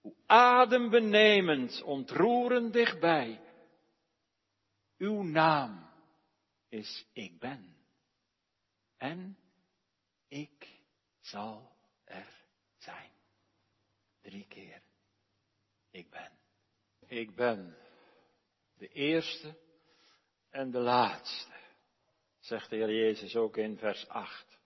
Hoe 0.00 0.14
adembenemend, 0.26 1.82
ontroerend 1.82 2.72
dichtbij. 2.72 3.40
Uw 4.96 5.22
naam 5.22 5.90
is 6.68 7.06
ik 7.12 7.38
ben. 7.38 7.76
En 8.96 9.38
ik 10.28 10.80
zal. 11.20 11.78
Drie 14.30 14.46
keer. 14.48 14.82
Ik 15.90 16.10
ben. 16.10 16.30
Ik 17.06 17.34
ben 17.34 17.76
de 18.78 18.88
eerste 18.88 19.56
en 20.50 20.70
de 20.70 20.78
laatste, 20.78 21.52
zegt 22.38 22.70
de 22.70 22.76
Heer 22.76 22.94
Jezus 22.94 23.36
ook 23.36 23.56
in 23.56 23.78
vers 23.78 24.08
8. 24.08 24.58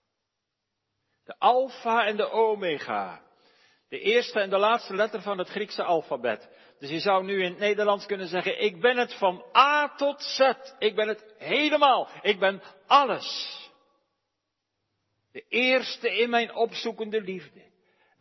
De 1.24 1.38
alfa 1.38 2.06
en 2.06 2.16
de 2.16 2.30
omega. 2.30 3.22
De 3.88 3.98
eerste 3.98 4.40
en 4.40 4.50
de 4.50 4.58
laatste 4.58 4.94
letter 4.94 5.22
van 5.22 5.38
het 5.38 5.48
Griekse 5.48 5.82
alfabet. 5.82 6.48
Dus 6.78 6.90
je 6.90 7.00
zou 7.00 7.24
nu 7.24 7.42
in 7.42 7.50
het 7.50 7.58
Nederlands 7.58 8.06
kunnen 8.06 8.28
zeggen, 8.28 8.62
ik 8.62 8.80
ben 8.80 8.96
het 8.96 9.14
van 9.14 9.44
A 9.56 9.94
tot 9.96 10.22
Z. 10.22 10.40
Ik 10.78 10.94
ben 10.94 11.08
het 11.08 11.34
helemaal. 11.38 12.08
Ik 12.22 12.38
ben 12.38 12.62
alles. 12.86 13.58
De 15.32 15.44
eerste 15.48 16.18
in 16.18 16.30
mijn 16.30 16.54
opzoekende 16.54 17.20
liefde. 17.20 17.72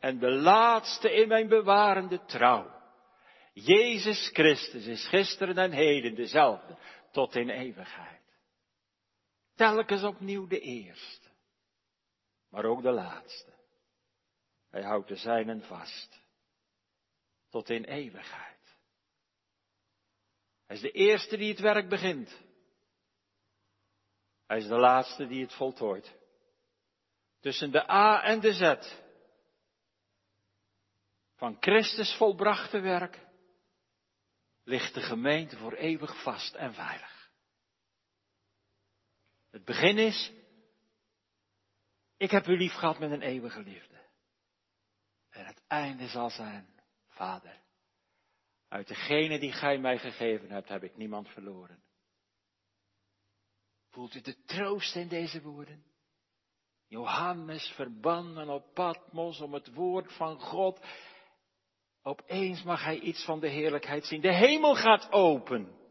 En 0.04 0.20
de 0.20 0.32
laatste 0.32 1.14
in 1.14 1.28
mijn 1.28 1.48
bewarende 1.48 2.26
trouw. 2.26 2.82
Jezus 3.54 4.30
Christus 4.34 4.86
is 4.86 5.08
gisteren 5.08 5.58
en 5.58 5.72
heden 5.72 6.16
dezelfde 6.16 6.78
tot 7.12 7.36
in 7.36 7.50
eeuwigheid. 7.50 8.22
Telkens 9.56 10.04
opnieuw 10.04 10.48
de 10.48 10.60
eerste, 10.60 11.28
maar 12.50 12.66
ook 12.66 12.82
de 12.82 12.92
laatste. 12.92 13.54
Hij 14.70 14.84
houdt 14.84 15.08
de 15.08 15.16
zijnen 15.16 15.62
vast, 15.62 16.22
tot 17.50 17.70
in 17.70 17.84
eeuwigheid. 17.84 18.76
Hij 20.66 20.76
is 20.76 20.82
de 20.82 20.92
eerste 20.92 21.38
die 21.38 21.52
het 21.52 21.60
werk 21.60 21.90
begint. 21.90 22.42
Hij 24.48 24.58
is 24.58 24.68
de 24.68 24.80
laatste 24.80 25.28
die 25.28 25.42
het 25.42 25.54
voltooit. 25.54 26.16
Tussen 27.40 27.72
de 27.72 27.92
A 27.92 28.24
en 28.24 28.40
de 28.40 28.54
Z 28.54 29.02
van 31.44 31.58
Christus 31.60 32.16
volbrachte 32.16 32.80
werk 32.80 33.28
ligt 34.64 34.94
de 34.94 35.02
gemeente 35.02 35.58
voor 35.58 35.74
eeuwig 35.74 36.24
vast 36.24 36.56
en 36.56 36.74
veilig. 36.74 37.30
Het 39.52 39.66
begin 39.66 39.98
is, 39.98 40.32
ik 42.18 42.32
heb 42.32 42.48
u 42.48 42.58
lief 42.58 42.74
gehad 42.74 43.00
met 43.00 43.12
een 43.12 43.22
eeuwige 43.22 43.62
liefde. 43.62 44.02
En 45.30 45.46
het 45.46 45.64
einde 45.68 46.08
zal 46.08 46.30
zijn, 46.30 46.82
Vader, 47.08 47.62
uit 48.68 48.88
degene 48.88 49.40
die 49.40 49.52
gij 49.52 49.78
mij 49.78 49.98
gegeven 49.98 50.50
hebt, 50.50 50.70
heb 50.70 50.84
ik 50.84 50.98
niemand 50.98 51.30
verloren. 51.30 51.84
Voelt 53.90 54.16
u 54.16 54.22
de 54.22 54.44
troost 54.46 54.96
in 54.96 55.08
deze 55.08 55.42
woorden? 55.42 55.86
Johannes 56.88 57.68
verbannen 57.76 58.50
op 58.50 58.74
Patmos 58.74 59.42
om 59.42 59.54
het 59.54 59.74
woord 59.74 60.14
van 60.14 60.40
God 60.40 60.80
Opeens 62.04 62.64
mag 62.64 62.84
hij 62.84 63.00
iets 63.00 63.26
van 63.26 63.40
de 63.40 63.48
heerlijkheid 63.48 64.06
zien. 64.06 64.22
De 64.22 64.34
hemel 64.34 64.76
gaat 64.76 65.12
open. 65.12 65.82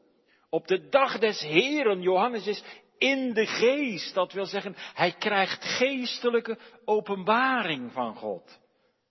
Op 0.49 0.67
de 0.67 0.89
dag 0.89 1.19
des 1.19 1.41
Heren, 1.41 2.01
Johannes 2.01 2.47
is 2.47 2.63
in 2.99 3.35
de 3.35 3.47
geest. 3.47 4.15
Dat 4.15 4.33
wil 4.33 4.47
zeggen, 4.47 4.75
hij 4.77 5.13
krijgt 5.13 5.65
geestelijke 5.65 6.59
openbaring 6.85 7.93
van 7.93 8.15
God. 8.15 8.61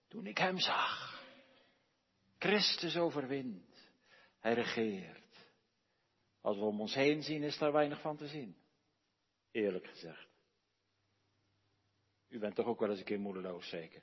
Toen 0.07 0.25
ik 0.25 0.37
hem 0.37 0.59
zag. 0.59 1.23
Christus 2.37 2.97
overwint. 2.97 3.91
Hij 4.39 4.53
regeert. 4.53 5.19
Als 6.41 6.57
we 6.57 6.63
om 6.63 6.79
ons 6.79 6.93
heen 6.93 7.23
zien, 7.23 7.43
is 7.43 7.57
daar 7.57 7.71
weinig 7.71 8.01
van 8.01 8.17
te 8.17 8.27
zien. 8.27 8.55
Eerlijk 9.51 9.87
gezegd. 9.87 10.29
U 12.29 12.39
bent 12.39 12.55
toch 12.55 12.65
ook 12.65 12.79
wel 12.79 12.89
eens 12.89 12.99
een 12.99 13.05
keer 13.05 13.19
moedeloos, 13.19 13.69
zeker? 13.69 14.01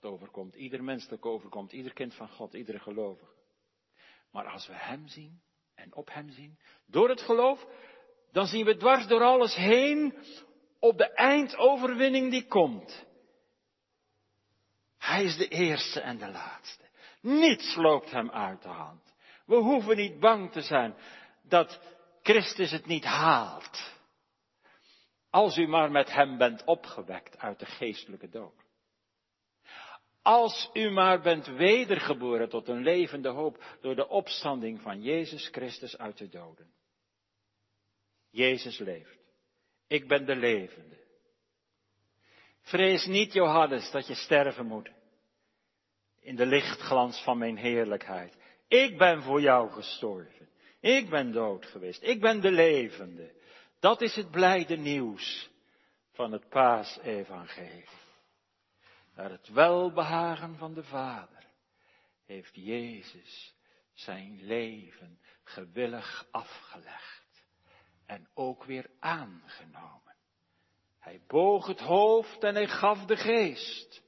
Dat 0.00 0.12
overkomt 0.12 0.54
ieder 0.54 0.84
mens, 0.84 1.08
dat 1.08 1.22
overkomt 1.22 1.72
ieder 1.72 1.92
kind 1.92 2.14
van 2.14 2.28
God, 2.28 2.54
iedere 2.54 2.78
gelovige. 2.78 3.34
Maar 4.30 4.46
als 4.46 4.66
we 4.66 4.74
Hem 4.74 5.08
zien 5.08 5.42
en 5.74 5.94
op 5.94 6.12
Hem 6.12 6.30
zien, 6.30 6.58
door 6.86 7.08
het 7.08 7.20
geloof, 7.20 7.66
dan 8.32 8.46
zien 8.46 8.64
we 8.64 8.76
dwars 8.76 9.06
door 9.06 9.22
alles 9.22 9.54
heen 9.54 10.14
op 10.78 10.98
de 10.98 11.12
eindoverwinning 11.12 12.30
die 12.30 12.46
komt. 12.46 13.06
Hij 14.98 15.24
is 15.24 15.36
de 15.36 15.48
eerste 15.48 16.00
en 16.00 16.18
de 16.18 16.30
laatste. 16.30 16.84
Niets 17.20 17.74
loopt 17.74 18.10
Hem 18.10 18.30
uit 18.30 18.62
de 18.62 18.68
hand. 18.68 19.14
We 19.46 19.56
hoeven 19.56 19.96
niet 19.96 20.20
bang 20.20 20.52
te 20.52 20.60
zijn 20.60 20.94
dat 21.42 21.80
Christus 22.22 22.70
het 22.70 22.86
niet 22.86 23.04
haalt. 23.04 23.94
Als 25.30 25.56
u 25.56 25.66
maar 25.66 25.90
met 25.90 26.12
Hem 26.12 26.38
bent 26.38 26.64
opgewekt 26.64 27.38
uit 27.38 27.58
de 27.58 27.66
geestelijke 27.66 28.28
dood. 28.28 28.65
Als 30.26 30.70
u 30.72 30.90
maar 30.90 31.20
bent 31.20 31.46
wedergeboren 31.46 32.48
tot 32.48 32.68
een 32.68 32.82
levende 32.82 33.28
hoop 33.28 33.64
door 33.80 33.94
de 33.94 34.08
opstanding 34.08 34.80
van 34.80 35.02
Jezus 35.02 35.48
Christus 35.48 35.98
uit 35.98 36.18
de 36.18 36.28
doden. 36.28 36.70
Jezus 38.30 38.78
leeft. 38.78 39.18
Ik 39.86 40.08
ben 40.08 40.26
de 40.26 40.36
levende. 40.36 40.96
Vrees 42.60 43.06
niet, 43.06 43.32
Johannes, 43.32 43.90
dat 43.90 44.06
je 44.06 44.14
sterven 44.14 44.66
moet. 44.66 44.90
In 46.20 46.36
de 46.36 46.46
lichtglans 46.46 47.22
van 47.22 47.38
mijn 47.38 47.56
heerlijkheid. 47.56 48.36
Ik 48.68 48.98
ben 48.98 49.22
voor 49.22 49.40
jou 49.40 49.70
gestorven. 49.70 50.48
Ik 50.80 51.10
ben 51.10 51.32
dood 51.32 51.66
geweest. 51.66 52.02
Ik 52.02 52.20
ben 52.20 52.40
de 52.40 52.50
levende. 52.50 53.32
Dat 53.80 54.00
is 54.00 54.14
het 54.14 54.30
blijde 54.30 54.76
nieuws 54.76 55.50
van 56.12 56.32
het 56.32 56.48
paasevangelie 56.48 58.04
naar 59.16 59.30
het 59.30 59.48
welbehagen 59.48 60.56
van 60.56 60.74
de 60.74 60.84
Vader, 60.84 61.46
heeft 62.26 62.54
Jezus 62.54 63.54
zijn 63.92 64.38
leven 64.42 65.20
gewillig 65.44 66.26
afgelegd 66.30 67.46
en 68.06 68.28
ook 68.34 68.64
weer 68.64 68.90
aangenomen. 69.00 70.14
Hij 71.00 71.20
boog 71.26 71.66
het 71.66 71.80
hoofd 71.80 72.44
en 72.44 72.54
hij 72.54 72.68
gaf 72.68 73.04
de 73.04 73.16
geest. 73.16 74.02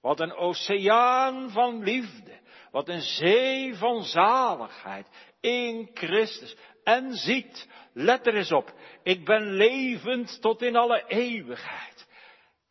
Wat 0.00 0.20
een 0.20 0.34
oceaan 0.34 1.50
van 1.50 1.82
liefde, 1.82 2.40
wat 2.70 2.88
een 2.88 3.00
zee 3.00 3.74
van 3.74 4.02
zaligheid 4.02 5.08
in 5.40 5.90
Christus. 5.94 6.56
en 6.84 7.14
ziet, 7.14 7.68
let 7.92 8.26
er 8.26 8.34
eens 8.34 8.52
op, 8.52 8.74
ik 9.02 9.24
ben 9.24 9.42
levend 9.42 10.40
tot 10.40 10.62
in 10.62 10.76
alle 10.76 11.04
eeuwigheid. 11.06 12.05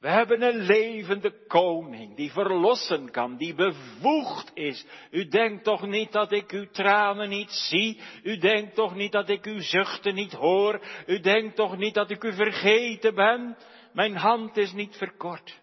We 0.06 0.12
hebben 0.12 0.42
een 0.42 0.60
levende 0.60 1.46
koning 1.48 2.16
die 2.16 2.32
verlossen 2.32 3.12
kan, 3.12 3.38
die 3.38 3.54
bevoegd 3.56 4.52
is. 4.54 4.86
U 5.12 5.28
denkt 5.28 5.64
toch 5.64 5.88
niet 5.88 6.12
dat 6.12 6.32
ik 6.32 6.52
uw 6.52 6.70
tranen 6.70 7.30
niet 7.30 7.52
zie? 7.52 8.02
U 8.24 8.38
denkt 8.38 8.76
toch 8.76 8.96
niet 8.96 9.12
dat 9.12 9.30
ik 9.30 9.46
uw 9.46 9.60
zuchten 9.60 10.16
niet 10.16 10.32
hoor? 10.32 10.82
U 11.08 11.20
denkt 11.20 11.56
toch 11.56 11.78
niet 11.78 11.94
dat 11.94 12.10
ik 12.10 12.24
u 12.24 12.34
vergeten 12.34 13.16
ben? 13.16 13.58
Mijn 13.94 14.16
hand 14.16 14.58
is 14.58 14.74
niet 14.74 14.96
verkort. 14.96 15.62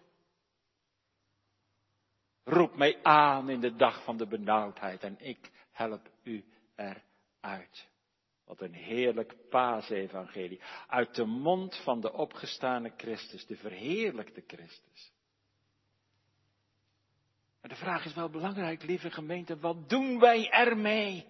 Roep 2.43 2.75
mij 2.75 2.99
aan 3.03 3.49
in 3.49 3.59
de 3.59 3.75
dag 3.75 4.03
van 4.03 4.17
de 4.17 4.27
benauwdheid 4.27 5.03
en 5.03 5.15
ik 5.19 5.51
help 5.71 6.09
u 6.23 6.45
eruit. 6.75 7.92
Wat 8.45 8.61
een 8.61 8.73
heerlijk 8.73 9.49
paasevangelie. 9.49 10.61
Uit 10.87 11.15
de 11.15 11.25
mond 11.25 11.75
van 11.83 12.01
de 12.01 12.13
opgestane 12.13 12.93
Christus, 12.97 13.45
de 13.45 13.55
verheerlijkte 13.55 14.43
Christus. 14.47 15.11
Maar 17.61 17.71
de 17.71 17.77
vraag 17.77 18.05
is 18.05 18.13
wel 18.13 18.29
belangrijk, 18.29 18.83
lieve 18.83 19.11
gemeente, 19.11 19.57
wat 19.57 19.89
doen 19.89 20.19
wij 20.19 20.49
ermee? 20.49 21.27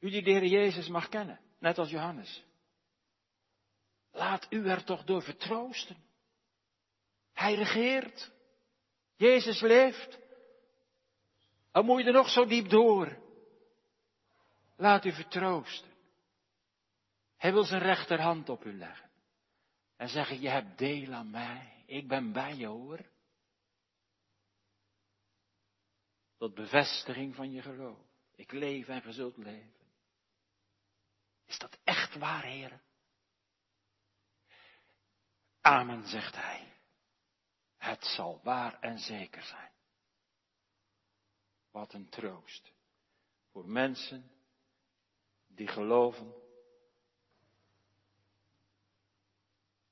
U 0.00 0.10
die 0.10 0.22
de 0.22 0.48
Jezus 0.48 0.88
mag 0.88 1.08
kennen, 1.08 1.40
net 1.58 1.78
als 1.78 1.90
Johannes. 1.90 2.44
Laat 4.12 4.46
u 4.50 4.68
er 4.68 4.84
toch 4.84 5.04
door 5.04 5.22
vertroosten. 5.22 5.96
Hij 7.32 7.54
regeert. 7.54 8.30
Jezus 9.16 9.60
leeft. 9.60 10.18
Dan 11.72 11.84
moet 11.84 12.00
je 12.00 12.06
er 12.06 12.12
nog 12.12 12.28
zo 12.28 12.46
diep 12.46 12.68
door. 12.68 13.18
Laat 14.78 15.04
u 15.04 15.12
vertroosten. 15.12 15.92
Hij 17.36 17.52
wil 17.52 17.64
zijn 17.64 17.82
rechterhand 17.82 18.48
op 18.48 18.64
u 18.64 18.72
leggen. 18.72 19.10
En 19.96 20.08
zeggen, 20.08 20.40
je 20.40 20.48
hebt 20.48 20.78
deel 20.78 21.12
aan 21.12 21.30
mij. 21.30 21.82
Ik 21.86 22.08
ben 22.08 22.32
bij 22.32 22.54
je 22.54 22.66
hoor. 22.66 23.06
Tot 26.36 26.54
bevestiging 26.54 27.34
van 27.34 27.52
je 27.52 27.62
geloof. 27.62 28.06
Ik 28.34 28.52
leef 28.52 28.88
en 28.88 29.02
je 29.04 29.12
zult 29.12 29.36
leven. 29.36 29.86
Is 31.44 31.58
dat 31.58 31.78
echt 31.84 32.14
waar, 32.14 32.44
heren? 32.44 32.82
Amen, 35.60 36.06
zegt 36.06 36.34
hij. 36.34 36.72
Het 37.76 38.04
zal 38.04 38.40
waar 38.42 38.80
en 38.80 38.98
zeker 38.98 39.42
zijn. 39.42 39.72
Wat 41.70 41.92
een 41.92 42.08
troost 42.08 42.72
voor 43.50 43.68
mensen 43.68 44.37
die 45.58 45.66
geloven 45.66 46.34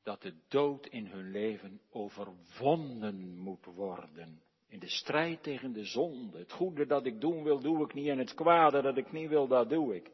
dat 0.02 0.22
de 0.22 0.34
dood 0.48 0.86
in 0.86 1.06
hun 1.06 1.30
leven 1.30 1.80
overwonnen 1.90 3.36
moet 3.36 3.64
worden. 3.64 4.42
In 4.66 4.78
de 4.78 4.88
strijd 4.88 5.42
tegen 5.42 5.72
de 5.72 5.84
zonde. 5.84 6.38
Het 6.38 6.52
goede 6.52 6.86
dat 6.86 7.06
ik 7.06 7.20
doen 7.20 7.42
wil, 7.42 7.60
doe 7.60 7.84
ik 7.84 7.94
niet. 7.94 8.08
En 8.08 8.18
het 8.18 8.34
kwade 8.34 8.82
dat 8.82 8.96
ik 8.96 9.12
niet 9.12 9.28
wil, 9.28 9.46
dat 9.46 9.68
doe 9.68 9.94
ik. 9.94 10.10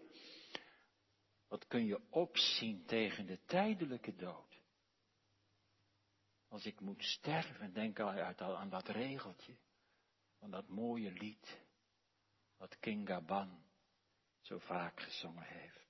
Wat 1.48 1.66
kun 1.66 1.86
je 1.86 2.00
opzien 2.10 2.84
tegen 2.86 3.26
de 3.26 3.38
tijdelijke 3.46 4.14
dood? 4.14 4.60
Als 6.48 6.66
ik 6.66 6.80
moet 6.80 7.04
sterven, 7.04 7.72
denk 7.72 8.00
al 8.00 8.10
aan 8.56 8.70
dat 8.70 8.88
regeltje 8.88 9.54
van 10.38 10.50
dat 10.50 10.68
mooie 10.68 11.12
lied, 11.12 11.60
wat 12.56 12.78
King 12.78 13.08
Gaban 13.08 13.62
zo 14.52 14.58
vaak 14.58 15.00
gezongen 15.00 15.46
heeft. 15.46 15.86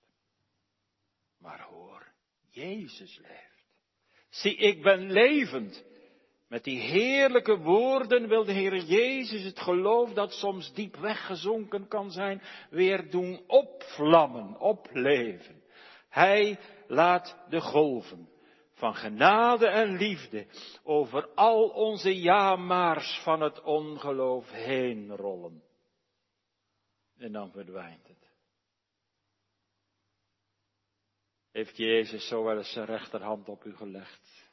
Maar 1.39 1.61
hoor, 1.61 2.13
Jezus 2.51 3.19
leeft. 3.19 3.65
Zie, 4.29 4.57
ik 4.57 4.83
ben 4.83 5.11
levend. 5.11 5.85
Met 6.49 6.65
die 6.65 6.81
heerlijke 6.81 7.59
woorden 7.59 8.29
wil 8.29 8.45
de 8.45 8.53
Heer 8.53 8.77
Jezus 8.77 9.45
het 9.45 9.61
geloof 9.61 10.13
dat 10.13 10.33
soms 10.33 10.75
diep 10.75 10.97
weggezonken 10.97 11.89
kan 11.89 12.11
zijn, 12.11 12.43
weer 12.71 13.11
doen 13.11 13.45
opvlammen, 13.47 14.61
opleven. 14.61 15.63
Hij 16.09 16.59
laat 16.87 17.37
de 17.49 17.61
golven 17.61 18.29
van 18.73 18.95
genade 18.95 19.67
en 19.67 19.97
liefde 19.97 20.47
over 20.83 21.29
al 21.35 21.69
onze 21.69 22.21
jamaars 22.21 23.21
van 23.23 23.41
het 23.41 23.63
ongeloof 23.63 24.51
heen 24.51 25.17
rollen. 25.17 25.63
En 27.19 27.33
dan 27.33 27.51
verdwijnt 27.51 28.09
het. 28.09 28.32
Heeft 31.53 31.77
Jezus 31.77 32.29
zo 32.29 32.45
wel 32.45 32.57
eens 32.57 32.73
zijn 32.73 32.87
rechterhand 32.87 33.49
op 33.49 33.65
u 33.65 33.77
gelegd? 33.77 34.51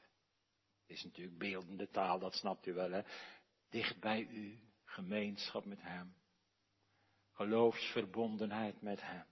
Is 0.88 1.04
natuurlijk 1.04 1.38
beeldende 1.38 1.90
taal, 1.90 2.20
dat 2.20 2.34
snapt 2.34 2.66
u 2.66 2.74
wel, 2.74 2.92
hè? 2.92 3.02
Dicht 3.70 4.00
bij 4.00 4.28
u, 4.32 4.60
gemeenschap 4.86 5.66
met 5.66 5.82
Hem. 5.82 6.14
Geloofsverbondenheid 7.32 8.82
met 8.82 9.02
Hem 9.02 9.26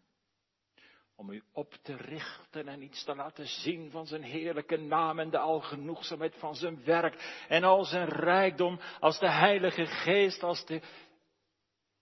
om 1.18 1.30
u 1.30 1.44
op 1.54 1.74
te 1.82 1.96
richten 1.96 2.68
en 2.68 2.82
iets 2.82 3.04
te 3.04 3.16
laten 3.16 3.48
zien 3.48 3.92
van 3.92 4.08
zijn 4.08 4.24
heerlijke 4.24 4.78
naam 4.78 5.20
en 5.20 5.30
de 5.30 5.38
algenoegzaamheid 5.38 6.36
van 6.36 6.56
zijn 6.56 6.84
werk 6.84 7.44
en 7.48 7.64
al 7.64 7.84
zijn 7.84 8.08
rijkdom 8.10 8.80
als 9.00 9.20
de 9.20 9.32
Heilige 9.32 9.86
Geest, 9.86 10.44
als 10.44 10.66
de 10.66 10.82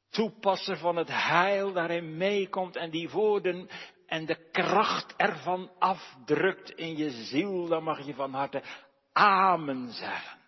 toepasser 0.10 0.78
van 0.78 0.96
het 0.96 1.08
heil 1.08 1.74
daarin 1.74 2.18
meekomt 2.18 2.76
en 2.76 2.90
die 2.90 3.10
woorden 3.10 3.70
en 4.08 4.26
de 4.26 4.50
kracht 4.52 5.16
ervan 5.16 5.72
afdrukt 5.80 6.70
in 6.70 6.98
je 6.98 7.10
ziel, 7.10 7.68
dan 7.68 7.84
mag 7.84 8.06
je 8.06 8.14
van 8.14 8.34
harte 8.34 8.64
amen 9.12 9.92
zeggen 9.92 10.40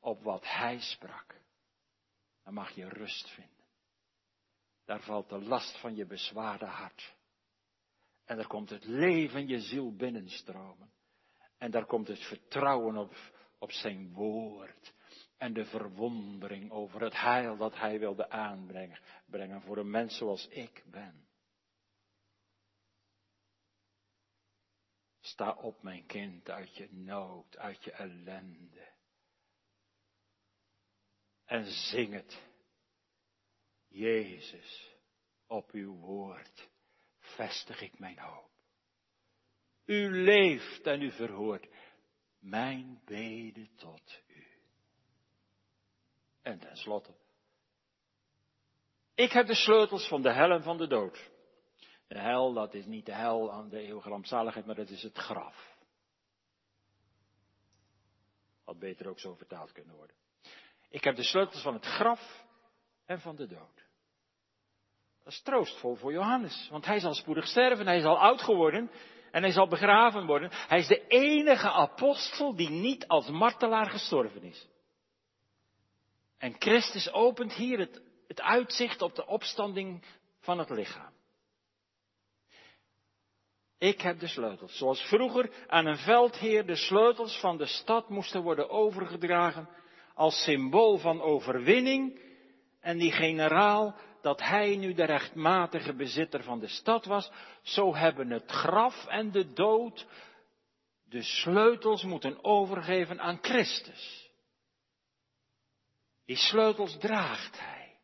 op 0.00 0.22
wat 0.22 0.44
hij 0.46 0.80
sprak. 0.80 1.40
Dan 2.44 2.54
mag 2.54 2.70
je 2.70 2.88
rust 2.88 3.30
vinden. 3.30 3.52
Daar 4.84 5.00
valt 5.00 5.28
de 5.28 5.38
last 5.38 5.80
van 5.80 5.94
je 5.94 6.06
bezwaarde 6.06 6.64
hart. 6.66 7.14
En 8.24 8.38
er 8.38 8.46
komt 8.46 8.70
het 8.70 8.84
leven 8.84 9.48
je 9.48 9.60
ziel 9.60 9.96
binnenstromen. 9.96 10.92
En 11.58 11.70
daar 11.70 11.86
komt 11.86 12.08
het 12.08 12.22
vertrouwen 12.22 12.96
op, 12.96 13.14
op 13.58 13.72
zijn 13.72 14.12
woord. 14.12 14.94
En 15.38 15.52
de 15.52 15.64
verwondering 15.64 16.70
over 16.70 17.00
het 17.00 17.20
heil 17.20 17.56
dat 17.56 17.78
hij 17.78 17.98
wilde 17.98 18.30
aanbrengen 18.30 18.98
brengen 19.26 19.62
voor 19.62 19.76
een 19.76 19.90
mens 19.90 20.16
zoals 20.16 20.48
ik 20.48 20.84
ben. 20.86 21.26
Sta 25.32 25.52
op, 25.52 25.82
mijn 25.82 26.06
kind, 26.06 26.50
uit 26.50 26.76
je 26.76 26.88
nood, 26.90 27.56
uit 27.56 27.84
je 27.84 27.92
ellende. 27.92 28.88
En 31.44 31.64
zing 31.64 32.12
het. 32.12 32.42
Jezus, 33.88 34.96
op 35.46 35.70
uw 35.70 35.94
woord 35.94 36.68
vestig 37.18 37.80
ik 37.80 37.98
mijn 37.98 38.18
hoop. 38.18 38.50
U 39.84 40.22
leeft 40.22 40.86
en 40.86 41.02
u 41.02 41.12
verhoort 41.12 41.68
mijn 42.38 43.02
bede 43.04 43.74
tot 43.74 44.22
u. 44.26 44.46
En 46.42 46.58
tenslotte. 46.58 47.14
Ik 49.14 49.32
heb 49.32 49.46
de 49.46 49.54
sleutels 49.54 50.08
van 50.08 50.22
de 50.22 50.32
hel 50.32 50.50
en 50.50 50.62
van 50.62 50.76
de 50.76 50.86
dood. 50.86 51.31
De 52.12 52.18
hel, 52.18 52.52
dat 52.52 52.74
is 52.74 52.86
niet 52.86 53.06
de 53.06 53.12
hel 53.12 53.52
aan 53.52 53.68
de 53.68 53.78
eeuwige 53.78 54.08
rampzaligheid, 54.08 54.66
maar 54.66 54.74
dat 54.74 54.88
is 54.88 55.02
het 55.02 55.18
graf. 55.18 55.76
Had 58.64 58.78
beter 58.78 59.08
ook 59.08 59.20
zo 59.20 59.34
vertaald 59.34 59.72
kunnen 59.72 59.94
worden. 59.94 60.16
Ik 60.88 61.04
heb 61.04 61.16
de 61.16 61.22
sleutels 61.22 61.62
van 61.62 61.74
het 61.74 61.84
graf 61.84 62.46
en 63.04 63.20
van 63.20 63.36
de 63.36 63.46
dood. 63.46 63.84
Dat 65.24 65.32
is 65.32 65.42
troostvol 65.42 65.94
voor 65.94 66.12
Johannes, 66.12 66.68
want 66.70 66.84
hij 66.84 67.00
zal 67.00 67.14
spoedig 67.14 67.46
sterven, 67.46 67.86
hij 67.86 67.98
is 67.98 68.04
al 68.04 68.18
oud 68.18 68.42
geworden 68.42 68.90
en 69.30 69.42
hij 69.42 69.52
zal 69.52 69.68
begraven 69.68 70.26
worden. 70.26 70.50
Hij 70.52 70.78
is 70.78 70.88
de 70.88 71.06
enige 71.06 71.70
apostel 71.70 72.56
die 72.56 72.70
niet 72.70 73.06
als 73.06 73.28
martelaar 73.28 73.90
gestorven 73.90 74.42
is. 74.42 74.68
En 76.38 76.54
Christus 76.58 77.12
opent 77.12 77.52
hier 77.52 77.78
het, 77.78 78.02
het 78.26 78.40
uitzicht 78.40 79.02
op 79.02 79.14
de 79.14 79.26
opstanding 79.26 80.04
van 80.38 80.58
het 80.58 80.70
lichaam. 80.70 81.20
Ik 83.82 84.00
heb 84.00 84.18
de 84.20 84.26
sleutels. 84.26 84.76
Zoals 84.76 85.02
vroeger 85.02 85.50
aan 85.66 85.86
een 85.86 85.98
veldheer 85.98 86.66
de 86.66 86.76
sleutels 86.76 87.40
van 87.40 87.56
de 87.56 87.66
stad 87.66 88.08
moesten 88.08 88.42
worden 88.42 88.70
overgedragen 88.70 89.68
als 90.14 90.42
symbool 90.42 90.98
van 90.98 91.20
overwinning. 91.20 92.20
En 92.80 92.98
die 92.98 93.12
generaal 93.12 93.96
dat 94.20 94.40
hij 94.40 94.76
nu 94.76 94.94
de 94.94 95.04
rechtmatige 95.04 95.94
bezitter 95.94 96.42
van 96.42 96.58
de 96.58 96.66
stad 96.68 97.04
was, 97.04 97.30
zo 97.62 97.94
hebben 97.94 98.30
het 98.30 98.50
graf 98.50 99.06
en 99.06 99.30
de 99.30 99.52
dood 99.52 100.06
de 101.04 101.22
sleutels 101.22 102.02
moeten 102.02 102.44
overgeven 102.44 103.20
aan 103.20 103.38
Christus. 103.40 104.30
Die 106.24 106.36
sleutels 106.36 106.98
draagt 106.98 107.60
hij 107.60 107.98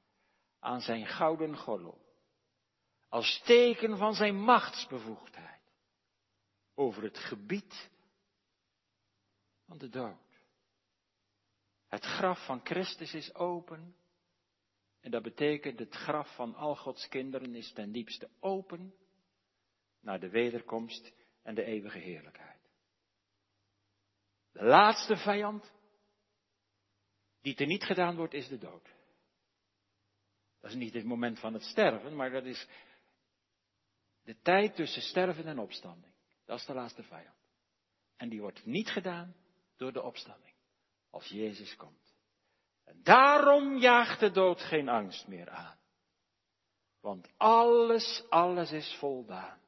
aan 0.60 0.80
zijn 0.80 1.06
gouden 1.06 1.56
gordel. 1.56 1.98
Als 3.08 3.42
teken 3.44 3.96
van 3.96 4.14
zijn 4.14 4.40
machtsbevoegdheid 4.40 5.57
over 6.78 7.02
het 7.02 7.18
gebied 7.18 7.90
van 9.64 9.78
de 9.78 9.88
dood. 9.88 10.40
Het 11.86 12.04
graf 12.04 12.44
van 12.44 12.60
Christus 12.64 13.14
is 13.14 13.34
open. 13.34 13.96
En 15.00 15.10
dat 15.10 15.22
betekent 15.22 15.78
het 15.78 15.94
graf 15.94 16.34
van 16.34 16.54
al 16.54 16.76
Gods 16.76 17.08
kinderen 17.08 17.54
is 17.54 17.72
ten 17.72 17.92
diepste 17.92 18.30
open 18.40 18.94
naar 20.00 20.20
de 20.20 20.28
wederkomst 20.28 21.12
en 21.42 21.54
de 21.54 21.64
eeuwige 21.64 21.98
heerlijkheid. 21.98 22.60
De 24.52 24.64
laatste 24.64 25.16
vijand 25.16 25.72
die 27.40 27.54
te 27.54 27.64
niet 27.64 27.84
gedaan 27.84 28.16
wordt 28.16 28.34
is 28.34 28.48
de 28.48 28.58
dood. 28.58 28.94
Dat 30.60 30.70
is 30.70 30.76
niet 30.76 30.94
het 30.94 31.04
moment 31.04 31.38
van 31.38 31.52
het 31.52 31.62
sterven, 31.62 32.16
maar 32.16 32.30
dat 32.30 32.44
is 32.44 32.68
de 34.22 34.40
tijd 34.42 34.74
tussen 34.74 35.02
sterven 35.02 35.44
en 35.44 35.58
opstanding. 35.58 36.16
Dat 36.48 36.58
is 36.58 36.66
de 36.66 36.74
laatste 36.74 37.02
vijand. 37.02 37.36
En 38.16 38.28
die 38.28 38.40
wordt 38.40 38.64
niet 38.64 38.88
gedaan 38.88 39.34
door 39.76 39.92
de 39.92 40.02
opstanding. 40.02 40.54
Als 41.10 41.26
Jezus 41.26 41.76
komt. 41.76 42.16
En 42.84 43.02
daarom 43.02 43.76
jaagt 43.76 44.20
de 44.20 44.30
dood 44.30 44.60
geen 44.60 44.88
angst 44.88 45.26
meer 45.26 45.50
aan. 45.50 45.78
Want 47.00 47.28
alles, 47.36 48.24
alles 48.28 48.72
is 48.72 48.96
voldaan. 48.98 49.60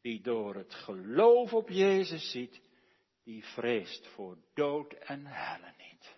Wie 0.00 0.20
door 0.22 0.54
het 0.54 0.74
geloof 0.74 1.52
op 1.52 1.68
Jezus 1.68 2.30
ziet, 2.30 2.62
die 3.22 3.44
vreest 3.44 4.06
voor 4.06 4.38
dood 4.54 4.92
en 4.92 5.26
helle 5.26 5.74
niet. 5.76 6.16